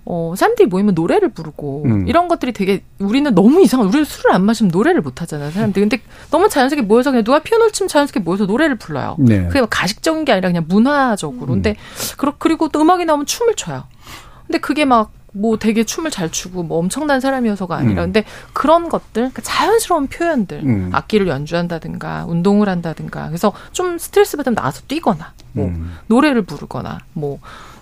어, 0.05 0.33
사람들이 0.37 0.67
모이면 0.67 0.93
노래를 0.93 1.29
부르고 1.29 1.83
음. 1.85 2.07
이런 2.07 2.27
것들이 2.27 2.53
되게 2.53 2.83
우리는 2.99 3.33
너무 3.33 3.61
이상한 3.61 3.87
우리는 3.87 4.05
술을 4.05 4.33
안 4.33 4.45
마시면 4.45 4.71
노래를 4.71 5.01
못 5.01 5.21
하잖아요 5.21 5.51
사람들이 5.51 5.87
근데 5.87 6.03
너무 6.29 6.47
자연스럽게 6.47 6.85
모여서 6.85 7.11
그냥 7.11 7.23
누가 7.23 7.39
피아노를 7.39 7.71
치면 7.71 7.87
자연스럽게 7.87 8.19
모여서 8.19 8.45
노래를 8.45 8.75
불러요 8.75 9.15
네. 9.19 9.47
그게 9.47 9.59
뭐 9.59 9.67
가식적인 9.69 10.25
게 10.25 10.31
아니라 10.31 10.49
그냥 10.49 10.65
문화적으로 10.67 11.53
음. 11.53 11.61
근데 11.61 11.75
그리고 12.37 12.69
또 12.69 12.81
음악이 12.81 13.05
나오면 13.05 13.25
춤을 13.25 13.55
춰요 13.55 13.83
근데 14.47 14.59
그게 14.59 14.85
막 14.85 15.15
뭐 15.37 15.57
되게 15.57 15.83
춤을 15.83 16.11
잘 16.11 16.31
추고 16.31 16.63
뭐 16.63 16.79
엄청난 16.79 17.19
사람이어서가 17.19 17.75
아니라 17.75 18.03
음. 18.03 18.07
근데 18.07 18.23
그런 18.53 18.87
것들 18.87 19.11
그러니까 19.13 19.41
자연스러운 19.41 20.07
표현들 20.07 20.61
음. 20.63 20.89
악기를 20.93 21.27
연주한다든가 21.27 22.25
운동을 22.25 22.69
한다든가 22.69 23.27
그래서 23.27 23.51
좀 23.73 23.97
스트레스 23.97 24.37
받으면 24.37 24.55
나와서 24.55 24.81
뛰거나 24.87 25.33
뭐 25.51 25.65
음. 25.65 25.97
노래를 26.07 26.43
부르거나 26.43 26.99
뭐 27.13 27.39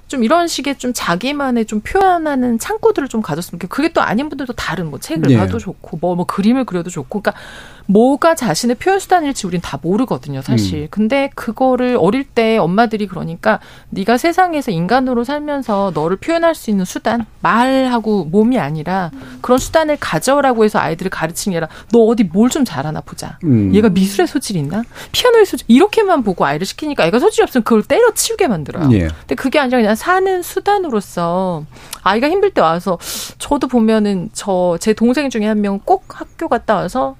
좀 0.07 0.23
이런 0.23 0.47
식의 0.47 0.77
좀 0.77 0.91
자기만의 0.93 1.65
좀 1.65 1.81
표현하는 1.81 2.59
창구들을 2.59 3.07
좀 3.07 3.21
가졌으면 3.21 3.59
좋겠고 3.59 3.75
그게 3.75 3.89
또 3.89 4.01
아닌 4.01 4.29
분들도 4.29 4.53
다른 4.53 4.89
뭐 4.89 4.99
책을 4.99 5.29
네. 5.29 5.37
봐도 5.37 5.57
좋고 5.59 5.97
뭐, 5.97 6.15
뭐 6.15 6.25
그림을 6.25 6.65
그려도 6.65 6.89
좋고 6.89 7.21
그러니까 7.21 7.41
뭐가 7.85 8.33
자신의 8.35 8.77
표현 8.77 8.99
수단일지 8.99 9.45
우린 9.45 9.59
다 9.61 9.77
모르거든요, 9.81 10.41
사실. 10.41 10.83
음. 10.83 10.87
근데 10.89 11.29
그거를 11.35 11.97
어릴 11.99 12.23
때 12.23 12.57
엄마들이 12.57 13.07
그러니까 13.07 13.59
네가 13.89 14.17
세상에서 14.17 14.71
인간으로 14.71 15.23
살면서 15.25 15.91
너를 15.93 16.15
표현할 16.17 16.55
수 16.55 16.69
있는 16.69 16.85
수단, 16.85 17.25
말하고 17.41 18.25
몸이 18.25 18.57
아니라 18.57 19.11
그런 19.41 19.59
수단을 19.59 19.97
가져오라고 19.99 20.63
해서 20.63 20.79
아이들을 20.79 21.09
가르치는 21.11 21.51
게 21.53 21.57
아니라 21.57 21.69
너 21.91 21.99
어디 22.05 22.23
뭘 22.23 22.49
좀 22.53 22.63
잘하나 22.65 23.01
보자. 23.01 23.39
음. 23.45 23.73
얘가 23.73 23.89
미술에 23.89 24.27
소질이 24.27 24.59
있나? 24.59 24.83
피아노에 25.11 25.43
소질 25.43 25.65
이렇게만 25.67 26.21
보고 26.23 26.45
아이를 26.45 26.67
시키니까 26.67 27.05
애가 27.07 27.17
소질이 27.19 27.41
없으면 27.43 27.63
그걸 27.63 27.81
때려치우게 27.81 28.47
만들어요. 28.47 28.89
예. 28.93 29.07
근데 29.07 29.33
그게 29.35 29.57
아니라 29.59 29.79
그냥 29.79 29.95
사는 29.95 30.41
수단으로서 30.43 31.65
아이가 32.03 32.29
힘들 32.29 32.51
때 32.51 32.61
와서 32.61 32.99
저도 33.39 33.67
보면은 33.67 34.29
저 34.33 34.77
제 34.79 34.93
동생 34.93 35.29
중에 35.29 35.45
한명꼭 35.47 36.03
학교 36.19 36.47
갔다 36.47 36.75
와서 36.75 37.15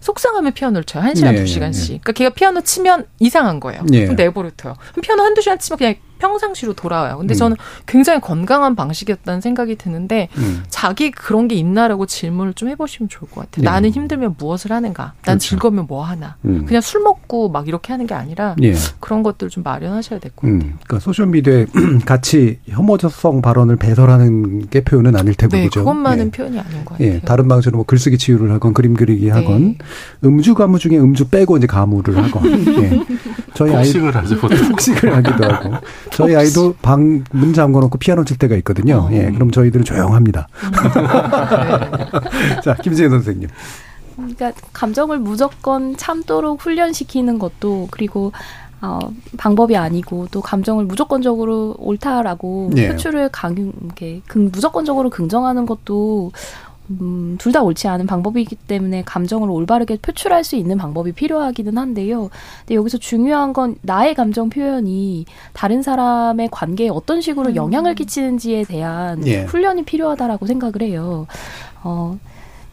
속상하면 0.00 0.52
피아노를 0.52 0.84
쳐요. 0.84 1.02
한 1.02 1.14
시간, 1.14 1.34
네, 1.34 1.40
두 1.40 1.46
시간씩. 1.46 1.92
네. 1.94 2.00
그러니까 2.02 2.12
걔가 2.12 2.30
피아노 2.30 2.60
치면 2.60 3.06
이상한 3.18 3.60
거예요. 3.60 3.82
네. 3.88 4.06
내버려둬요. 4.06 4.74
피아노 5.02 5.22
한두 5.22 5.40
시간 5.40 5.58
치면 5.58 5.78
그냥 5.78 5.94
평상시로 6.18 6.74
돌아와요. 6.74 7.18
근데 7.18 7.34
음. 7.34 7.36
저는 7.36 7.56
굉장히 7.86 8.20
건강한 8.20 8.74
방식이었다는 8.74 9.40
생각이 9.40 9.76
드는데 9.76 10.28
음. 10.38 10.62
자기 10.68 11.10
그런 11.10 11.48
게 11.48 11.54
있나라고 11.54 12.06
질문을 12.06 12.54
좀 12.54 12.68
해보시면 12.68 13.08
좋을 13.08 13.30
것 13.30 13.42
같아요. 13.42 13.64
네. 13.64 13.70
나는 13.70 13.90
힘들면 13.90 14.36
무엇을 14.38 14.72
하는가? 14.72 15.02
난 15.04 15.12
그렇죠. 15.22 15.38
즐거우면 15.48 15.86
뭐 15.86 16.02
하나? 16.04 16.36
음. 16.44 16.64
그냥 16.66 16.80
술 16.80 17.02
먹고 17.02 17.48
막 17.48 17.68
이렇게 17.68 17.92
하는 17.92 18.06
게 18.06 18.14
아니라 18.14 18.56
네. 18.58 18.74
그런 19.00 19.22
것들 19.22 19.48
좀 19.50 19.62
마련하셔야 19.62 20.18
될것 20.18 20.44
음. 20.44 20.58
같아요. 20.58 20.74
그러니까 20.84 21.04
소셜 21.04 21.26
미디어에 21.26 21.66
같이 22.06 22.58
혐오성 22.68 23.42
발언을 23.42 23.76
배설하는 23.76 24.68
게 24.68 24.82
표현은 24.82 25.16
아닐 25.16 25.34
테고 25.34 25.56
네, 25.56 25.64
그죠? 25.64 25.80
그것만은 25.80 26.26
예. 26.26 26.30
표현이 26.30 26.58
아닌 26.58 26.84
것 26.84 26.92
같아요. 26.92 27.08
예, 27.08 27.20
다른 27.20 27.48
방식으로 27.48 27.78
뭐 27.78 27.84
글쓰기 27.84 28.18
치유를 28.18 28.50
하건 28.52 28.74
그림 28.74 28.94
그리기 28.94 29.28
하건 29.28 29.62
네. 29.62 29.78
음주 30.24 30.54
가무 30.54 30.78
중에 30.78 30.98
음주 30.98 31.28
빼고 31.28 31.56
이제 31.56 31.66
가무를 31.66 32.16
하건 32.16 32.44
예. 32.82 33.02
저희 33.56 33.72
복식을 33.72 34.16
아이 34.16 34.22
하죠. 34.22 34.36
복식을 34.38 35.16
하기도 35.16 35.44
하고 35.44 35.74
저희 36.12 36.36
아이도 36.36 36.74
방 36.82 37.24
문 37.32 37.52
잠궈놓고 37.52 37.98
피아노 37.98 38.24
칠 38.24 38.36
때가 38.38 38.54
있거든요. 38.56 39.08
어. 39.08 39.12
예, 39.12 39.30
그럼 39.30 39.50
저희들은 39.50 39.84
조용합니다. 39.84 40.48
자, 42.62 42.74
김지혜 42.82 43.08
선생님. 43.08 43.48
그러니까 44.16 44.52
감정을 44.72 45.18
무조건 45.18 45.96
참도록 45.96 46.62
훈련시키는 46.62 47.38
것도 47.38 47.88
그리고 47.90 48.32
어, 48.80 48.98
방법이 49.38 49.76
아니고 49.76 50.28
또 50.30 50.40
감정을 50.40 50.84
무조건적으로 50.84 51.74
옳다라고 51.78 52.70
예. 52.76 52.88
표출을 52.88 53.30
강요, 53.30 53.72
이렇게 53.84 54.20
무조건적으로 54.34 55.10
긍정하는 55.10 55.66
것도 55.66 56.32
음, 56.90 57.36
둘 57.38 57.52
다 57.52 57.62
옳지 57.62 57.88
않은 57.88 58.06
방법이기 58.06 58.54
때문에 58.54 59.02
감정을 59.04 59.48
올바르게 59.50 59.98
표출할 60.02 60.44
수 60.44 60.56
있는 60.56 60.76
방법이 60.76 61.12
필요하기는 61.12 61.78
한데요. 61.78 62.28
근데 62.60 62.74
여기서 62.74 62.98
중요한 62.98 63.52
건 63.52 63.76
나의 63.82 64.14
감정 64.14 64.50
표현이 64.50 65.24
다른 65.52 65.82
사람의 65.82 66.48
관계에 66.52 66.88
어떤 66.88 67.20
식으로 67.20 67.50
음. 67.50 67.56
영향을 67.56 67.94
끼치는지에 67.94 68.64
대한 68.64 69.26
예. 69.26 69.42
훈련이 69.44 69.84
필요하다라고 69.84 70.46
생각을 70.46 70.82
해요. 70.82 71.26
어, 71.82 72.18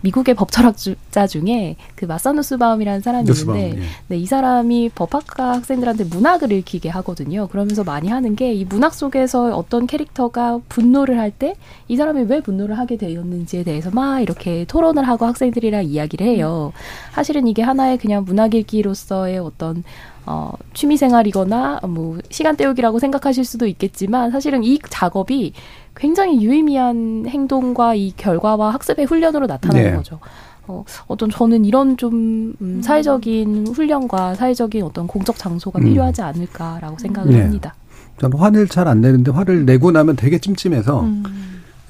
미국의 0.03 0.35
법철학자 0.35 1.27
중에 1.27 1.75
그 1.95 2.05
마사누스바움이라는 2.05 3.01
사람이 3.01 3.25
누스바움, 3.25 3.57
있는데 3.59 3.81
예. 3.81 3.85
네, 4.07 4.17
이 4.17 4.25
사람이 4.25 4.91
법학과 4.95 5.53
학생들한테 5.53 6.03
문학을 6.05 6.51
읽히게 6.51 6.89
하거든요. 6.89 7.47
그러면서 7.47 7.83
많이 7.83 8.09
하는 8.09 8.35
게 8.35 8.53
이 8.53 8.65
문학 8.65 8.93
속에서 8.93 9.55
어떤 9.55 9.87
캐릭터가 9.87 10.59
분노를 10.69 11.17
할 11.19 11.31
때 11.31 11.55
이 11.87 11.95
사람이 11.95 12.23
왜 12.23 12.41
분노를 12.41 12.77
하게 12.77 12.97
되었는지에 12.97 13.63
대해서 13.63 13.89
막 13.91 14.19
이렇게 14.19 14.65
토론을 14.65 15.07
하고 15.07 15.25
학생들이랑 15.25 15.85
이야기를 15.85 16.25
해요. 16.27 16.71
사실은 17.13 17.47
이게 17.47 17.61
하나의 17.61 17.97
그냥 17.97 18.23
문학 18.25 18.53
읽기로서의 18.53 19.39
어떤 19.39 19.83
어, 20.25 20.53
취미 20.73 20.95
생활이거나 20.97 21.81
뭐 21.89 22.17
시간 22.29 22.55
때우기라고 22.55 22.99
생각하실 22.99 23.43
수도 23.45 23.65
있겠지만 23.67 24.31
사실은 24.31 24.63
이 24.63 24.79
작업이 24.89 25.53
굉장히 25.95 26.41
유의미한 26.43 27.25
행동과 27.27 27.95
이 27.95 28.13
결과와 28.17 28.73
학습의 28.73 29.05
훈련으로 29.05 29.45
나타나는 29.47 29.91
네. 29.91 29.95
거죠. 29.95 30.19
어, 30.65 30.83
어떤 31.07 31.29
저는 31.29 31.65
이런 31.65 31.97
좀 31.97 32.53
음, 32.61 32.81
사회적인 32.81 33.67
훈련과 33.67 34.35
사회적인 34.35 34.83
어떤 34.83 35.07
공적 35.07 35.37
장소가 35.37 35.79
음. 35.79 35.85
필요하지 35.85 36.21
않을까라고 36.21 36.97
생각을 36.99 37.31
네. 37.33 37.41
합니다. 37.41 37.75
저는 38.19 38.37
화를 38.37 38.67
잘 38.67 38.87
안 38.87 39.01
내는데 39.01 39.31
화를 39.31 39.65
내고 39.65 39.91
나면 39.91 40.15
되게 40.15 40.37
찜찜해서 40.39 41.01
음. 41.01 41.23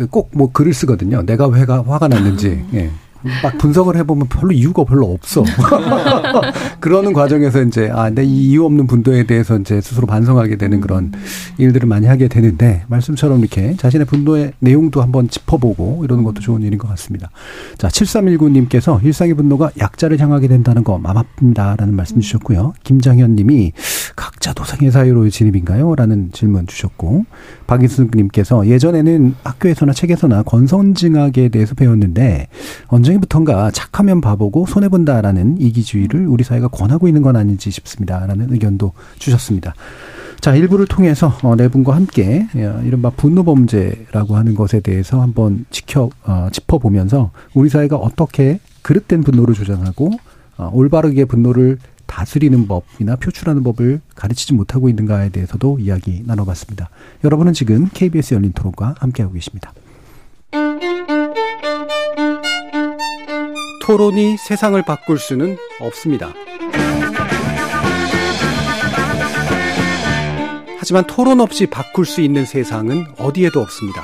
꼭뭐 0.09 0.51
글을 0.53 0.73
쓰거든요. 0.73 1.21
내가 1.23 1.47
왜가 1.47 1.83
화가 1.83 2.07
났는지. 2.07 2.47
음. 2.47 2.69
예. 2.73 2.89
막 3.41 3.57
분석을 3.57 3.95
해보면 3.97 4.27
별로 4.27 4.51
이유가 4.51 4.83
별로 4.83 5.11
없어. 5.13 5.43
그러는 6.79 7.13
과정에서 7.13 7.61
이제, 7.61 7.89
아, 7.93 8.09
내 8.09 8.23
이 8.23 8.49
이유 8.49 8.65
없는 8.65 8.87
분도에 8.87 9.23
대해서 9.23 9.57
이제 9.57 9.79
스스로 9.81 10.07
반성하게 10.07 10.55
되는 10.57 10.81
그런 10.81 11.11
일들을 11.57 11.87
많이 11.87 12.07
하게 12.07 12.27
되는데, 12.27 12.83
말씀처럼 12.87 13.39
이렇게 13.39 13.75
자신의 13.77 14.05
분노의 14.07 14.53
내용도 14.59 15.01
한번 15.01 15.27
짚어보고 15.29 16.01
이러는 16.03 16.23
것도 16.23 16.41
좋은 16.41 16.61
일인 16.61 16.77
것 16.77 16.87
같습니다. 16.89 17.29
자, 17.77 17.87
7319님께서 17.89 19.03
일상의 19.03 19.33
분노가 19.35 19.71
약자를 19.79 20.19
향하게 20.19 20.47
된다는 20.47 20.83
거 20.83 20.99
맘아픕니다라는 20.99 21.91
말씀 21.91 22.19
주셨고요. 22.19 22.73
김장현 22.83 23.35
님이 23.35 23.71
각자 24.15 24.53
도생의 24.53 24.91
사유로의 24.91 25.31
진입인가요? 25.31 25.95
라는 25.95 26.31
질문 26.31 26.67
주셨고, 26.67 27.25
박인수님께서 27.67 28.67
예전에는 28.67 29.35
학교에서나 29.43 29.93
책에서나 29.93 30.43
권선징악에 30.43 31.49
대해서 31.49 31.75
배웠는데, 31.75 32.47
언제부턴가 32.87 33.71
착하면 33.71 34.21
바보고 34.21 34.65
손해 34.67 34.89
본다라는 34.89 35.59
이기주의를 35.59 36.27
우리 36.27 36.43
사회가 36.43 36.67
권하고 36.67 37.07
있는 37.07 37.21
건 37.21 37.35
아닌지 37.35 37.71
싶습니다라는 37.71 38.51
의견도 38.51 38.91
주셨습니다. 39.19 39.73
자, 40.43 40.53
일부를 40.55 40.87
통해서 40.87 41.31
어, 41.41 41.55
네 41.55 41.69
분과 41.69 41.95
함께 41.95 42.45
어, 42.53 42.81
이른바 42.83 43.09
분노 43.11 43.43
범죄라고 43.43 44.35
하는 44.35 44.55
것에 44.55 44.81
대해서 44.81 45.21
한번 45.21 45.65
지켜 45.69 46.09
어, 46.25 46.49
짚어보면서 46.51 47.31
우리 47.53 47.69
사회가 47.69 47.95
어떻게 47.95 48.59
그릇된 48.81 49.21
분노를 49.21 49.55
조장하고 49.55 50.11
어, 50.57 50.69
올바르게 50.73 51.25
분노를 51.25 51.77
다스리는 52.13 52.67
법이나 52.67 53.15
표출하는 53.15 53.63
법을 53.63 53.99
가르치지 54.13 54.53
못하고 54.53 54.87
있는가에 54.87 55.29
대해서도 55.29 55.79
이야기 55.79 56.21
나눠봤습니다. 56.27 56.89
여러분은 57.23 57.53
지금 57.53 57.89
KBS 57.91 58.35
열린 58.35 58.53
토론과 58.53 58.95
함께하고 58.99 59.33
계십니다. 59.33 59.73
토론이 63.81 64.37
세상을 64.37 64.79
바꿀 64.83 65.17
수는 65.17 65.57
없습니다. 65.81 66.31
하지만 70.77 71.07
토론 71.07 71.39
없이 71.39 71.65
바꿀 71.65 72.05
수 72.05 72.21
있는 72.21 72.45
세상은 72.45 73.05
어디에도 73.17 73.59
없습니다. 73.59 74.03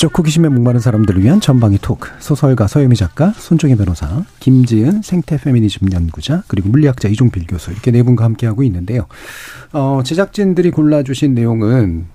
지적 0.00 0.18
호기심에 0.18 0.48
목마른 0.48 0.80
사람들을 0.80 1.22
위한 1.22 1.42
전방위 1.42 1.76
토크 1.76 2.08
소설가 2.20 2.68
서유미 2.68 2.96
작가 2.96 3.34
손종혜 3.36 3.76
변호사 3.76 4.24
김지은 4.38 5.02
생태 5.02 5.36
페미니즘 5.36 5.92
연구자 5.92 6.42
그리고 6.46 6.70
물리학자 6.70 7.10
이종필 7.10 7.46
교수 7.46 7.70
이렇게 7.70 7.90
네 7.90 8.02
분과 8.02 8.24
함께하고 8.24 8.62
있는데요. 8.62 9.06
어, 9.74 10.00
제작진들이 10.02 10.70
골라주신 10.70 11.34
내용은 11.34 12.06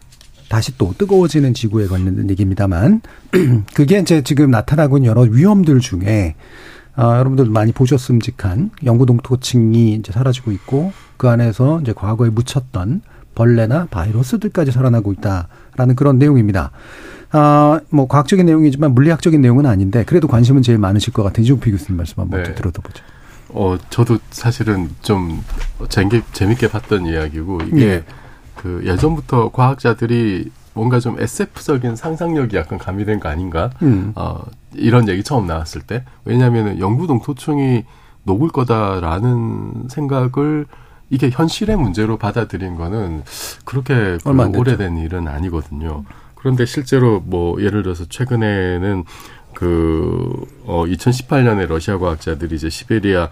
다시 0.49 0.75
또 0.79 0.95
뜨거워지는 0.97 1.53
지구에 1.53 1.85
관련된 1.85 2.27
얘기입니다만 2.31 3.01
그게 3.75 3.99
이제 3.99 4.23
지금 4.23 4.49
나타나고 4.49 4.97
있는 4.97 5.11
여러 5.11 5.21
위험들 5.21 5.79
중에 5.79 6.33
아, 6.95 7.19
여러분들 7.19 7.45
많이 7.45 7.71
보셨음직한 7.71 8.71
영구 8.83 9.05
동토층이 9.05 9.93
이제 9.93 10.11
사라지고 10.11 10.51
있고 10.53 10.91
그 11.17 11.29
안에서 11.29 11.81
이제 11.81 11.93
과거에 11.93 12.31
묻혔던 12.31 13.03
벌레나 13.35 13.85
바이러스들까지 13.91 14.71
살아나고 14.71 15.13
있다라는 15.13 15.95
그런 15.95 16.17
내용입니다. 16.17 16.71
아, 17.37 17.81
뭐 17.89 18.07
과학적인 18.07 18.45
내용이지만 18.45 18.93
물리학적인 18.93 19.41
내용은 19.41 19.65
아닌데 19.65 20.05
그래도 20.05 20.29
관심은 20.29 20.61
제일 20.61 20.77
많으실 20.77 21.11
것 21.11 21.21
같아요. 21.21 21.43
이종필 21.43 21.73
교수님 21.73 21.97
말씀 21.97 22.21
한번 22.21 22.43
네. 22.43 22.55
들어보죠. 22.55 23.03
어, 23.49 23.75
저도 23.89 24.19
사실은 24.29 24.89
좀 25.01 25.43
재밌게, 25.89 26.21
재밌게 26.31 26.69
봤던 26.69 27.05
이야기고 27.05 27.61
이게 27.67 27.85
네. 27.85 28.03
그 28.55 28.81
예전부터 28.85 29.51
과학자들이 29.51 30.49
뭔가 30.73 31.01
좀 31.01 31.19
SF적인 31.19 31.97
상상력이 31.97 32.55
약간 32.55 32.77
가미된 32.77 33.19
거 33.19 33.27
아닌가? 33.27 33.69
음. 33.81 34.13
어, 34.15 34.43
이런 34.73 35.09
얘기 35.09 35.21
처음 35.21 35.45
나왔을 35.45 35.81
때. 35.81 36.05
왜냐하면 36.23 36.79
영구 36.79 37.07
동토층이 37.07 37.83
녹을 38.23 38.49
거다라는 38.49 39.87
생각을 39.89 40.67
이게 41.09 41.29
현실의 41.29 41.75
문제로 41.75 42.17
받아들인 42.17 42.75
거는 42.75 43.23
그렇게 43.63 44.17
그 44.23 44.57
오래된 44.57 44.97
일은 44.97 45.27
아니거든요. 45.27 46.03
그런데 46.45 46.67
실제로 46.67 47.21
뭐 47.21 47.59
예를 47.59 47.81
들어서 47.81 48.05
최근에는 48.07 49.03
그, 49.55 50.45
어, 50.65 50.85
2018년에 50.85 51.65
러시아 51.65 51.97
과학자들이 51.97 52.55
이제 52.55 52.69
시베리아 52.69 53.29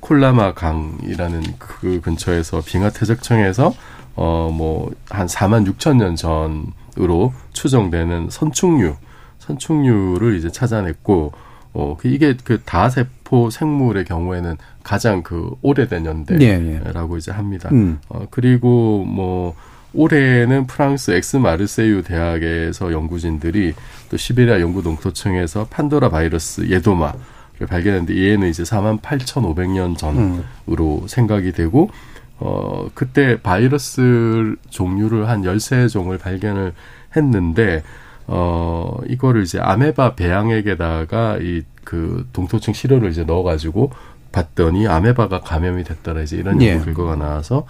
콜라마 0.00 0.54
강이라는 0.54 1.42
그 1.60 2.00
근처에서 2.00 2.60
빙하 2.66 2.90
퇴적청에서 2.90 3.72
어, 4.16 4.50
뭐, 4.52 4.90
한 5.08 5.28
4만 5.28 5.72
6천 5.72 5.98
년 5.98 6.16
전으로 6.16 7.32
추정되는 7.52 8.26
선충류, 8.28 8.96
선충류를 9.38 10.34
이제 10.34 10.50
찾아냈고, 10.50 11.30
어, 11.74 11.96
그 11.96 12.08
이게 12.08 12.36
그 12.42 12.60
다세포 12.64 13.50
생물의 13.50 14.04
경우에는 14.04 14.56
가장 14.82 15.22
그 15.22 15.52
오래된 15.62 16.06
연대라고 16.06 16.42
예, 16.42 17.14
예. 17.14 17.18
이제 17.18 17.30
합니다. 17.30 17.68
음. 17.70 18.00
어, 18.08 18.26
그리고 18.32 19.04
뭐, 19.04 19.54
올해는 19.94 20.66
프랑스 20.66 21.12
엑스 21.12 21.36
마르세유 21.36 22.02
대학에서 22.02 22.92
연구진들이 22.92 23.74
또 24.10 24.16
시베리아 24.16 24.60
영구 24.60 24.82
동토층에서 24.82 25.66
판도라 25.70 26.10
바이러스 26.10 26.68
예도마를 26.68 27.66
발견했는데 27.68 28.30
얘는 28.30 28.48
이제 28.48 28.62
4만 28.62 29.00
8,500년 29.00 29.96
전으로 29.96 31.00
음. 31.02 31.08
생각이 31.08 31.52
되고 31.52 31.90
어 32.38 32.88
그때 32.94 33.40
바이러스 33.40 34.54
종류를 34.70 35.28
한 35.28 35.44
열세 35.44 35.88
종을 35.88 36.18
발견을 36.18 36.72
했는데 37.16 37.82
어 38.26 38.96
이거를 39.06 39.42
이제 39.42 39.58
아메바 39.58 40.14
배양액에다가 40.14 41.38
이 41.40 41.62
그 41.88 42.28
동토층 42.34 42.74
시료를 42.74 43.08
이제 43.08 43.24
넣어 43.24 43.42
가지고 43.42 43.92
봤더니 44.30 44.86
아메바가 44.86 45.40
감염이 45.40 45.84
됐더라 45.84 46.20
이제 46.20 46.36
이런 46.36 46.60
예. 46.60 46.72
연구 46.72 46.84
결과가 46.84 47.16
나와서 47.16 47.64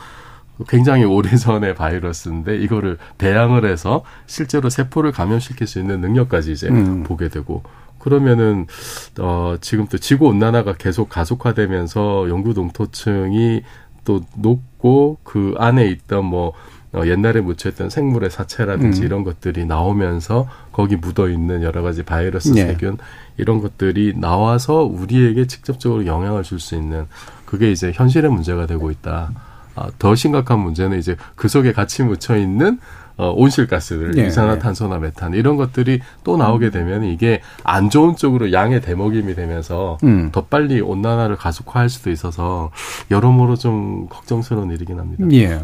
굉장히 0.66 1.04
오래전의 1.04 1.74
바이러스인데 1.74 2.56
이거를 2.58 2.98
배양을 3.18 3.64
해서 3.64 4.02
실제로 4.26 4.70
세포를 4.70 5.12
감염시킬 5.12 5.66
수 5.66 5.78
있는 5.78 6.00
능력까지 6.00 6.52
이제 6.52 6.68
음. 6.68 7.04
보게 7.04 7.28
되고 7.28 7.62
그러면은 7.98 8.66
어 9.18 9.56
지금 9.60 9.86
또 9.86 9.98
지구 9.98 10.26
온난화가 10.26 10.74
계속 10.74 11.08
가속화되면서 11.08 12.28
영구 12.28 12.54
동토층이 12.54 13.62
또 14.04 14.22
높고 14.36 15.18
그 15.22 15.54
안에 15.58 15.86
있던 15.88 16.24
뭐 16.24 16.54
어, 16.92 17.02
옛날에 17.04 17.42
묻혀있던 17.42 17.90
생물의 17.90 18.30
사체라든지 18.30 19.02
음. 19.02 19.06
이런 19.06 19.24
것들이 19.24 19.66
나오면서 19.66 20.48
거기 20.72 20.96
묻어 20.96 21.28
있는 21.28 21.62
여러 21.62 21.82
가지 21.82 22.02
바이러스 22.02 22.54
네. 22.54 22.66
세균 22.66 22.96
이런 23.36 23.60
것들이 23.60 24.14
나와서 24.16 24.84
우리에게 24.84 25.46
직접적으로 25.46 26.06
영향을 26.06 26.42
줄 26.42 26.58
수 26.58 26.74
있는 26.74 27.06
그게 27.44 27.70
이제 27.70 27.92
현실의 27.94 28.30
문제가 28.30 28.66
되고 28.66 28.90
있다. 28.90 29.30
아, 29.78 29.90
더 29.98 30.14
심각한 30.14 30.58
문제는 30.58 30.98
이제 30.98 31.16
그 31.36 31.48
속에 31.48 31.72
같이 31.72 32.02
묻혀 32.02 32.36
있는 32.36 32.78
어, 33.16 33.32
온실가스들, 33.32 34.12
네. 34.12 34.28
이산화탄소나 34.28 34.98
메탄 34.98 35.34
이런 35.34 35.56
것들이 35.56 36.00
또 36.22 36.36
나오게 36.36 36.70
되면 36.70 37.02
이게 37.02 37.42
안 37.64 37.90
좋은 37.90 38.14
쪽으로 38.14 38.52
양의 38.52 38.80
대목임이 38.80 39.34
되면서 39.34 39.98
음. 40.04 40.30
더 40.30 40.44
빨리 40.44 40.80
온난화를 40.80 41.34
가속화할 41.34 41.88
수도 41.88 42.12
있어서 42.12 42.70
여러모로 43.10 43.56
좀 43.56 44.06
걱정스러운 44.08 44.70
일이긴 44.70 45.00
합니다. 45.00 45.24
예. 45.32 45.60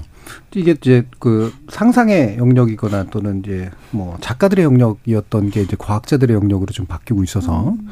이게 0.53 0.73
이제 0.73 1.07
그 1.21 1.53
상상의 1.69 2.39
영역이거나 2.39 3.05
또는 3.05 3.41
이제 3.45 3.71
뭐 3.93 4.17
작가들의 4.21 4.65
영역이었던 4.65 5.51
게 5.51 5.63
이제 5.63 5.77
과학자들의 5.79 6.35
영역으로 6.35 6.73
좀 6.73 6.87
바뀌고 6.87 7.23
있어서 7.23 7.69
음. 7.71 7.89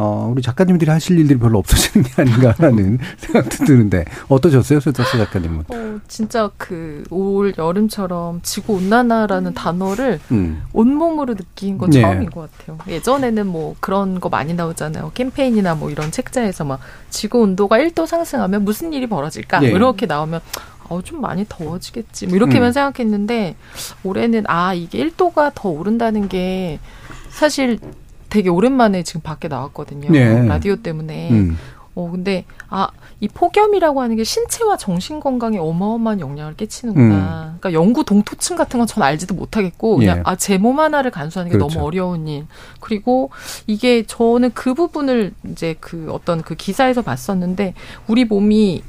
어, 0.00 0.30
우리 0.32 0.40
작가님들이 0.40 0.90
하실 0.90 1.18
일들이 1.18 1.38
별로 1.38 1.58
없어지는 1.58 2.06
게 2.06 2.22
아닌가라는 2.22 2.98
생각도 3.18 3.64
드는데 3.66 4.06
어떠셨어요, 4.28 4.80
손석수 4.80 5.18
작가님은? 5.18 5.64
어, 5.68 6.00
진짜 6.08 6.50
그 6.56 7.04
올 7.10 7.52
여름처럼 7.56 8.40
지구 8.42 8.74
온난화라는 8.74 9.54
단어를 9.54 10.20
음. 10.30 10.62
온몸으로 10.72 11.34
느낀 11.34 11.78
건 11.78 11.90
네. 11.90 12.00
처음인 12.00 12.30
것 12.30 12.50
같아요. 12.58 12.78
예전에는 12.88 13.46
뭐 13.46 13.74
그런 13.80 14.20
거 14.20 14.28
많이 14.28 14.54
나오잖아요. 14.54 15.12
캠페인이나 15.14 15.74
뭐 15.74 15.90
이런 15.90 16.10
책자에서 16.10 16.64
막 16.64 16.80
지구 17.10 17.40
온도가 17.40 17.78
1도 17.78 18.06
상승하면 18.06 18.64
무슨 18.64 18.92
일이 18.92 19.06
벌어질까? 19.06 19.60
네. 19.60 19.68
이렇게 19.68 20.06
나오면 20.06 20.40
어, 20.88 21.02
좀 21.02 21.20
많이 21.20 21.44
더워지겠지. 21.48 22.26
뭐 22.26 22.36
이렇게만 22.36 22.68
음. 22.68 22.72
생각했는데 22.72 23.56
올해는 24.02 24.44
아, 24.48 24.74
이게 24.74 25.04
1도가 25.04 25.52
더 25.54 25.68
오른다는 25.68 26.28
게 26.28 26.80
사실 27.30 27.78
되게 28.30 28.48
오랜만에 28.48 29.02
지금 29.02 29.20
밖에 29.20 29.48
나왔거든요. 29.48 30.10
네. 30.10 30.46
라디오 30.46 30.76
때문에. 30.76 31.30
음. 31.30 31.58
어, 31.96 32.08
근데, 32.10 32.44
아, 32.68 32.88
이 33.18 33.26
폭염이라고 33.26 34.00
하는 34.00 34.14
게 34.14 34.22
신체와 34.22 34.76
정신 34.76 35.18
건강에 35.18 35.58
어마어마한 35.58 36.20
영향을 36.20 36.54
끼치는구나. 36.54 37.14
음. 37.14 37.58
그러니까 37.60 37.72
영구 37.72 38.04
동토층 38.04 38.54
같은 38.56 38.78
건 38.78 38.86
전 38.86 39.02
알지도 39.02 39.34
못하겠고, 39.34 39.96
그냥, 39.96 40.18
예. 40.18 40.22
아, 40.24 40.36
제 40.36 40.56
몸 40.56 40.78
하나를 40.78 41.10
간수하는 41.10 41.50
게 41.50 41.58
그렇죠. 41.58 41.74
너무 41.74 41.86
어려운 41.86 42.28
일. 42.28 42.46
그리고 42.78 43.30
이게 43.66 44.04
저는 44.06 44.52
그 44.54 44.72
부분을 44.74 45.32
이제 45.50 45.74
그 45.80 46.08
어떤 46.12 46.42
그 46.42 46.54
기사에서 46.54 47.02
봤었는데, 47.02 47.74
우리 48.06 48.24
몸이 48.24 48.82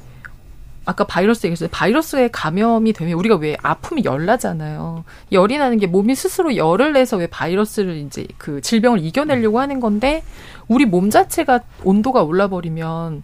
아까 0.92 1.04
바이러스 1.06 1.48
얘기했어요. 1.48 1.70
바이러스에 1.72 2.30
감염이 2.32 2.94
되면 2.94 3.14
우리가 3.14 3.36
왜 3.36 3.58
아픔이 3.64 4.04
열 4.06 4.26
나잖아요. 4.26 5.04
열이 5.32 5.58
나는 5.58 5.78
게 5.80 5.88
몸이 5.88 6.16
스스로 6.16 6.56
열을 6.56 6.94
내서 6.94 7.18
왜 7.18 7.28
바이러스를 7.28 7.96
이제 7.98 8.28
그 8.38 8.62
질병을 8.62 9.04
이겨내려고 9.04 9.60
하는 9.60 9.80
건데 9.80 10.24
우리 10.68 10.86
몸 10.86 11.10
자체가 11.10 11.62
온도가 11.84 12.24
올라버리면 12.24 13.24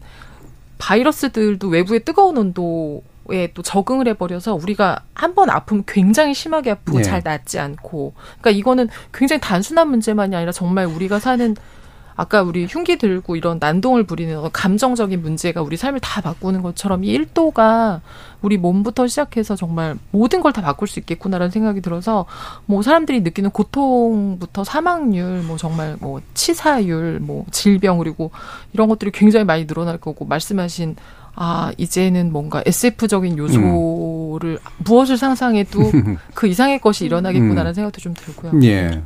바이러스들도 0.78 1.68
외부의 1.70 2.04
뜨거운 2.04 2.38
온도 2.38 3.04
에또 3.30 3.62
적응을 3.62 4.08
해버려서 4.08 4.56
우리가 4.56 5.02
한 5.14 5.36
번 5.36 5.50
아프면 5.50 5.84
굉장히 5.86 6.34
심하게 6.34 6.72
아프고 6.72 7.00
네. 7.00 7.04
잘 7.04 7.22
낫지 7.24 7.60
않고 7.60 8.14
그러니까 8.40 8.52
이거는 8.52 8.88
굉장히 9.14 9.42
단순한 9.42 9.90
문제만이 9.90 10.34
아니라 10.34 10.54
정말 10.54 10.86
우리가 10.86 11.20
사는 11.20 11.54
아까 12.18 12.42
우리 12.42 12.66
흉기 12.66 12.98
들고 12.98 13.38
이런 13.38 13.58
난동을 13.60 14.04
부리는 14.04 14.50
감정적인 14.52 15.22
문제가 15.22 15.62
우리 15.62 15.78
삶을 15.78 16.02
다 16.02 16.20
바꾸는 16.20 16.62
것처럼 16.64 17.06
이 17.06 17.18
1도가 17.18 18.02
우리 18.42 18.58
몸부터 18.58 19.08
시작해서 19.08 19.56
정말 19.56 19.96
모든 20.12 20.42
걸 20.42 20.52
다 20.58 20.62
바꿀 20.62 20.88
수 20.88 21.00
있겠구나라는 21.00 21.52
생각이 21.52 21.82
들어서 21.82 22.26
뭐 22.66 22.82
사람들이 22.82 23.22
느끼는 23.22 23.52
고통부터 23.52 24.64
사망률, 24.64 25.44
뭐 25.44 25.58
정말 25.58 25.96
뭐 26.00 26.20
치사율, 26.34 27.20
뭐 27.20 27.46
질병 27.52 28.00
그리고 28.00 28.32
이런 28.74 28.88
것들이 28.90 29.12
굉장히 29.12 29.46
많이 29.46 29.68
늘어날 29.68 29.98
거고 30.00 30.26
말씀하신 30.26 30.96
아, 31.36 31.72
이제는 31.78 32.32
뭔가 32.32 32.64
SF적인 32.66 33.38
요소를 33.38 34.54
음. 34.54 34.84
무엇을 34.84 35.18
상상해도 35.18 35.92
그 36.34 36.48
이상의 36.48 36.80
것이 36.80 37.06
일어나겠구나라는 37.06 37.72
음. 37.72 37.74
생각도 37.76 38.02
좀 38.02 38.16
들고요. 38.16 38.60
예. 38.64 39.04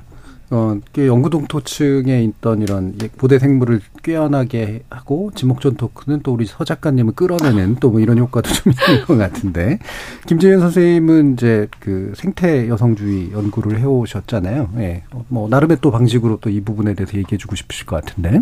어, 0.53 0.77
영구동토층에 0.97 2.23
있던 2.25 2.61
이런 2.61 2.97
보대 3.17 3.39
생물을 3.39 3.79
꿰어나게 4.03 4.83
하고 4.89 5.31
지목전 5.33 5.75
토크는 5.77 6.19
또 6.23 6.33
우리 6.33 6.45
서 6.45 6.65
작가님을 6.65 7.13
끌어내는 7.13 7.75
또 7.75 7.91
뭐 7.91 7.99
이런 8.01 8.17
효과도 8.17 8.49
좀 8.53 8.71
있는 8.89 9.05
것 9.05 9.17
같은데 9.17 9.79
김재현 10.27 10.59
선생님은 10.59 11.33
이제 11.33 11.67
그 11.79 12.13
생태 12.15 12.67
여성주의 12.67 13.31
연구를 13.31 13.79
해오셨잖아요. 13.79 14.69
예. 14.77 15.03
뭐 15.29 15.47
나름의 15.49 15.77
또 15.81 15.89
방식으로 15.91 16.37
또 16.41 16.49
이 16.51 16.59
부분에 16.61 16.93
대해서 16.95 17.17
얘기해주고 17.17 17.55
싶으실 17.55 17.85
것 17.85 18.03
같은데. 18.03 18.41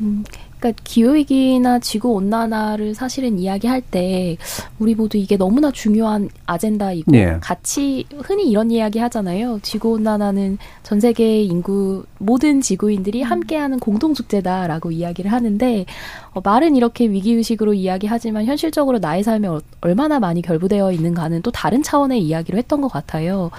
음, 0.00 0.24
그러니까 0.58 0.80
기후위기나 0.84 1.78
지구 1.78 2.12
온난화를 2.12 2.94
사실은 2.94 3.38
이야기할 3.38 3.80
때 3.80 4.36
우리 4.78 4.94
모두 4.94 5.16
이게 5.16 5.36
너무나 5.36 5.70
중요한 5.70 6.28
아젠다이고 6.46 7.12
네. 7.12 7.38
같이 7.40 8.06
흔히 8.22 8.50
이런 8.50 8.70
이야기 8.70 8.98
하잖아요. 8.98 9.60
지구 9.62 9.92
온난화는 9.92 10.58
전 10.82 11.00
세계 11.00 11.42
인구 11.42 12.04
모든 12.18 12.60
지구인들이 12.60 13.22
함께하는 13.22 13.78
공동 13.78 14.14
축제다라고 14.14 14.90
이야기를 14.90 15.30
하는데 15.30 15.86
어, 16.32 16.40
말은 16.42 16.76
이렇게 16.76 17.06
위기 17.06 17.32
의식으로 17.32 17.74
이야기하지만 17.74 18.44
현실적으로 18.44 18.98
나의 18.98 19.22
삶에 19.22 19.48
얼마나 19.80 20.18
많이 20.18 20.42
결부되어 20.42 20.92
있는가는 20.92 21.42
또 21.42 21.50
다른 21.50 21.82
차원의 21.82 22.20
이야기로 22.20 22.58
했던 22.58 22.80
것 22.80 22.88
같아요. 22.88 23.50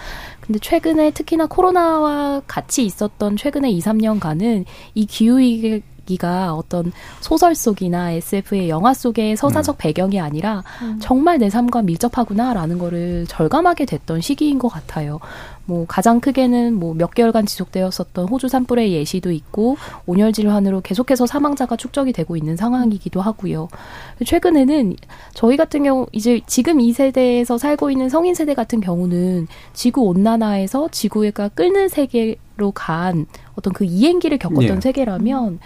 근데 0.42 0.60
최근에 0.60 1.12
특히나 1.12 1.46
코로나와 1.46 2.42
같이 2.48 2.84
있었던 2.84 3.38
최근에 3.38 3.70
2, 3.70 3.80
3년간은 3.80 4.66
이 4.96 5.06
기후위기 5.06 5.84
위기가 6.10 6.54
어떤 6.56 6.92
소설 7.22 7.54
속이나 7.56 8.12
SF의 8.12 8.70
영화 8.70 8.94
속의 8.94 9.38
서사적 9.38 9.76
음. 9.76 9.78
배경이 9.78 10.20
아니라 10.20 10.64
음. 10.82 10.98
정말 11.00 11.38
내 11.38 11.50
삶과 11.50 11.84
밀접하구나라는 11.84 12.80
거를 12.80 13.26
절감하게 13.28 13.86
됐던 13.86 14.22
시기인 14.22 14.58
것 14.60 14.68
같아요. 14.70 15.20
뭐 15.66 15.86
가장 15.88 16.20
크게는 16.20 16.74
뭐 16.74 16.90
몇 17.00 17.14
개월간 17.14 17.46
지속되었었던 17.46 18.28
호주 18.28 18.48
산불의 18.50 18.92
예시도 18.92 19.32
있고 19.32 19.78
온열 20.06 20.34
질환으로 20.34 20.82
계속해서 20.82 21.28
사망자가 21.28 21.76
축적이 21.76 22.12
되고 22.12 22.36
있는 22.36 22.58
상황이기도 22.58 23.22
하고요. 23.22 23.70
최근에는 24.26 24.96
저희 25.34 25.56
같은 25.56 25.84
경우 25.84 26.08
이제 26.12 26.42
지금 26.48 26.82
이 26.82 26.92
세대에서 26.92 27.58
살고 27.58 27.92
있는 27.92 28.10
성인 28.10 28.34
세대 28.34 28.54
같은 28.54 28.82
경우는 28.82 29.48
지구 29.74 30.02
온난화에서 30.02 30.90
지구가 30.92 31.50
끓는 31.50 31.88
세계로 31.88 32.72
간 32.74 33.28
어떤 33.56 33.72
그 33.72 33.86
이행기를 33.86 34.40
겪었던 34.40 34.78
예. 34.78 34.82
세계라면 34.82 35.60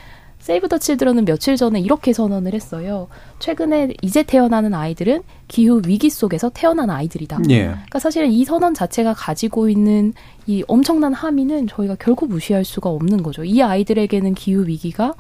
세이브 0.44 0.68
더 0.68 0.78
칠드런은 0.78 1.24
며칠 1.24 1.56
전에 1.56 1.80
이렇게 1.80 2.12
선언을 2.12 2.54
했어요. 2.54 3.08
최근에 3.40 3.94
이제 4.02 4.24
태어나는 4.24 4.74
아이들은 4.74 5.24
기후 5.48 5.82
위기 5.88 6.10
속에서 6.10 6.52
태어난 6.54 6.90
아이들이다. 6.90 7.40
예. 7.50 7.68
그러니까 7.68 8.00
사실은 8.00 8.30
이 8.30 8.44
선언 8.44 8.74
자체가 8.74 9.14
가지고 9.14 9.70
있는 9.70 10.12
이 10.46 10.62
엄청난 10.68 11.14
함의는 11.14 11.68
저희가 11.68 11.96
결코 11.96 12.26
무시할 12.26 12.66
수가 12.66 12.90
없는 12.90 13.24
거죠. 13.24 13.46
이 13.46 13.62
아이들에게는 13.62 14.34
기후 14.34 14.68
위기가 14.68 15.14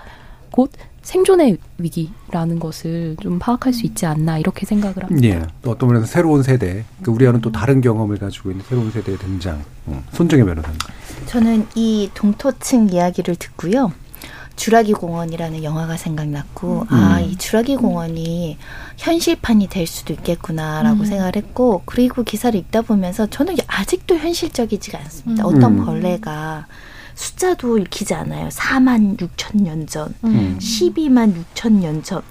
곧 0.51 0.69
생존의 1.03 1.57
위기라는 1.77 2.59
것을 2.59 3.15
좀 3.21 3.39
파악할 3.39 3.71
수 3.71 3.85
있지 3.85 4.05
않나 4.05 4.39
이렇게 4.39 4.65
생각을 4.65 5.05
합니다. 5.05 5.25
예. 5.25 5.41
또 5.61 5.71
어떤 5.71 5.87
면에서 5.87 6.05
새로운 6.05 6.43
세대, 6.43 6.83
그 7.01 7.11
우리와는 7.11 7.39
또 7.39 7.49
다른 7.49 7.79
경험을 7.79 8.17
가지고 8.17 8.51
있는 8.51 8.65
새로운 8.67 8.91
세대의 8.91 9.17
등장. 9.19 9.63
음. 9.87 10.03
손정혜 10.11 10.43
변호사님. 10.43 10.77
저는 11.27 11.67
이 11.75 12.09
동토층 12.13 12.89
이야기를 12.89 13.37
듣고요. 13.37 13.93
주라기 14.55 14.93
공원이라는 14.93 15.63
영화가 15.63 15.97
생각났고 15.97 16.85
음. 16.91 16.93
아이 16.93 17.35
주라기 17.37 17.75
공원이 17.75 18.57
현실판이 18.97 19.67
될 19.67 19.87
수도 19.87 20.13
있겠구나라고 20.13 21.01
음. 21.01 21.05
생각을 21.05 21.35
했고 21.35 21.81
그리고 21.85 22.23
기사를 22.23 22.57
읽다 22.59 22.81
보면서 22.81 23.27
저는 23.27 23.55
아직도 23.67 24.15
현실적이지가 24.17 24.99
않습니다. 24.99 25.47
음. 25.47 25.55
어떤 25.55 25.83
벌레가 25.83 26.67
숫자도 27.15 27.77
읽히지 27.77 28.13
않아요. 28.13 28.49
4만 28.49 29.17
6천 29.17 29.61
년 29.61 29.85
전, 29.85 30.13
음. 30.23 30.57
12만 30.59 31.33
6천 31.53 31.73
년 31.73 32.03
전. 32.03 32.21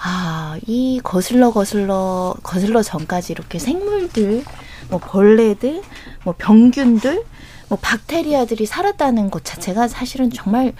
아, 0.00 0.56
이 0.66 1.00
거슬러 1.02 1.50
거슬러 1.50 2.34
거슬러 2.42 2.82
전까지 2.82 3.32
이렇게 3.32 3.58
생물들, 3.58 4.44
뭐 4.90 5.00
벌레들, 5.00 5.82
뭐 6.24 6.34
병균들, 6.38 7.24
뭐 7.68 7.78
박테리아들이 7.80 8.66
살았다는 8.66 9.30
것 9.30 9.44
자체가 9.44 9.88
사실은 9.88 10.30
정말 10.30 10.72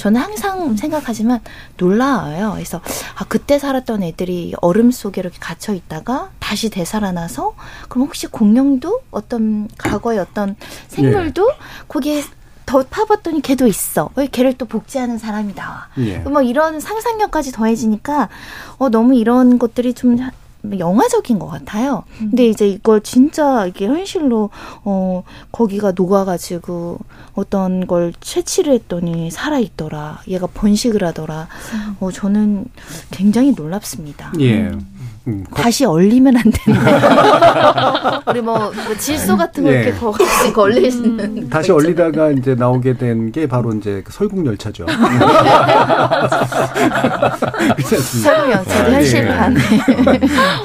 저는 0.00 0.18
항상 0.18 0.76
생각하지만 0.78 1.40
놀라워요. 1.76 2.52
그래서 2.54 2.80
아 3.16 3.24
그때 3.28 3.58
살았던 3.58 4.02
애들이 4.02 4.54
얼음 4.62 4.90
속에 4.90 5.20
이렇게 5.20 5.36
갇혀 5.38 5.74
있다가 5.74 6.30
다시 6.38 6.70
되살아나서 6.70 7.54
그럼 7.90 8.06
혹시 8.06 8.26
공룡도 8.26 9.02
어떤 9.10 9.68
과거의 9.76 10.18
어떤 10.18 10.56
생물도 10.88 11.50
예. 11.50 11.56
거기에 11.86 12.22
더 12.64 12.82
파봤더니 12.88 13.42
걔도 13.42 13.66
있어. 13.66 14.08
왜 14.16 14.26
걔를 14.26 14.54
또 14.56 14.64
복제하는 14.64 15.18
사람이 15.18 15.54
나와. 15.54 15.88
예. 15.98 16.16
뭐 16.20 16.40
이런 16.40 16.80
상상력까지 16.80 17.52
더해지니까 17.52 18.30
어 18.78 18.88
너무 18.88 19.14
이런 19.16 19.58
것들이 19.58 19.92
좀 19.92 20.16
영화적인 20.78 21.38
것 21.38 21.46
같아요. 21.46 22.04
음. 22.20 22.30
근데 22.30 22.46
이제 22.48 22.68
이걸 22.68 23.00
진짜 23.00 23.66
이게 23.66 23.86
현실로 23.86 24.50
어 24.84 25.22
거기가 25.52 25.92
녹아가지고 25.92 26.98
어떤 27.34 27.86
걸 27.86 28.12
채취를 28.20 28.72
했더니 28.74 29.30
살아 29.30 29.58
있더라. 29.58 30.20
얘가 30.28 30.46
번식을 30.46 31.04
하더라. 31.04 31.48
음. 31.74 31.96
어 32.00 32.10
저는 32.10 32.66
굉장히 33.10 33.52
놀랍습니다. 33.52 34.32
예. 34.40 34.62
음. 34.62 34.99
음, 35.30 35.44
다시 35.54 35.84
얼리면 35.84 36.36
안 36.36 36.42
되는데 36.50 36.90
우리 38.30 38.40
뭐, 38.42 38.58
뭐, 38.58 38.96
질소 38.98 39.36
같은 39.36 39.64
거 39.64 39.72
예. 39.72 39.82
이렇게 39.82 39.98
더 39.98 40.10
같이 40.10 40.52
걸리시는 40.52 41.20
음. 41.38 41.48
다시 41.48 41.72
얼리다가 41.72 42.30
이제 42.32 42.54
나오게 42.54 42.98
된 42.98 43.30
게 43.32 43.46
바로 43.46 43.72
이제 43.72 44.02
그 44.04 44.12
설국 44.12 44.44
열차죠. 44.44 44.86
설국 48.22 48.50
열차 48.50 48.84
아, 48.84 48.90
현실판. 48.90 49.56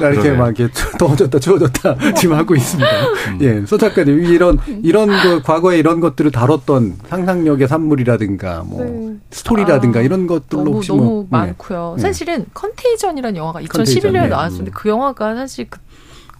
예. 0.01 0.07
이렇게 0.11 0.31
막 0.31 0.57
이렇게 0.59 0.73
더워졌다 0.97 1.39
추워졌다 1.39 1.95
지금 2.15 2.35
하고 2.35 2.55
있습니다. 2.55 2.89
음. 3.29 3.37
예, 3.41 3.65
소 3.65 3.77
작가님 3.77 4.23
이런 4.25 4.57
이런 4.83 5.09
그 5.21 5.41
과거에 5.43 5.77
이런 5.77 5.99
것들을 5.99 6.31
다뤘던 6.31 6.95
상상력의 7.09 7.67
산물이라든가 7.67 8.63
뭐 8.65 8.83
네. 8.83 9.04
스토리라든가 9.31 9.99
아, 9.99 10.03
이런 10.03 10.27
것들로 10.27 10.63
너무, 10.63 10.75
혹시 10.77 10.89
너무 10.89 11.03
뭐, 11.03 11.27
많고요. 11.29 11.95
예. 11.97 12.01
사실은 12.01 12.45
컨테이전이라는 12.53 13.37
영화가 13.37 13.61
2011년에 13.61 14.13
나왔. 14.13 14.29
나왔었는데 14.29 14.71
그 14.71 14.89
영화가 14.89 15.35
사실 15.35 15.67
그 15.69 15.79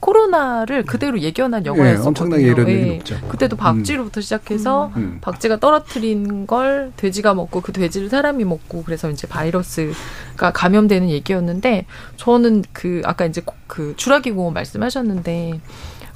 코로나를 0.06 0.84
그대로 0.84 1.20
예견한 1.20 1.64
네, 1.64 1.70
영화였어요. 1.70 2.02
네, 2.02 2.08
엄청나게 2.08 2.44
예견력이 2.44 2.74
네. 2.74 2.96
높죠. 2.98 3.20
그때도 3.28 3.56
박쥐로부터 3.56 4.20
음. 4.20 4.22
시작해서 4.22 4.92
음. 4.98 5.18
박쥐가 5.22 5.60
떨어뜨린 5.60 6.46
걸 6.46 6.92
돼지가 6.96 7.34
먹고 7.34 7.62
그 7.62 7.72
돼지를 7.72 8.10
사람이 8.10 8.44
먹고 8.44 8.84
그래서 8.84 9.10
이제 9.10 9.28
바이러스가 9.28 10.52
감염되는 10.54 11.10
얘기였는데 11.10 11.88
저는 12.18 12.64
그 12.72 13.02
아까 13.04 13.26
이제 13.26 13.42
그 13.66 13.96
주라기 13.98 14.32
공원 14.32 14.54
말씀하셨는데 14.54 15.60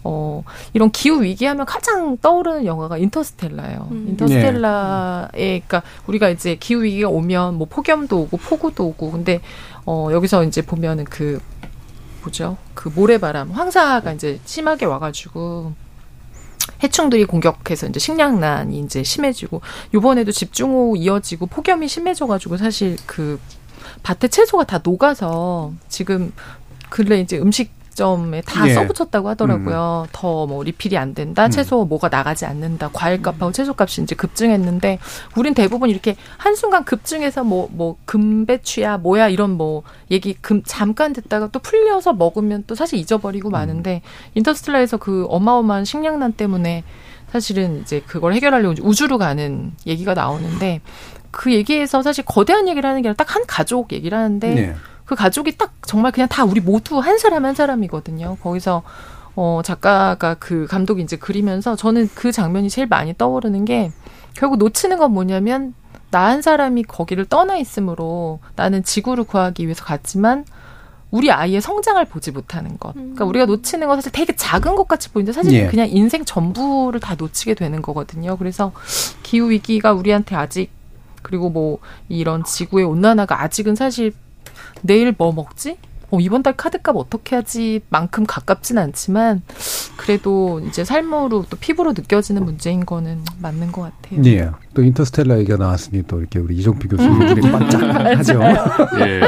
어, 0.04 0.44
이런 0.74 0.92
기후 0.92 1.22
위기하면 1.22 1.66
가장 1.66 2.18
떠오르는 2.18 2.66
영화가 2.66 2.98
인터스텔라예요. 2.98 3.88
음. 3.92 4.06
인터스텔라에, 4.10 5.30
네. 5.34 5.62
그러니까 5.68 5.84
우리가 6.08 6.30
이제 6.30 6.56
기후 6.56 6.84
위기가 6.84 7.10
오면 7.10 7.56
뭐 7.56 7.68
폭염도 7.70 8.18
오고 8.18 8.38
폭우도 8.38 8.86
오고, 8.86 9.12
근데 9.12 9.42
어, 9.86 10.10
여기서 10.12 10.44
이제 10.44 10.62
보면은 10.62 11.04
그 11.06 11.42
뭐죠? 12.22 12.58
그 12.74 12.90
모래바람, 12.90 13.52
황사가 13.52 14.14
이제 14.14 14.40
심하게 14.46 14.86
와가지고 14.86 15.74
해충들이 16.84 17.26
공격해서 17.26 17.88
이제 17.88 18.00
식량난이 18.00 18.80
이제 18.80 19.04
심해지고 19.04 19.62
요번에도 19.94 20.32
집중호우 20.32 20.98
이어지고 20.98 21.48
폭염이 21.48 21.88
심해져가지고 21.88 22.58
사실 22.58 22.98
그 23.06 23.40
밭에 24.04 24.28
채소가 24.28 24.66
다 24.66 24.80
녹아서 24.84 25.74
지금 25.88 26.32
근래 26.90 27.20
이제 27.20 27.38
음식 27.38 27.72
점에 28.00 28.40
다 28.42 28.66
예. 28.68 28.74
써붙였다고 28.74 29.28
하더라고요. 29.28 30.06
음. 30.08 30.10
더뭐 30.14 30.64
리필이 30.64 30.98
안 30.98 31.14
된다, 31.14 31.46
음. 31.46 31.52
채소 31.52 31.84
뭐가 31.84 32.08
나가지 32.08 32.46
않는다, 32.46 32.90
과일값하고 32.94 33.52
채소값이 33.52 34.02
이제 34.04 34.16
급증했는데, 34.16 35.00
우린 35.36 35.54
대부분 35.54 35.90
이렇게 35.90 36.16
한순간 36.38 36.86
급증해서 36.86 37.44
뭐, 37.44 37.68
뭐, 37.72 37.98
금배추야, 38.06 39.00
뭐야, 39.00 39.28
이런 39.28 39.52
뭐, 39.52 39.84
얘기 40.10 40.34
금, 40.34 40.64
잠깐 40.66 41.12
듣다가 41.12 41.50
또 41.52 41.60
풀려서 41.60 42.14
먹으면 42.14 42.64
또 42.68 42.76
사실 42.76 42.98
잊어버리고 43.00 43.50
음. 43.50 43.52
마는데, 43.52 44.02
인터스텔라에서 44.36 44.96
그 44.96 45.26
어마어마한 45.30 45.84
식량난 45.84 46.32
때문에 46.34 46.86
사실은 47.34 47.82
이제 47.82 48.02
그걸 48.08 48.34
해결하려고 48.34 48.76
우주로 48.82 49.18
가는 49.18 49.74
얘기가 49.86 50.14
나오는데, 50.14 50.80
그 51.32 51.54
얘기에서 51.54 52.02
사실 52.02 52.24
거대한 52.26 52.68
얘기를 52.70 52.90
하는 52.90 53.02
게 53.02 53.10
아니라 53.10 53.16
딱 53.24 53.36
한 53.36 53.44
가족 53.46 53.92
얘기를 53.92 54.18
하는데, 54.18 54.54
네. 54.56 54.76
그 55.10 55.16
가족이 55.16 55.58
딱 55.58 55.74
정말 55.88 56.12
그냥 56.12 56.30
다 56.30 56.46
우리 56.46 56.62
모두 56.62 57.00
한 57.00 57.18
사람 57.18 57.44
한 57.44 57.56
사람이거든요. 57.56 58.38
거기서 58.44 58.84
어 59.36 59.62
작가가 59.66 60.36
그 60.36 60.68
감독이 60.68 61.02
이제 61.02 61.18
그리면서 61.18 61.76
저는 61.76 62.10
그 62.14 62.32
장면이 62.32 62.70
제일 62.70 62.88
많이 62.88 63.18
떠오르는 63.18 63.66
게 63.66 63.92
결국 64.36 64.60
놓치는 64.60 65.00
건 65.00 65.12
뭐냐면 65.12 65.74
나 66.12 66.28
한 66.28 66.44
사람이 66.44 66.84
거기를 66.84 67.26
떠나 67.26 67.58
있으므로 67.58 68.38
나는 68.56 68.84
지구를 68.84 69.24
구하기 69.24 69.64
위해서 69.64 69.84
갔지만 69.84 70.46
우리 71.10 71.32
아이의 71.32 71.60
성장을 71.60 72.06
보지 72.06 72.30
못하는 72.30 72.78
것. 72.78 72.94
그러니까 72.94 73.26
음. 73.26 73.30
우리가 73.30 73.46
놓치는 73.48 73.88
건 73.88 73.98
사실 73.98 74.12
되게 74.12 74.36
작은 74.36 74.76
것 74.76 74.88
같이 74.88 75.10
보이는데 75.10 75.34
사실 75.34 75.54
예. 75.54 75.66
그냥 75.66 75.90
인생 75.90 76.24
전부를 76.24 77.00
다 77.00 77.16
놓치게 77.18 77.56
되는 77.56 77.82
거거든요. 77.82 78.38
그래서 78.38 78.74
기후 79.24 79.50
위기가 79.50 79.92
우리한테 79.92 80.36
아직 80.36 80.70
그리고 81.24 81.50
뭐 81.50 81.80
이런 82.10 82.44
지구의 82.44 82.86
온난화가 82.86 83.42
아직은 83.42 83.74
사실 83.74 84.14
내일 84.82 85.14
뭐 85.18 85.32
먹지? 85.32 85.78
어, 86.12 86.20
이번 86.20 86.42
달 86.42 86.58
카드값 86.58 86.96
어떻게 86.96 87.36
하지? 87.36 87.82
만큼 87.90 88.26
가깝진 88.26 88.78
않지만 88.78 89.42
그래도 89.98 90.60
이제 90.62 90.84
삶으로 90.84 91.46
또 91.50 91.58
피부로 91.58 91.92
느껴지는 91.92 92.44
문제인 92.44 92.86
거는 92.86 93.20
맞는 93.40 93.72
것 93.72 93.84
같아요. 93.84 94.22
네. 94.22 94.50
또 94.74 94.82
인터스텔라 94.82 95.38
얘기가 95.40 95.58
나왔으니 95.58 96.04
또 96.08 96.20
이렇게 96.20 96.40
우리 96.40 96.56
이종필 96.58 96.90
교수님들이 96.90 97.46
음. 97.46 97.52
반짝하죠. 97.52 98.42
예. 99.02 99.22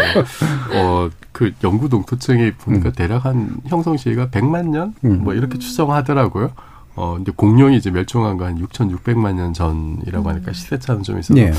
어, 0.76 1.10
그 1.32 1.52
영구 1.64 1.90
동토층이 1.90 2.54
보니까 2.54 2.90
음. 2.90 2.94
대략 2.94 3.26
한 3.26 3.58
형성 3.68 3.98
시기가 3.98 4.30
100만 4.30 4.70
년? 4.70 4.96
음. 5.06 5.24
뭐 5.24 5.34
이렇게 5.34 5.60
추정하더라고요. 5.60 6.52
어, 6.96 7.18
이제 7.22 7.32
공룡이 7.36 7.78
이제 7.78 7.90
멸종한 7.90 8.38
거 8.38 8.46
한 8.46 8.60
6,600만 8.60 9.36
년 9.36 9.54
전이라고 9.54 10.30
하니까 10.30 10.52
음. 10.52 10.54
시대차는 10.54 11.04
좀 11.04 11.20
있어서 11.20 11.34
네. 11.40 11.54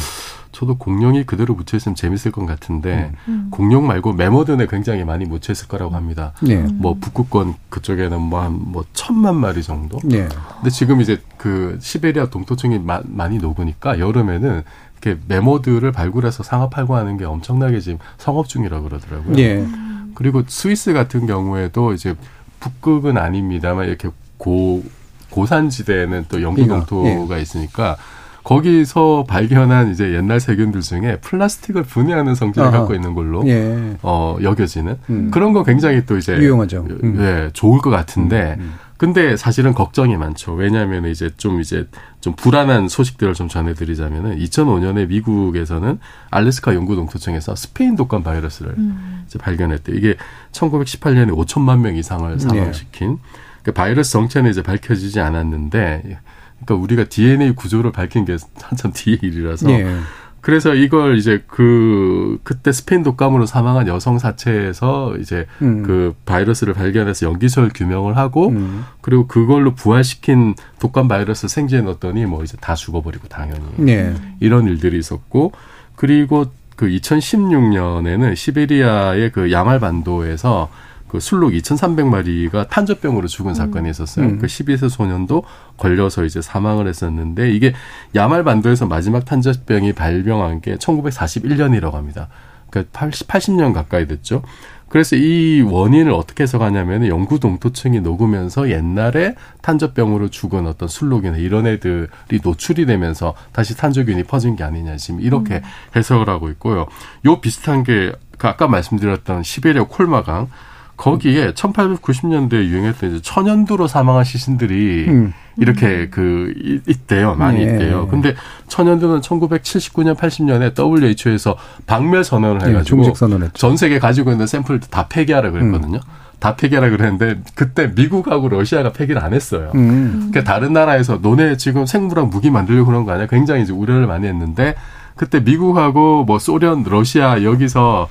저도 0.53 0.76
공룡이 0.76 1.24
그대로 1.24 1.55
묻혀 1.55 1.76
있으면 1.78 1.95
재밌을 1.97 2.30
것 2.30 2.45
같은데 2.45 3.12
음. 3.28 3.33
음. 3.33 3.49
공룡 3.51 3.87
말고 3.87 4.12
메모든에 4.12 4.66
굉장히 4.66 5.05
많이 5.05 5.24
묻혀 5.24 5.53
있을 5.53 5.68
거라고 5.68 5.95
합니다. 5.95 6.33
네. 6.43 6.57
뭐 6.57 6.95
북극권 7.01 7.55
그쪽에는 7.70 8.20
뭐 8.20 8.41
한뭐 8.43 8.61
뭐 8.66 8.85
천만 8.93 9.37
마리 9.37 9.62
정도. 9.62 9.99
네. 10.05 10.28
근데 10.57 10.70
지금 10.70 11.01
이제 11.01 11.22
그 11.39 11.78
시베리아 11.80 12.26
동토층이 12.26 12.78
마, 12.80 13.01
많이 13.05 13.39
녹으니까 13.39 13.99
여름에는 13.99 14.62
이렇게 15.01 15.20
메모들을 15.26 15.91
발굴해서 15.91 16.43
상업팔고 16.43 16.95
하는 16.95 17.16
게 17.16 17.24
엄청나게 17.24 17.80
지금 17.80 17.99
성업 18.18 18.49
중이라 18.49 18.83
그러더라고요. 18.83 19.37
예. 19.39 19.66
그리고 20.14 20.43
스위스 20.47 20.93
같은 20.93 21.26
경우에도 21.26 21.93
이제 21.95 22.14
북극은 22.61 23.16
아닙니다만 23.16 23.89
이렇게 23.89 24.11
고 24.37 24.85
고산지대에는 25.33 26.26
또 26.28 26.43
영구 26.43 26.64
농토가 26.66 27.37
예. 27.39 27.43
있으니까 27.43 27.97
거기서 28.45 29.24
발견한 29.28 29.91
이제 29.93 30.14
옛날 30.14 30.41
세균들 30.41 30.80
중에 30.80 31.18
플라스틱을 31.20 31.85
분해하는 31.85 32.35
성질을 32.35 32.68
아하. 32.68 32.78
갖고 32.78 32.95
있는 32.95 33.14
걸로 33.14 33.47
예. 33.47 33.97
어 34.03 34.37
여겨지는 34.43 34.99
음. 35.11 35.30
그런 35.30 35.53
거 35.53 35.62
굉장히 35.62 36.05
또 36.07 36.16
이제 36.16 36.37
유용하죠. 36.37 36.87
음. 37.05 37.16
예, 37.20 37.51
좋을 37.53 37.80
것 37.80 37.91
같은데 37.91 38.57
음. 38.59 38.64
음. 38.64 38.74
근데 38.97 39.37
사실은 39.37 39.74
걱정이 39.74 40.16
많죠. 40.16 40.55
왜냐하면 40.55 41.07
이제 41.07 41.30
좀 41.37 41.61
이제 41.61 41.89
좀 42.20 42.35
불안한 42.37 42.89
소식들을 42.89 43.35
좀 43.35 43.49
전해드리자면은 43.49 44.39
2005년에 44.39 45.09
미국에서는 45.09 45.99
알래스카 46.30 46.74
연구 46.76 46.95
동토청에서 46.95 47.57
스페인 47.57 47.97
독감 47.97 48.22
바이러스를 48.22 48.74
음. 48.78 49.24
이제 49.26 49.41
발견했대. 49.41 49.93
이게 49.93 50.14
1918년에 50.53 51.30
5천만 51.37 51.80
명 51.80 51.97
이상을 51.97 52.39
사망시킨 52.39 53.11
네. 53.11 53.16
그 53.63 53.73
바이러스 53.73 54.13
정체는 54.13 54.51
이제 54.51 54.63
밝혀지지 54.63 55.21
않았는데, 55.21 56.19
그러니까 56.65 56.75
우리가 56.75 57.05
DNA 57.05 57.55
구조를 57.55 57.93
밝힌 57.93 58.25
게 58.25 58.37
한참 58.63 58.93
뒤의 58.93 59.19
일이라서. 59.23 59.69
네. 59.69 60.01
그래서 60.43 60.75
이걸 60.75 61.19
이제 61.19 61.45
그 61.47 62.39
그때 62.43 62.73
스페인 62.73 63.05
독감으로 63.05 63.47
사망한 63.47 63.87
여성 63.87 64.19
사체에서 64.19 65.17
이제 65.21 65.47
음. 65.63 65.85
그 65.85 66.17
바이러스를 66.27 66.75
발견해서 66.75 67.27
연기설 67.27 67.71
규명을 67.73 68.17
하고 68.17 68.49
음. 68.49 68.85
그리고 69.01 69.29
그걸로 69.29 69.75
부활시킨 69.77 70.57
독감 70.81 71.07
바이러스 71.07 71.47
생지에 71.47 71.83
넣었더니 71.83 72.27
뭐 72.27 72.43
이제 72.43 72.57
다 72.61 72.75
죽어버리고 72.75 73.29
당연히 73.29 73.63
네. 73.77 74.15
이런 74.41 74.67
일들이 74.67 74.99
있었고 74.99 75.53
그리고 75.95 76.47
그 76.75 76.89
2016년에는 76.89 78.35
시베리아의 78.35 79.31
그 79.31 79.53
야말 79.53 79.79
반도에서 79.79 80.69
그 81.13 81.21
술록 81.21 81.53
2,300마리가 81.53 82.71
탄저병으로 82.71 83.29
죽은 83.29 83.53
사건이 83.53 83.87
음. 83.87 83.91
있었어요. 83.91 84.25
음. 84.25 84.39
그 84.39 84.47
12세 84.47 84.89
소년도 84.89 85.45
걸려서 85.77 86.25
이제 86.25 86.41
사망을 86.41 86.89
했었는데 86.89 87.51
이게 87.51 87.75
야말 88.15 88.45
반도에서 88.45 88.87
마지막 88.87 89.27
탄저병이 89.27 89.93
발병한 89.93 90.63
게 90.63 90.77
1941년이라고 90.77 91.93
합니다. 91.93 92.29
그러니까 92.71 92.99
80, 92.99 93.29
80년 93.29 93.75
가까이 93.75 94.07
됐죠. 94.07 94.43
그래서 94.89 95.15
이 95.17 95.61
원인을 95.61 96.13
어떻게 96.13 96.45
해석하냐면 96.45 97.07
영구 97.07 97.41
동토층이 97.41 98.01
녹으면서 98.01 98.71
옛날에 98.71 99.35
탄저병으로 99.61 100.31
죽은 100.31 100.67
어떤 100.67 100.89
술록이나 100.89 101.37
이런 101.37 101.67
애들이 101.67 102.41
노출이 102.43 102.87
되면서 102.87 103.35
다시 103.53 103.77
탄저균이 103.77 104.25
퍼진 104.25 104.57
게 104.57 104.65
아니냐 104.65 104.97
지금 104.97 105.21
이렇게 105.21 105.57
음. 105.57 105.63
해석을 105.95 106.31
하고 106.31 106.49
있고요. 106.49 106.87
요 107.27 107.41
비슷한 107.43 107.85
게그 107.85 108.49
아까 108.49 108.67
말씀드렸던 108.67 109.43
시베리아 109.43 109.85
콜마강 109.85 110.49
거기에 110.97 111.53
1890년대에 111.53 112.64
유행했던 112.64 113.11
이제 113.11 113.20
천연두로 113.22 113.86
사망한 113.86 114.24
시신들이 114.24 115.07
음. 115.09 115.32
이렇게 115.59 116.09
그 116.09 116.55
있대요. 116.86 117.34
많이 117.34 117.64
네. 117.64 117.72
있대요. 117.72 118.09
근데 118.09 118.34
천연두는 118.68 119.20
1979년 119.20 120.16
80년에 120.16 120.78
WHO에서 120.78 121.57
박멸 121.86 122.24
선언을 122.24 122.59
네, 122.59 122.68
해가지고 122.70 123.03
네, 123.38 123.49
전 123.55 123.76
세계 123.76 123.99
가지고 123.99 124.32
있는 124.32 124.47
샘플들 124.47 124.88
다 124.90 125.09
폐기하라 125.09 125.51
그랬거든요. 125.51 125.97
음. 125.97 126.22
다 126.38 126.57
폐기하라 126.57 126.90
그랬는데 126.90 127.40
그때 127.55 127.93
미국하고 127.95 128.49
러시아가 128.49 128.93
폐기를 128.93 129.22
안 129.22 129.32
했어요. 129.32 129.70
음. 129.76 130.30
그러니까 130.30 130.53
다른 130.53 130.72
나라에서 130.72 131.20
너네 131.22 131.57
지금 131.57 131.86
생물학 131.86 132.30
무기 132.30 132.51
만들려고 132.51 132.86
그런 132.86 133.05
거 133.05 133.12
아니야? 133.12 133.26
굉장히 133.26 133.62
이제 133.62 133.72
우려를 133.72 134.09
많이 134.09 134.26
했는데 134.26 134.74
그때 135.14 135.38
미국하고 135.38 136.24
뭐 136.24 136.38
소련, 136.40 136.82
러시아 136.82 137.45
여기서 137.45 138.09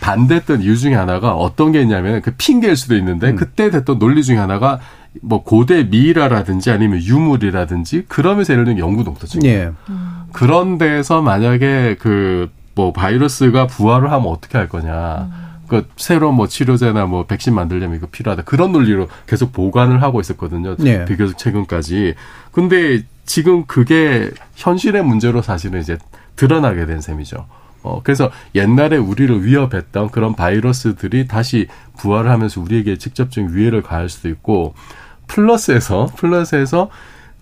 반대했던 0.00 0.62
이유 0.62 0.76
중에 0.76 0.94
하나가 0.94 1.34
어떤 1.34 1.72
게 1.72 1.80
있냐면 1.82 2.22
그 2.22 2.32
핑계일 2.36 2.76
수도 2.76 2.96
있는데 2.96 3.30
음. 3.30 3.36
그때 3.36 3.70
됐던 3.70 3.98
논리 3.98 4.22
중에 4.22 4.36
하나가 4.36 4.80
뭐 5.22 5.42
고대 5.42 5.84
미이라라든지 5.84 6.70
아니면 6.70 7.02
유물이라든지 7.02 8.04
그러면서 8.08 8.52
예를 8.52 8.64
들면 8.64 8.78
영구 8.78 9.04
동토증. 9.04 9.44
예. 9.44 9.70
음. 9.88 10.22
그런 10.32 10.78
데서 10.78 11.22
만약에 11.22 11.96
그 11.98 12.48
뭐 12.78 12.92
바이러스가 12.92 13.66
부활을 13.66 14.12
하면 14.12 14.28
어떻게 14.28 14.56
할 14.56 14.68
거냐. 14.68 15.28
음. 15.32 15.48
그 15.66 15.88
새로운 15.96 16.36
뭐 16.36 16.46
치료제나 16.46 17.06
뭐 17.06 17.26
백신 17.26 17.52
만들려면 17.52 17.96
이거 17.96 18.06
필요하다. 18.06 18.44
그런 18.44 18.70
논리로 18.70 19.08
계속 19.26 19.52
보관을 19.52 20.00
하고 20.00 20.20
있었거든요. 20.20 20.76
예. 20.84 21.04
비교적 21.04 21.36
최근까지. 21.36 22.14
근데 22.52 23.02
지금 23.26 23.66
그게 23.66 24.30
현실의 24.54 25.02
문제로 25.02 25.42
사실은 25.42 25.80
이제 25.80 25.98
드러나게 26.36 26.86
된 26.86 27.00
셈이죠. 27.00 27.46
어, 27.82 28.00
그래서 28.02 28.30
옛날에 28.54 28.96
우리를 28.96 29.44
위협했던 29.44 30.10
그런 30.10 30.34
바이러스들이 30.34 31.28
다시 31.28 31.68
부활을 31.96 32.30
하면서 32.30 32.60
우리에게 32.60 32.98
직접적인 32.98 33.54
위해를 33.54 33.82
가할 33.82 34.08
수도 34.08 34.28
있고, 34.28 34.74
플러스에서, 35.26 36.06
플러스에서 36.16 36.90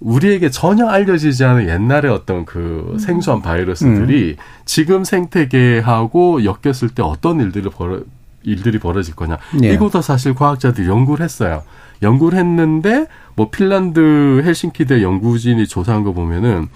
우리에게 0.00 0.50
전혀 0.50 0.86
알려지지 0.86 1.44
않은 1.44 1.68
옛날의 1.68 2.10
어떤 2.10 2.44
그 2.44 2.90
음. 2.92 2.98
생소한 2.98 3.40
바이러스들이 3.40 4.36
음. 4.38 4.44
지금 4.66 5.04
생태계하고 5.04 6.44
엮였을 6.44 6.90
때 6.90 7.02
어떤 7.02 7.40
일들이 7.40 7.70
벌어, 7.70 8.00
일들이 8.42 8.78
벌어질 8.78 9.14
거냐. 9.14 9.38
예. 9.62 9.72
이것도 9.72 10.02
사실 10.02 10.34
과학자들이 10.34 10.86
연구를 10.86 11.24
했어요. 11.24 11.62
연구를 12.02 12.38
했는데, 12.38 13.06
뭐 13.36 13.50
핀란드 13.50 14.42
헬싱키대 14.44 15.02
연구진이 15.02 15.66
조사한 15.66 16.04
거 16.04 16.12
보면은 16.12 16.68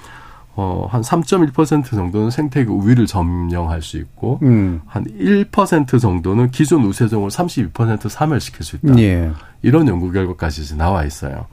어, 0.56 0.86
한 0.90 1.00
3.1% 1.00 1.90
정도는 1.90 2.30
생태계 2.30 2.70
우위를 2.70 3.06
점령할 3.06 3.82
수 3.82 3.96
있고, 3.98 4.40
음. 4.42 4.80
한1% 4.90 6.00
정도는 6.00 6.50
기존 6.50 6.84
우세종을 6.84 7.30
32% 7.30 8.08
사멸시킬 8.08 8.64
수 8.64 8.76
있다. 8.76 8.98
예. 8.98 9.30
이런 9.62 9.86
연구 9.88 10.10
결과까지 10.10 10.62
이제 10.62 10.76
나와 10.76 11.04
있어요. 11.04 11.46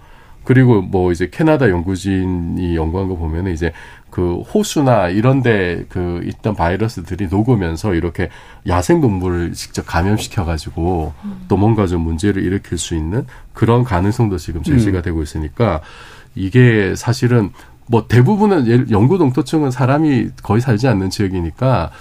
그리고 0.47 0.81
뭐 0.81 1.11
이제 1.11 1.27
캐나다 1.29 1.69
연구진이 1.69 2.77
연구한 2.77 3.09
거 3.09 3.17
보면은 3.17 3.51
이제 3.51 3.73
그 4.09 4.39
호수나 4.43 5.09
이런데 5.09 5.83
그 5.89 6.21
있던 6.23 6.55
바이러스들이 6.55 7.27
녹으면서 7.27 7.93
이렇게 7.93 8.29
야생 8.65 9.01
동물을 9.01 9.51
직접 9.51 9.85
감염시켜 9.85 10.45
가지고 10.45 11.13
음. 11.25 11.43
또 11.49 11.57
뭔가 11.57 11.85
좀 11.85 12.01
문제를 12.01 12.43
일으킬 12.43 12.77
수 12.77 12.95
있는 12.95 13.25
그런 13.51 13.83
가능성도 13.83 14.37
지금 14.37 14.63
제시가 14.63 14.99
음. 14.99 15.01
되고 15.01 15.21
있으니까 15.21 15.81
이게 16.33 16.95
사실은 16.95 17.51
뭐 17.89 18.05
대부분은 18.07 18.91
영구 18.91 19.17
동토층은 19.17 19.71
사람이 19.71 20.29
거의 20.43 20.61
살지 20.61 20.87
않는 20.87 21.09
지역이니까 21.09 21.91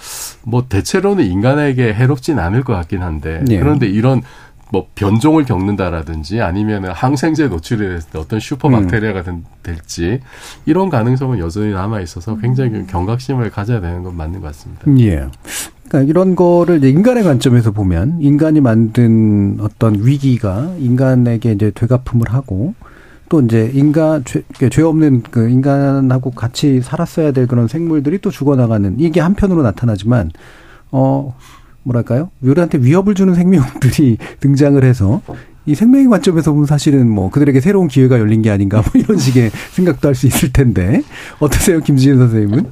뭐 0.43 0.65
대체로는 0.67 1.25
인간에게 1.25 1.93
해롭진 1.93 2.39
않을 2.39 2.63
것 2.63 2.73
같긴 2.73 3.01
한데 3.01 3.43
네. 3.47 3.57
그런데 3.57 3.87
이런 3.87 4.21
뭐 4.69 4.87
변종을 4.95 5.45
겪는다라든지 5.45 6.41
아니면 6.41 6.85
항생제 6.85 7.47
노출이 7.47 7.87
됐을 7.87 8.09
때 8.11 8.19
어떤 8.19 8.39
슈퍼박테리아가 8.39 9.23
음. 9.27 9.45
될지 9.63 10.19
이런 10.65 10.89
가능성은 10.89 11.39
여전히 11.39 11.71
남아 11.73 12.01
있어서 12.01 12.37
굉장히 12.37 12.85
경각심을 12.87 13.49
가져야 13.49 13.79
되는 13.79 14.03
건 14.03 14.17
맞는 14.17 14.41
것 14.41 14.47
같습니다. 14.47 14.83
예. 14.99 15.27
그러니까 15.87 16.09
이런 16.09 16.35
거를 16.35 16.83
인간의 16.83 17.23
관점에서 17.23 17.71
보면 17.71 18.17
인간이 18.19 18.59
만든 18.59 19.57
어떤 19.61 20.05
위기가 20.05 20.73
인간에게 20.79 21.53
이제 21.53 21.71
되갚음을 21.73 22.33
하고 22.33 22.73
또 23.29 23.41
이제 23.41 23.71
인간 23.73 24.23
죄, 24.25 24.43
죄 24.69 24.81
없는 24.81 25.23
그 25.29 25.49
인간하고 25.49 26.31
같이 26.31 26.81
살았어야 26.81 27.31
될 27.31 27.47
그런 27.47 27.67
생물들이 27.67 28.19
또 28.19 28.31
죽어나가는 28.31 28.95
이게 28.99 29.19
한편으로 29.19 29.63
나타나지만 29.63 30.31
어 30.91 31.35
뭐랄까요 31.83 32.31
우리한테 32.41 32.79
위협을 32.79 33.15
주는 33.15 33.33
생명들이 33.33 34.17
등장을 34.39 34.81
해서 34.83 35.21
이 35.65 35.75
생명의 35.75 36.07
관점에서 36.07 36.51
보면 36.53 36.65
사실은 36.65 37.09
뭐 37.09 37.29
그들에게 37.29 37.59
새로운 37.59 37.89
기회가 37.89 38.19
열린 38.19 38.41
게 38.41 38.49
아닌가 38.49 38.77
뭐 38.81 39.01
이런 39.01 39.17
식의 39.17 39.51
생각도 39.71 40.07
할 40.07 40.15
수 40.15 40.27
있을 40.27 40.53
텐데 40.53 41.03
어떠세요 41.39 41.81
김지은 41.81 42.17
선생님은? 42.17 42.69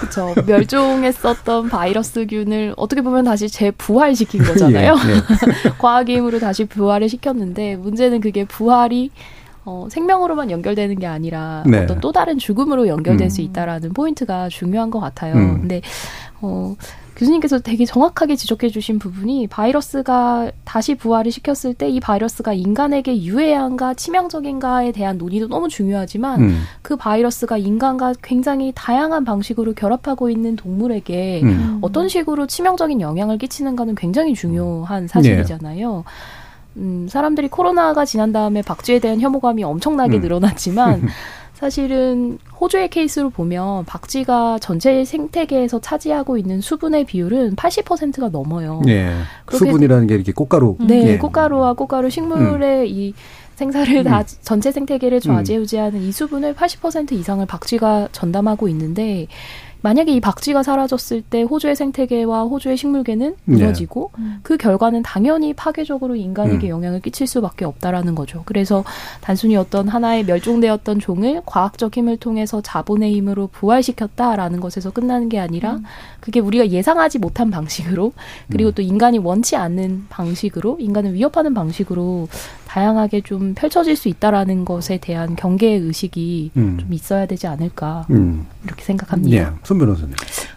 그렇죠. 0.00 0.34
멸종했었던 0.46 1.68
바이러스균을 1.68 2.74
어떻게 2.76 3.02
보면 3.02 3.24
다시 3.24 3.48
재부활시킨 3.48 4.42
거잖아요. 4.42 4.96
예, 5.06 5.12
예. 5.14 5.72
과학의 5.78 6.16
힘으로 6.16 6.40
다시 6.40 6.64
부활을 6.64 7.08
시켰는데 7.08 7.76
문제는 7.76 8.20
그게 8.20 8.44
부활이 8.44 9.10
어, 9.64 9.86
생명으로만 9.90 10.50
연결되는 10.50 10.98
게 10.98 11.06
아니라 11.06 11.62
네. 11.66 11.78
어떤 11.78 12.00
또 12.00 12.12
다른 12.12 12.38
죽음으로 12.38 12.88
연결될 12.88 13.26
음. 13.26 13.30
수 13.30 13.40
있다라는 13.42 13.92
포인트가 13.92 14.48
중요한 14.48 14.90
것 14.90 14.98
같아요. 15.00 15.34
음. 15.34 15.60
근데 15.60 15.80
어, 16.40 16.74
교수님께서 17.14 17.60
되게 17.60 17.84
정확하게 17.84 18.34
지적해 18.36 18.70
주신 18.70 18.98
부분이 18.98 19.46
바이러스가 19.46 20.50
다시 20.64 20.94
부활을 20.96 21.30
시켰을 21.30 21.74
때 21.74 21.88
이 21.88 22.00
바이러스가 22.00 22.54
인간에게 22.54 23.22
유해한가 23.22 23.94
치명적인가에 23.94 24.92
대한 24.92 25.18
논의도 25.18 25.48
너무 25.48 25.68
중요하지만 25.68 26.40
음. 26.40 26.62
그 26.80 26.96
바이러스가 26.96 27.58
인간과 27.58 28.14
굉장히 28.22 28.72
다양한 28.74 29.24
방식으로 29.24 29.74
결합하고 29.74 30.30
있는 30.30 30.56
동물에게 30.56 31.42
음. 31.42 31.78
어떤 31.82 32.08
식으로 32.08 32.46
치명적인 32.46 33.00
영향을 33.00 33.36
끼치는가는 33.38 33.94
굉장히 33.94 34.34
중요한 34.34 35.06
사실이잖아요. 35.06 35.96
네. 35.96 36.02
음, 36.76 37.06
사람들이 37.08 37.48
코로나가 37.48 38.04
지난 38.04 38.32
다음에 38.32 38.62
박쥐에 38.62 38.98
대한 38.98 39.20
혐오감이 39.20 39.62
엄청나게 39.64 40.18
음. 40.18 40.20
늘어났지만 40.22 41.02
사실은 41.54 42.38
호주의 42.60 42.88
케이스로 42.88 43.30
보면 43.30 43.84
박쥐가 43.84 44.58
전체 44.60 45.04
생태계에서 45.04 45.80
차지하고 45.80 46.36
있는 46.36 46.60
수분의 46.60 47.04
비율은 47.04 47.54
80%가 47.54 48.30
넘어요. 48.30 48.82
예. 48.88 49.12
수분이라는 49.48 50.08
게 50.08 50.14
이렇게 50.16 50.32
꽃가루. 50.32 50.78
네, 50.80 51.12
예. 51.12 51.18
꽃가루와 51.18 51.74
꽃가루 51.74 52.10
식물의 52.10 52.80
음. 52.80 52.86
이 52.86 53.14
생사를 53.54 54.02
다 54.02 54.20
음. 54.20 54.24
전체 54.42 54.72
생태계를 54.72 55.20
좌지우지하는 55.20 56.00
음. 56.00 56.02
이 56.04 56.10
수분을 56.10 56.54
80% 56.54 57.12
이상을 57.12 57.46
박쥐가 57.46 58.08
전담하고 58.10 58.66
있는데 58.68 59.28
만약에 59.82 60.12
이 60.12 60.20
박쥐가 60.20 60.62
사라졌을 60.62 61.22
때 61.22 61.42
호주의 61.42 61.76
생태계와 61.76 62.44
호주의 62.44 62.76
식물계는 62.76 63.30
네. 63.30 63.36
무너지고 63.44 64.12
네. 64.18 64.24
그 64.42 64.56
결과는 64.56 65.02
당연히 65.02 65.52
파괴적으로 65.52 66.16
인간에게 66.16 66.68
음. 66.68 66.70
영향을 66.70 67.00
끼칠 67.00 67.26
수밖에 67.26 67.64
없다라는 67.64 68.14
거죠. 68.14 68.42
그래서 68.46 68.84
단순히 69.20 69.56
어떤 69.56 69.88
하나의 69.88 70.24
멸종되었던 70.24 71.00
종을 71.00 71.42
과학적 71.44 71.96
힘을 71.96 72.16
통해서 72.16 72.60
자본의 72.60 73.14
힘으로 73.14 73.48
부활시켰다라는 73.48 74.60
것에서 74.60 74.90
끝나는 74.90 75.28
게 75.28 75.38
아니라 75.38 75.74
음. 75.74 75.84
그게 76.20 76.40
우리가 76.40 76.68
예상하지 76.68 77.18
못한 77.18 77.50
방식으로 77.50 78.12
그리고 78.50 78.70
음. 78.70 78.74
또 78.74 78.82
인간이 78.82 79.18
원치 79.18 79.56
않는 79.56 80.06
방식으로 80.08 80.78
인간을 80.80 81.14
위협하는 81.14 81.54
방식으로 81.54 82.28
다양하게 82.72 83.20
좀 83.20 83.52
펼쳐질 83.52 83.96
수 83.96 84.08
있다라는 84.08 84.64
것에 84.64 84.96
대한 84.96 85.36
경계 85.36 85.74
의식이 85.74 86.52
음. 86.56 86.78
좀 86.80 86.90
있어야 86.94 87.26
되지 87.26 87.46
않을까 87.46 88.06
음. 88.08 88.46
이렇게 88.64 88.82
생각합니다. 88.82 89.36
예, 89.36 89.46
손 89.62 89.76
변호사님. 89.78 90.14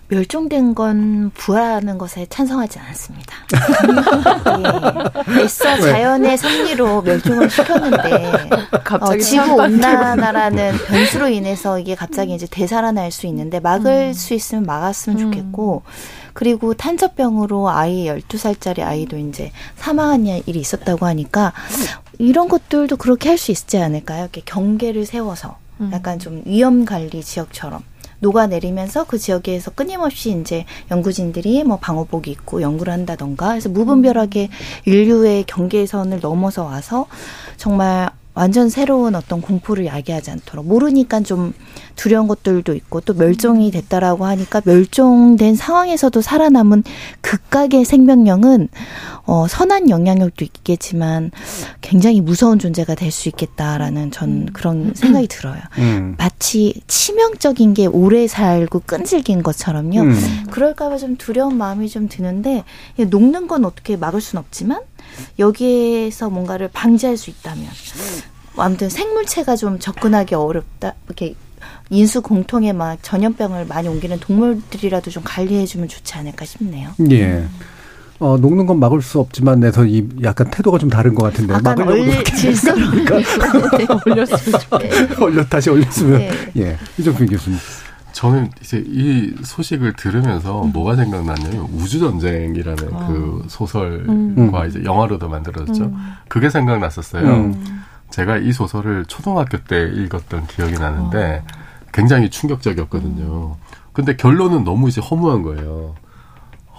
멸종된 0.07 0.75
건 0.75 1.31
부활하는 1.33 1.97
것에 1.97 2.25
찬성하지 2.29 2.79
않았습니다. 2.79 3.35
예. 5.35 5.43
애써 5.43 5.75
자연의 5.75 6.37
섭리로 6.37 7.01
멸종을 7.01 7.49
시켰는데 7.49 8.49
어, 9.01 9.17
지구 9.17 9.55
온난화라는 9.55 10.77
변수로 10.87 11.27
인해서 11.27 11.79
이게 11.79 11.95
갑자기 11.95 12.33
이제 12.33 12.47
되살아날 12.49 13.11
수 13.11 13.27
있는데 13.27 13.59
막을 13.59 13.91
음. 13.91 14.13
수 14.13 14.33
있으면 14.33 14.63
막았으면 14.63 15.17
좋겠고 15.17 15.83
음. 15.85 15.91
그리고 16.35 16.73
탄저병으로 16.73 17.69
아이 17.69 18.07
12살짜리 18.07 18.81
아이도 18.81 19.17
이제 19.17 19.51
사망한 19.77 20.25
일이 20.25 20.59
있었다고 20.59 21.05
하니까 21.05 21.53
이런 22.19 22.47
것들도 22.47 22.97
그렇게 22.97 23.29
할 23.29 23.37
수 23.37 23.51
있지 23.51 23.77
않을까요? 23.77 24.23
이렇게 24.23 24.41
경계를 24.45 25.05
세워서 25.05 25.57
음. 25.81 25.89
약간 25.93 26.19
좀 26.19 26.41
위험 26.45 26.85
관리 26.85 27.21
지역처럼 27.23 27.83
녹아내리면서 28.19 29.03
그 29.05 29.17
지역에서 29.17 29.71
끊임없이 29.71 30.31
이제 30.39 30.65
연구진들이 30.89 31.63
뭐 31.63 31.77
방호복이 31.77 32.31
있고 32.31 32.61
연구를 32.61 32.93
한다던가 32.93 33.51
해서 33.51 33.69
무분별하게 33.69 34.49
인류의 34.85 35.43
경계선을 35.45 36.21
넘어서 36.21 36.63
와서 36.63 37.07
정말 37.57 38.09
완전 38.35 38.69
새로운 38.69 39.15
어떤 39.15 39.41
공포를 39.41 39.87
야기하지 39.87 40.29
않도록 40.29 40.67
모르니까 40.67 41.21
좀 41.21 41.53
두려운 41.95 42.27
것들도 42.27 42.75
있고 42.75 43.01
또 43.01 43.13
멸종이 43.13 43.71
됐다라고 43.71 44.25
하니까 44.25 44.61
멸종된 44.65 45.55
상황에서도 45.55 46.21
살아남은 46.21 46.83
극각의 47.21 47.85
생명력은 47.85 48.67
어 49.27 49.47
선한 49.47 49.89
영향력도 49.89 50.45
있겠지만 50.45 51.31
굉장히 51.81 52.21
무서운 52.21 52.59
존재가 52.59 52.93
될 52.93 53.15
수 53.15 53.29
있겠다라는 53.29 54.11
전 54.11 54.29
음. 54.29 54.45
그런 54.51 54.91
생각이 54.93 55.27
들어요. 55.27 55.59
음. 55.77 56.15
마치 56.17 56.81
치명적인 56.87 57.73
게 57.73 57.85
오래 57.85 58.27
살고 58.27 58.81
끈질긴 58.85 59.41
것처럼요. 59.41 60.01
음. 60.01 60.45
그럴까봐 60.51 60.97
좀 60.97 61.15
두려운 61.15 61.57
마음이 61.57 61.87
좀 61.87 62.09
드는데 62.09 62.63
녹는 63.09 63.47
건 63.47 63.63
어떻게 63.63 63.95
막을 63.95 64.19
수는 64.21 64.41
없지만 64.41 64.81
여기에서 65.39 66.29
뭔가를 66.29 66.69
방지할 66.71 67.17
수 67.17 67.29
있다면 67.29 67.67
아무튼 68.57 68.89
생물체가 68.89 69.55
좀 69.55 69.79
접근하기 69.79 70.35
어렵다 70.35 70.93
이렇게 71.07 71.35
인수 71.89 72.21
공통의 72.21 72.73
막 72.73 72.97
전염병을 73.01 73.65
많이 73.65 73.87
옮기는 73.87 74.19
동물들이라도 74.19 75.11
좀 75.11 75.23
관리해주면 75.23 75.87
좋지 75.87 76.15
않을까 76.15 76.45
싶네요. 76.45 76.91
예. 77.11 77.45
어, 78.19 78.37
녹는 78.37 78.65
건 78.65 78.79
막을 78.79 79.01
수 79.01 79.19
없지만 79.19 79.59
내서 79.59 79.85
이 79.85 80.07
약간 80.23 80.49
태도가 80.49 80.77
좀 80.77 80.89
다른 80.89 81.13
것 81.13 81.23
같은데 81.23 81.59
막으려고 81.61 82.23
질서로 82.23 82.79
올렸으면 84.05 84.59
좋겠 84.61 85.49
다시 85.49 85.69
올렸으면 85.69 86.19
네. 86.19 86.31
예 86.57 86.77
이정필 86.97 87.27
교수님. 87.27 87.59
저는 88.15 88.49
이제 88.61 88.81
이 88.87 89.35
소식을 89.43 89.97
들으면서 89.97 90.63
음. 90.63 90.71
뭐가 90.71 90.95
생각났냐면 90.95 91.67
우주 91.73 91.99
전쟁이라는 91.99 92.93
아. 92.93 93.07
그 93.07 93.43
소설과 93.49 94.09
음. 94.09 94.67
이제 94.69 94.81
영화로도 94.85 95.27
만들어졌죠. 95.27 95.83
음. 95.83 96.13
그게 96.29 96.49
생각났었어요. 96.49 97.27
음. 97.27 97.81
제가 98.11 98.37
이 98.37 98.53
소설을 98.53 99.03
초등학교 99.07 99.57
때 99.65 99.91
읽었던 99.93 100.47
기억이 100.47 100.75
나는데 100.75 101.43
아. 101.45 101.55
굉장히 101.91 102.29
충격적이었거든요. 102.29 103.57
근데 103.91 104.15
결론은 104.15 104.63
너무 104.63 104.87
이제 104.87 105.01
허무한 105.01 105.41
거예요. 105.41 105.95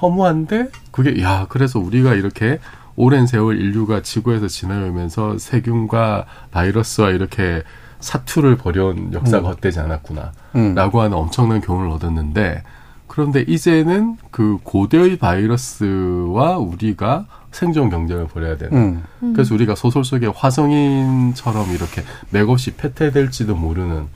허무한데 0.01 0.71
그게 0.91 1.23
야 1.23 1.45
그래서 1.51 1.79
우리가 1.79 2.15
이렇게 2.15 2.61
오랜 2.97 3.27
세월 3.27 3.61
인류가 3.61 4.01
지구에서 4.01 4.49
지나오면서 4.49 5.37
세균과 5.37 6.25
바이러스와 6.51 7.11
이렇게 7.11 7.63
사투를 8.01 8.57
벌여온 8.57 9.13
역사가 9.13 9.49
음. 9.49 9.53
헛되지 9.53 9.81
않았구나. 9.81 10.33
음. 10.57 10.75
라고 10.75 11.01
하는 11.01 11.17
엄청난 11.17 11.61
교훈을 11.61 11.91
얻었는데, 11.91 12.63
그런데 13.07 13.45
이제는 13.47 14.17
그 14.31 14.59
고대의 14.63 15.17
바이러스와 15.17 16.59
우리가 16.59 17.27
생존 17.51 17.89
경쟁을 17.89 18.27
벌여야 18.29 18.57
되는. 18.59 18.77
음. 18.77 19.03
음. 19.23 19.33
그래서 19.33 19.55
우리가 19.55 19.75
소설 19.75 20.05
속에 20.05 20.27
화성인처럼 20.27 21.71
이렇게 21.71 22.03
맥없이 22.31 22.75
패퇴될지도 22.75 23.55
모르는 23.55 24.07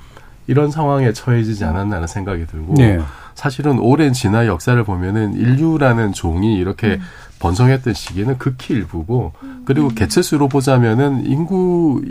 이런 0.47 0.71
상황에 0.71 1.13
처해지지 1.13 1.65
않았나는 1.65 2.07
생각이 2.07 2.47
들고, 2.47 2.75
네. 2.75 3.01
사실은 3.35 3.79
오랜 3.79 4.13
진화 4.13 4.47
역사를 4.47 4.83
보면은 4.85 5.35
인류라는 5.35 6.13
종이 6.13 6.57
이렇게 6.57 6.95
음. 6.95 7.01
번성했던 7.41 7.95
시기는 7.95 8.39
극히 8.39 8.75
일부고 8.75 9.33
그리고 9.65 9.89
음. 9.89 9.95
개체 9.95 10.23
수로 10.23 10.49
보자면은 10.49 11.27
인구 11.27 12.03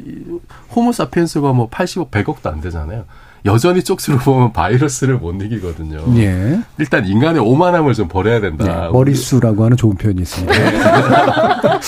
호모사피엔스가 0.76 1.54
뭐 1.54 1.70
80억 1.70 2.12
100억도 2.12 2.48
안 2.48 2.60
되잖아요. 2.60 3.06
여전히 3.46 3.84
쪽수로 3.84 4.18
보면 4.24 4.54
바이러스를 4.54 5.18
못 5.18 5.42
이기거든요. 5.42 6.00
예. 6.18 6.60
일단 6.78 7.06
인간의 7.06 7.42
오만함을 7.42 7.94
좀 7.94 8.08
버려야 8.08 8.40
된다. 8.42 8.64
네, 8.66 8.90
머릿수라고 8.92 9.64
하는 9.66 9.78
좋은 9.78 9.96
표현이 9.96 10.22
있습니다. 10.22 10.54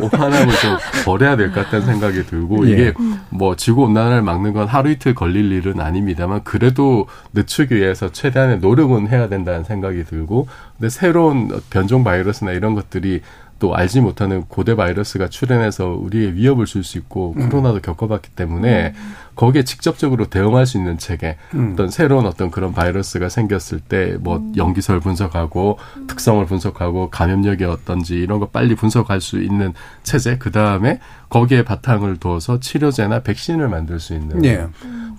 오만함을 0.00 0.54
좀 0.54 0.76
버려야 1.04 1.36
될 1.36 1.52
것 1.52 1.64
같다는 1.64 1.86
생각이 1.86 2.24
들고 2.26 2.68
예. 2.68 2.72
이게 2.72 2.94
뭐 3.30 3.56
지구 3.56 3.82
온난화를 3.82 4.22
막는 4.22 4.52
건 4.52 4.66
하루 4.66 4.90
이틀 4.90 5.14
걸릴 5.14 5.52
일은 5.52 5.80
아닙니다만 5.80 6.42
그래도 6.44 7.06
늦추기 7.34 7.74
위해서 7.76 8.10
최대한의 8.10 8.58
노력은 8.60 9.08
해야 9.08 9.28
된다는 9.28 9.64
생각이 9.64 10.04
들고 10.04 10.46
근데 10.78 10.88
새로운 10.88 11.50
변종 11.70 12.04
바이러스나 12.04 12.52
이런 12.52 12.74
것들이 12.74 13.20
또 13.62 13.76
알지 13.76 14.00
못하는 14.00 14.42
고대 14.48 14.74
바이러스가 14.74 15.28
출현해서 15.28 15.90
우리의 15.90 16.34
위협을 16.34 16.66
줄 16.66 16.82
수 16.82 16.98
있고 16.98 17.32
음. 17.36 17.48
코로나도 17.48 17.80
겪어봤기 17.80 18.30
때문에 18.30 18.92
음. 18.96 19.14
거기에 19.36 19.62
직접적으로 19.62 20.26
대응할 20.26 20.66
수 20.66 20.78
있는 20.78 20.98
체계 20.98 21.36
음. 21.54 21.70
어떤 21.72 21.90
새로운 21.90 22.26
어떤 22.26 22.50
그런 22.50 22.72
바이러스가 22.72 23.28
생겼을 23.28 23.78
때뭐 23.78 24.38
음. 24.38 24.52
연기설 24.56 24.98
분석하고 24.98 25.78
음. 25.96 26.06
특성을 26.08 26.44
분석하고 26.44 27.10
감염력이 27.10 27.62
어떤지 27.62 28.16
이런 28.16 28.40
거 28.40 28.48
빨리 28.48 28.74
분석할 28.74 29.20
수 29.20 29.40
있는 29.40 29.74
체제 30.02 30.38
그 30.38 30.50
다음에 30.50 30.98
거기에 31.28 31.62
바탕을 31.62 32.16
두어서 32.16 32.58
치료제나 32.58 33.20
백신을 33.20 33.68
만들 33.68 34.00
수 34.00 34.14
있는 34.14 34.40
네. 34.40 34.66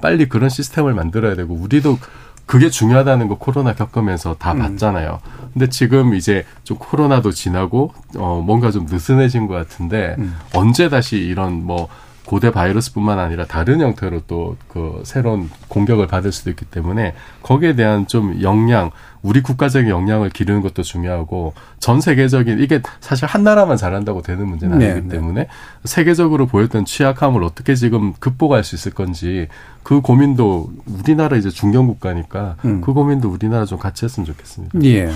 빨리 0.02 0.28
그런 0.28 0.50
시스템을 0.50 0.94
만들어야 0.94 1.36
되고 1.36 1.56
우리도 1.56 1.98
그게 2.46 2.70
중요하다는 2.70 3.28
거 3.28 3.38
코로나 3.38 3.74
겪으면서 3.74 4.36
다 4.36 4.54
음. 4.54 4.60
봤잖아요. 4.60 5.20
근데 5.54 5.70
지금 5.70 6.14
이제 6.16 6.46
좀 6.64 6.78
코로나도 6.78 7.32
지나고 7.32 7.94
어 8.18 8.42
뭔가 8.46 8.72
좀 8.72 8.86
느슨해진 8.86 9.48
것 9.48 9.54
같은데 9.54 10.16
음. 10.20 10.36
언제 10.54 10.90
다시 10.90 11.18
이런 11.18 11.64
뭐 11.66 11.88
고대 12.26 12.52
바이러스뿐만 12.52 13.20
아니라 13.20 13.46
다른 13.46 13.82
형태로 13.82 14.22
또 14.28 14.56
그 14.74 15.04
새로운 15.06 15.52
공격을 15.68 16.08
받을 16.08 16.32
수도 16.32 16.50
있기 16.50 16.66
때문에 16.66 17.14
거기에 17.44 17.76
대한 17.76 18.08
좀 18.08 18.42
역량, 18.42 18.90
우리 19.24 19.42
국가적인 19.42 19.90
역량을 19.90 20.30
기르는 20.30 20.62
것도 20.62 20.84
중요하고 20.84 21.54
전 21.80 22.02
세계적인 22.02 22.60
이게 22.60 22.82
사실 23.00 23.26
한 23.26 23.44
나라만 23.44 23.78
잘한다고 23.78 24.22
되는 24.22 24.48
문제는 24.48 24.78
네, 24.78 24.92
아니기 24.92 25.08
네, 25.08 25.16
때문에 25.16 25.42
네. 25.44 25.48
세계적으로 25.86 26.46
보였던 26.46 26.86
취약함을 26.86 27.42
어떻게 27.44 27.74
지금 27.74 28.14
극복할 28.20 28.64
수 28.64 28.76
있을 28.76 28.94
건지 28.94 29.48
그 29.82 30.02
고민도 30.02 30.74
우리나라 30.86 31.38
이제 31.38 31.50
중견 31.50 31.88
국가니까 31.88 32.58
음. 32.66 32.82
그 32.82 32.94
고민도 32.94 33.30
우리나라 33.30 33.66
좀 33.66 33.80
같이 33.80 34.06
했으면 34.06 34.26
좋겠습니다. 34.26 34.84
예. 34.84 35.10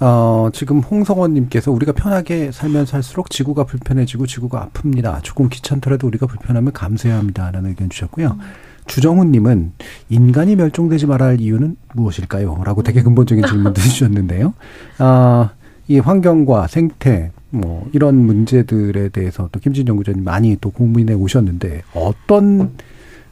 어, 0.00 0.50
지금 0.52 0.80
홍성원님께서 0.80 1.70
우리가 1.70 1.92
편하게 1.92 2.50
살면 2.52 2.84
살수록 2.84 3.30
지구가 3.30 3.64
불편해지고 3.64 4.26
지구가 4.26 4.68
아픕니다. 4.72 5.22
조금 5.22 5.48
귀찮더라도 5.48 6.06
우리가 6.08 6.26
불편함을 6.26 6.72
감수해야 6.72 7.16
합니다. 7.16 7.50
라는 7.50 7.70
의견 7.70 7.88
주셨고요. 7.88 8.36
음. 8.38 8.40
주정훈님은 8.86 9.72
인간이 10.08 10.56
멸종되지 10.56 11.06
말아야 11.06 11.30
할 11.30 11.40
이유는 11.40 11.76
무엇일까요? 11.94 12.62
라고 12.64 12.82
되게 12.82 13.02
근본적인 13.02 13.44
질문도 13.46 13.80
주셨는데요. 13.80 14.54
아, 14.98 15.50
이 15.88 15.98
환경과 15.98 16.66
생태, 16.66 17.30
뭐, 17.50 17.88
이런 17.92 18.16
문제들에 18.16 19.10
대해서 19.10 19.48
또 19.52 19.60
김진 19.60 19.86
연구자님 19.86 20.24
많이 20.24 20.56
또 20.60 20.70
고민해 20.70 21.14
오셨는데 21.14 21.82
어떤 21.94 22.72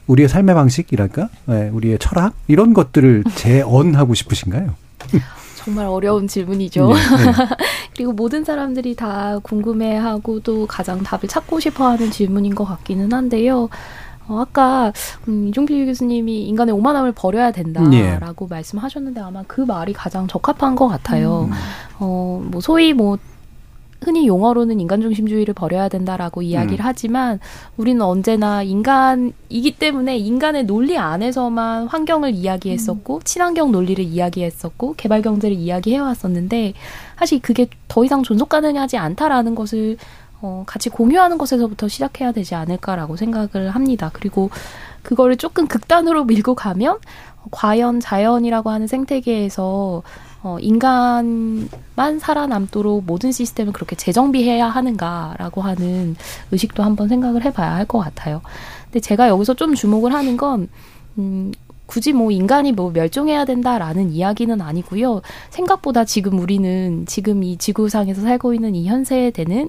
우리의 0.06 0.28
삶의 0.28 0.54
방식이랄까, 0.54 1.28
네, 1.46 1.68
우리의 1.70 1.98
철학 1.98 2.34
이런 2.46 2.74
것들을 2.74 3.24
재언하고 3.34 4.14
싶으신가요? 4.14 4.74
정말 5.56 5.86
어려운 5.86 6.28
질문이죠. 6.28 6.88
네, 6.88 6.94
네. 6.94 7.32
그리고 7.96 8.12
모든 8.12 8.44
사람들이 8.44 8.94
다 8.96 9.38
궁금해하고 9.42 10.40
또 10.40 10.66
가장 10.66 11.02
답을 11.02 11.22
찾고 11.26 11.58
싶어 11.60 11.86
하는 11.88 12.10
질문인 12.10 12.54
것 12.54 12.64
같기는 12.64 13.12
한데요. 13.12 13.70
어, 14.28 14.40
아까 14.40 14.92
음, 15.28 15.48
이종필 15.48 15.86
교수님이 15.86 16.44
인간의 16.48 16.74
오만함을 16.74 17.12
버려야 17.12 17.50
된다라고 17.50 18.46
예. 18.46 18.54
말씀하셨는데 18.54 19.20
아마 19.20 19.42
그 19.46 19.60
말이 19.60 19.92
가장 19.92 20.26
적합한 20.26 20.76
것 20.76 20.88
같아요. 20.88 21.48
음. 21.50 21.52
어, 22.00 22.42
뭐 22.44 22.60
소위 22.60 22.92
뭐 22.92 23.18
흔히 24.04 24.26
용어로는 24.26 24.80
인간 24.80 25.00
중심주의를 25.00 25.54
버려야 25.54 25.88
된다라고 25.88 26.42
이야기를 26.42 26.80
음. 26.80 26.86
하지만 26.86 27.40
우리는 27.76 28.00
언제나 28.02 28.62
인간이기 28.62 29.76
때문에 29.78 30.18
인간의 30.18 30.64
논리 30.64 30.98
안에서만 30.98 31.86
환경을 31.86 32.34
이야기했었고 32.34 33.16
음. 33.16 33.20
친환경 33.24 33.72
논리를 33.72 34.04
이야기했었고 34.04 34.94
개발 34.96 35.22
경제를 35.22 35.56
이야기해 35.56 35.98
왔었는데 35.98 36.74
사실 37.18 37.40
그게 37.40 37.66
더 37.88 38.04
이상 38.04 38.22
존속 38.22 38.48
가능하지 38.50 38.98
않다라는 38.98 39.54
것을 39.54 39.96
어, 40.44 40.62
같이 40.66 40.90
공유하는 40.90 41.38
것에서부터 41.38 41.88
시작해야 41.88 42.32
되지 42.32 42.54
않을까라고 42.54 43.16
생각을 43.16 43.70
합니다. 43.70 44.10
그리고 44.12 44.50
그거를 45.02 45.36
조금 45.38 45.66
극단으로 45.66 46.24
밀고 46.24 46.54
가면 46.54 46.98
과연 47.50 48.00
자연이라고 48.00 48.68
하는 48.68 48.86
생태계에서 48.86 50.02
어, 50.42 50.58
인간만 50.60 52.18
살아남도록 52.20 53.04
모든 53.06 53.32
시스템을 53.32 53.72
그렇게 53.72 53.96
재정비해야 53.96 54.66
하는가라고 54.68 55.62
하는 55.62 56.14
의식도 56.52 56.82
한번 56.82 57.08
생각을 57.08 57.42
해봐야 57.46 57.74
할 57.74 57.86
것 57.86 57.98
같아요. 58.00 58.42
근데 58.84 59.00
제가 59.00 59.28
여기서 59.28 59.54
좀 59.54 59.74
주목을 59.74 60.12
하는 60.12 60.36
건, 60.36 60.68
음, 61.16 61.52
굳이 61.86 62.12
뭐 62.12 62.30
인간이 62.30 62.72
뭐 62.72 62.90
멸종해야 62.90 63.46
된다라는 63.46 64.10
이야기는 64.10 64.60
아니고요. 64.60 65.22
생각보다 65.50 66.04
지금 66.04 66.38
우리는 66.38 67.04
지금 67.06 67.42
이 67.42 67.56
지구상에서 67.56 68.22
살고 68.22 68.52
있는 68.54 68.74
이 68.74 68.86
현세대는 68.86 69.68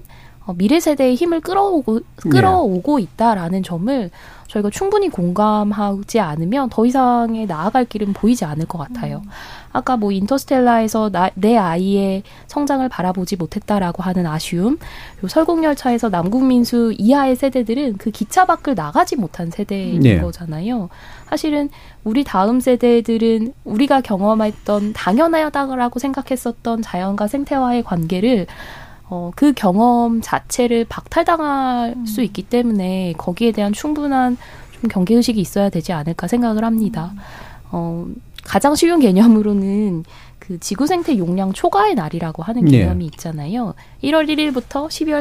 미래 0.54 0.78
세대의 0.80 1.14
힘을 1.16 1.40
끌어오고 1.40 2.00
끌어오고 2.16 2.98
있다라는 2.98 3.62
점을 3.62 4.10
저희가 4.46 4.70
충분히 4.70 5.08
공감하지 5.08 6.20
않으면 6.20 6.68
더 6.70 6.86
이상의 6.86 7.46
나아갈 7.46 7.84
길은 7.84 8.12
보이지 8.12 8.44
않을 8.44 8.66
것 8.66 8.78
같아요. 8.78 9.22
음. 9.24 9.30
아까 9.72 9.96
뭐 9.96 10.12
인터스텔라에서 10.12 11.10
나, 11.10 11.30
내 11.34 11.56
아이의 11.56 12.22
성장을 12.46 12.88
바라보지 12.88 13.36
못했다라고 13.36 14.02
하는 14.02 14.26
아쉬움, 14.26 14.78
요 15.22 15.28
설국열차에서 15.28 16.08
남국민수 16.08 16.94
이하의 16.96 17.36
세대들은 17.36 17.96
그 17.98 18.10
기차 18.10 18.46
밖을 18.46 18.74
나가지 18.74 19.16
못한 19.16 19.50
세대인 19.50 20.00
네. 20.00 20.20
거잖아요. 20.20 20.88
사실은 21.28 21.68
우리 22.04 22.24
다음 22.24 22.60
세대들은 22.60 23.52
우리가 23.64 24.00
경험했던 24.00 24.92
당연하다고 24.94 25.98
생각했었던 25.98 26.82
자연과 26.82 27.26
생태와의 27.26 27.82
관계를 27.82 28.46
어, 29.08 29.30
그 29.36 29.52
경험 29.52 30.20
자체를 30.20 30.84
박탈당할 30.88 31.94
음. 31.96 32.06
수 32.06 32.22
있기 32.22 32.42
때문에 32.42 33.14
거기에 33.16 33.52
대한 33.52 33.72
충분한 33.72 34.36
좀 34.80 34.88
경계의식이 34.90 35.40
있어야 35.40 35.70
되지 35.70 35.92
않을까 35.92 36.26
생각을 36.26 36.64
합니다. 36.64 37.12
음. 37.14 37.18
어, 37.70 38.06
가장 38.44 38.74
쉬운 38.74 39.00
개념으로는 39.00 40.04
그 40.38 40.60
지구 40.60 40.86
생태 40.86 41.18
용량 41.18 41.52
초과의 41.52 41.96
날이라고 41.96 42.42
하는 42.44 42.64
네. 42.66 42.78
개념이 42.78 42.98
네. 42.98 43.04
있잖아요. 43.06 43.74
1월 44.04 44.28
1일부터 44.28 44.86
12월 44.86 45.20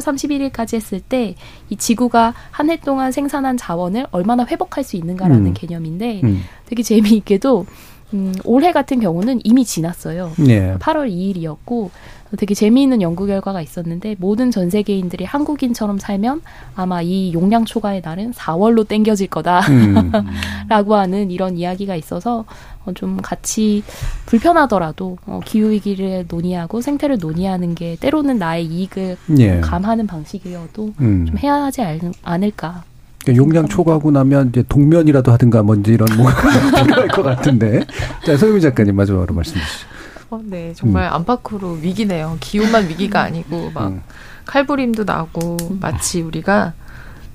31일까지 0.52 0.76
했을 0.76 1.00
때 1.00 1.36
이 1.70 1.76
지구가 1.76 2.36
한 2.52 2.70
해 2.70 2.78
동안 2.80 3.12
생산한 3.12 3.58
자원을 3.58 4.06
얼마나 4.12 4.46
회복할 4.46 4.84
수 4.84 4.96
있는가라는 4.98 5.48
음. 5.48 5.54
개념인데 5.56 6.22
음. 6.24 6.42
되게 6.68 6.84
재미있게도 6.84 7.66
음, 8.14 8.36
올해 8.44 8.72
같은 8.72 9.00
경우는 9.00 9.42
이미 9.44 9.66
지났어요. 9.66 10.32
네. 10.38 10.76
8월 10.78 11.10
2일이었고 11.10 11.90
되게 12.38 12.54
재미있는 12.54 13.02
연구 13.02 13.28
결과가 13.28 13.62
있었는데 13.62 14.16
모든 14.20 14.52
전 14.52 14.70
세계인들이 14.70 15.26
한국인처럼 15.26 16.00
살면 16.00 16.42
아마 16.76 17.02
이 17.02 17.34
용량 17.34 17.66
초과의 17.66 18.02
날은 18.04 18.34
4월로 18.34 18.88
땡겨질 18.88 19.28
거다라고 19.28 19.70
음. 19.72 21.00
하는 21.00 21.32
이런 21.32 21.58
이야기가 21.58 21.96
있어서 21.96 22.46
어, 22.86 22.94
좀 22.94 23.18
같이 23.22 23.84
불편하더라도 24.26 25.18
어, 25.26 25.40
기후 25.46 25.70
위기를 25.70 26.26
논의하고 26.28 26.82
생태를 26.82 27.18
논의하는 27.20 27.76
게 27.76 27.96
때로는 28.00 28.38
나의 28.38 28.66
이익을 28.66 29.18
예. 29.40 29.60
감하는 29.60 30.08
방식이어도 30.08 30.94
음. 31.00 31.26
좀 31.28 31.38
해야 31.38 31.56
하지 31.56 31.82
않을까. 32.24 32.84
그러니까 33.24 33.44
용량 33.44 33.68
초과하고 33.68 34.12
나면 34.12 34.50
이제 34.50 34.64
동면이라도 34.68 35.32
하든가 35.32 35.64
뭔지 35.64 35.94
이런 35.94 36.08
뭐가 36.16 36.36
필요할 36.84 37.08
것 37.08 37.24
같은데. 37.24 37.84
자, 38.24 38.38
소유미 38.38 38.62
작가님 38.62 38.96
마지막으로 38.96 39.34
말씀 39.34 39.60
주시죠. 39.60 39.95
어, 40.30 40.42
네, 40.44 40.74
정말 40.76 41.08
음. 41.08 41.14
안팎으로 41.14 41.72
위기네요. 41.74 42.38
기후만 42.40 42.90
위기가 42.90 43.22
아니고 43.22 43.72
막 43.72 43.88
음. 43.88 44.02
칼부림도 44.46 45.04
나고 45.04 45.58
마치 45.80 46.22
우리가 46.22 46.74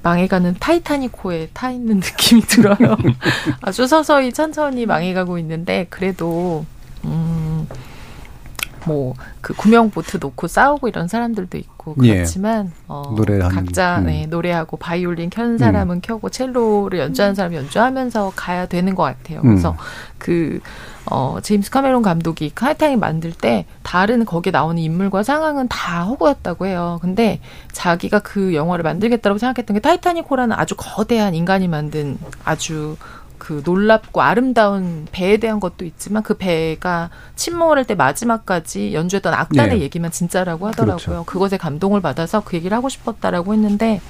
망해가는 0.02 0.56
타이타닉호에 0.58 1.50
타 1.52 1.70
있는 1.70 1.96
느낌이 2.00 2.42
들어요. 2.42 2.96
아주 3.60 3.86
서서히 3.86 4.32
천천히 4.32 4.86
망해가고 4.86 5.38
있는데 5.38 5.86
그래도 5.90 6.64
음. 7.04 7.49
뭐 8.86 9.14
그 9.40 9.54
구명 9.54 9.90
보트 9.90 10.18
놓고 10.20 10.46
싸우고 10.48 10.88
이런 10.88 11.08
사람들도 11.08 11.56
있고 11.56 11.96
예. 12.02 12.14
그렇지만 12.14 12.66
예. 12.66 12.70
어 12.88 13.16
각자 13.50 13.98
음. 13.98 14.06
네, 14.06 14.26
노래하고 14.26 14.76
바이올린 14.76 15.30
켠 15.30 15.56
사람은 15.56 15.96
음. 15.96 16.00
켜고 16.02 16.28
첼로를 16.28 16.98
연주하는 16.98 17.34
사람 17.34 17.54
연주하면서 17.54 18.34
가야 18.36 18.66
되는 18.66 18.94
것 18.94 19.02
같아요. 19.02 19.40
그래서 19.40 19.70
음. 19.70 19.76
그 20.18 20.60
어, 21.06 21.38
제임스 21.42 21.70
카메론 21.70 22.02
감독이 22.02 22.52
타이타닉 22.54 22.98
만들 22.98 23.32
때 23.32 23.64
다른 23.82 24.24
거기에 24.26 24.50
나오는 24.50 24.80
인물과 24.80 25.22
상황은 25.22 25.68
다 25.68 26.04
허구였다고 26.04 26.66
해요. 26.66 26.98
근데 27.00 27.40
자기가 27.72 28.20
그 28.20 28.54
영화를 28.54 28.82
만들겠다고 28.82 29.38
생각했던 29.38 29.74
게 29.74 29.80
타이타닉호라는 29.80 30.54
아주 30.56 30.74
거대한 30.76 31.34
인간이 31.34 31.66
만든 31.66 32.18
아주 32.44 32.96
그 33.50 33.62
놀랍고 33.64 34.22
아름다운 34.22 35.08
배에 35.10 35.38
대한 35.38 35.58
것도 35.58 35.84
있지만 35.84 36.22
그 36.22 36.34
배가 36.34 37.10
침몰을 37.34 37.78
할때 37.78 37.96
마지막까지 37.96 38.94
연주했던 38.94 39.34
악단의 39.34 39.78
네. 39.78 39.82
얘기만 39.82 40.12
진짜라고 40.12 40.68
하더라고요. 40.68 40.96
그렇죠. 41.04 41.24
그것에 41.24 41.56
감동을 41.56 42.00
받아서 42.00 42.44
그 42.44 42.56
얘기를 42.56 42.76
하고 42.76 42.88
싶었다라고 42.88 43.52
했는데 43.52 44.00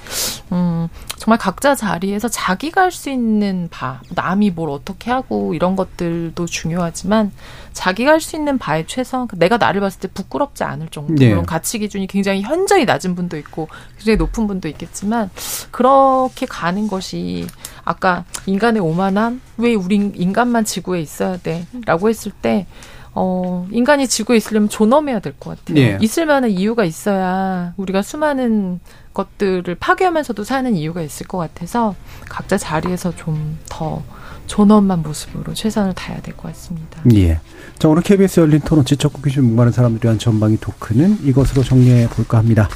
음 0.51 0.89
정말 1.17 1.39
각자 1.39 1.73
자리에서 1.73 2.27
자기가 2.27 2.81
할 2.81 2.91
수 2.91 3.09
있는 3.09 3.69
바 3.71 4.01
남이 4.09 4.51
뭘 4.51 4.69
어떻게 4.69 5.09
하고 5.09 5.53
이런 5.55 5.77
것들도 5.77 6.45
중요하지만 6.45 7.31
자기가 7.73 8.11
할 8.11 8.19
수 8.19 8.35
있는 8.35 8.57
바에 8.57 8.85
최선 8.85 9.27
내가 9.37 9.57
나를 9.57 9.81
봤을 9.81 10.01
때 10.01 10.07
부끄럽지 10.09 10.63
않을 10.65 10.89
정도로 10.89 11.17
네. 11.17 11.41
가치 11.47 11.79
기준이 11.79 12.05
굉장히 12.05 12.41
현저히 12.41 12.85
낮은 12.85 13.15
분도 13.15 13.37
있고 13.37 13.69
굉장히 13.97 14.17
높은 14.17 14.45
분도 14.45 14.67
있겠지만 14.67 15.29
그렇게 15.71 16.45
가는 16.45 16.87
것이 16.87 17.47
아까 17.85 18.25
인간의 18.45 18.81
오만함 18.81 19.30
왜 19.57 19.73
우리 19.75 19.95
인간만 19.95 20.65
지구에 20.65 20.99
있어야 21.01 21.37
돼라고 21.37 22.09
했을 22.09 22.31
때 22.31 22.65
어, 23.13 23.67
인간이 23.71 24.07
지구에 24.07 24.37
있으려면 24.37 24.69
존엄해야 24.69 25.19
될 25.19 25.33
것 25.39 25.57
같아요. 25.59 25.75
네. 25.75 25.97
있을 26.01 26.25
만한 26.25 26.49
이유가 26.49 26.85
있어야 26.85 27.73
우리가 27.77 28.01
수많은 28.01 28.79
것들을 29.13 29.75
파괴하면서도 29.75 30.43
사는 30.45 30.73
이유가 30.75 31.01
있을 31.01 31.27
것 31.27 31.37
같아서 31.37 31.95
각자 32.29 32.57
자리에서 32.57 33.13
좀 33.15 33.57
더 33.69 34.01
존엄한 34.47 35.01
모습으로 35.01 35.53
최선을 35.53 35.93
다해야 35.93 36.21
될 36.21 36.35
것 36.35 36.49
같습니다. 36.49 37.01
예. 37.13 37.39
자, 37.79 37.87
오늘 37.87 38.01
KBS 38.03 38.41
열린 38.41 38.59
토론 38.59 38.83
지적 38.83 39.17
호기심 39.17 39.45
목마른 39.45 39.71
사람들이 39.71 40.07
한 40.09 40.19
전방위 40.19 40.57
토크는 40.59 41.19
이것으로 41.23 41.63
정리해 41.63 42.07
볼까 42.09 42.37
합니다. 42.37 42.67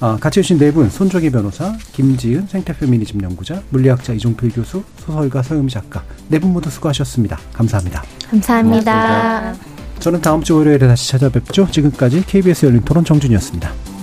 아, 0.00 0.16
같이 0.20 0.40
해주신 0.40 0.58
네 0.58 0.70
분, 0.72 0.90
손조기 0.90 1.30
변호사, 1.30 1.74
김지은 1.92 2.48
생태페미니즘 2.48 3.22
연구자, 3.22 3.62
물리학자 3.70 4.12
이종필 4.12 4.50
교수, 4.50 4.82
소설가 4.98 5.42
서유미 5.42 5.70
작가, 5.70 6.02
네 6.28 6.38
분 6.38 6.52
모두 6.52 6.68
수고하셨습니다. 6.68 7.38
감사합니다. 7.54 8.04
감사합니다. 8.28 8.92
고맙습니다. 8.92 9.76
저는 9.98 10.20
다음 10.20 10.42
주 10.42 10.56
월요일에 10.56 10.86
다시 10.86 11.08
찾아뵙죠. 11.10 11.68
지금까지 11.70 12.24
KBS 12.26 12.66
열린 12.66 12.82
토론 12.82 13.04
정준이었습니다. 13.04 13.95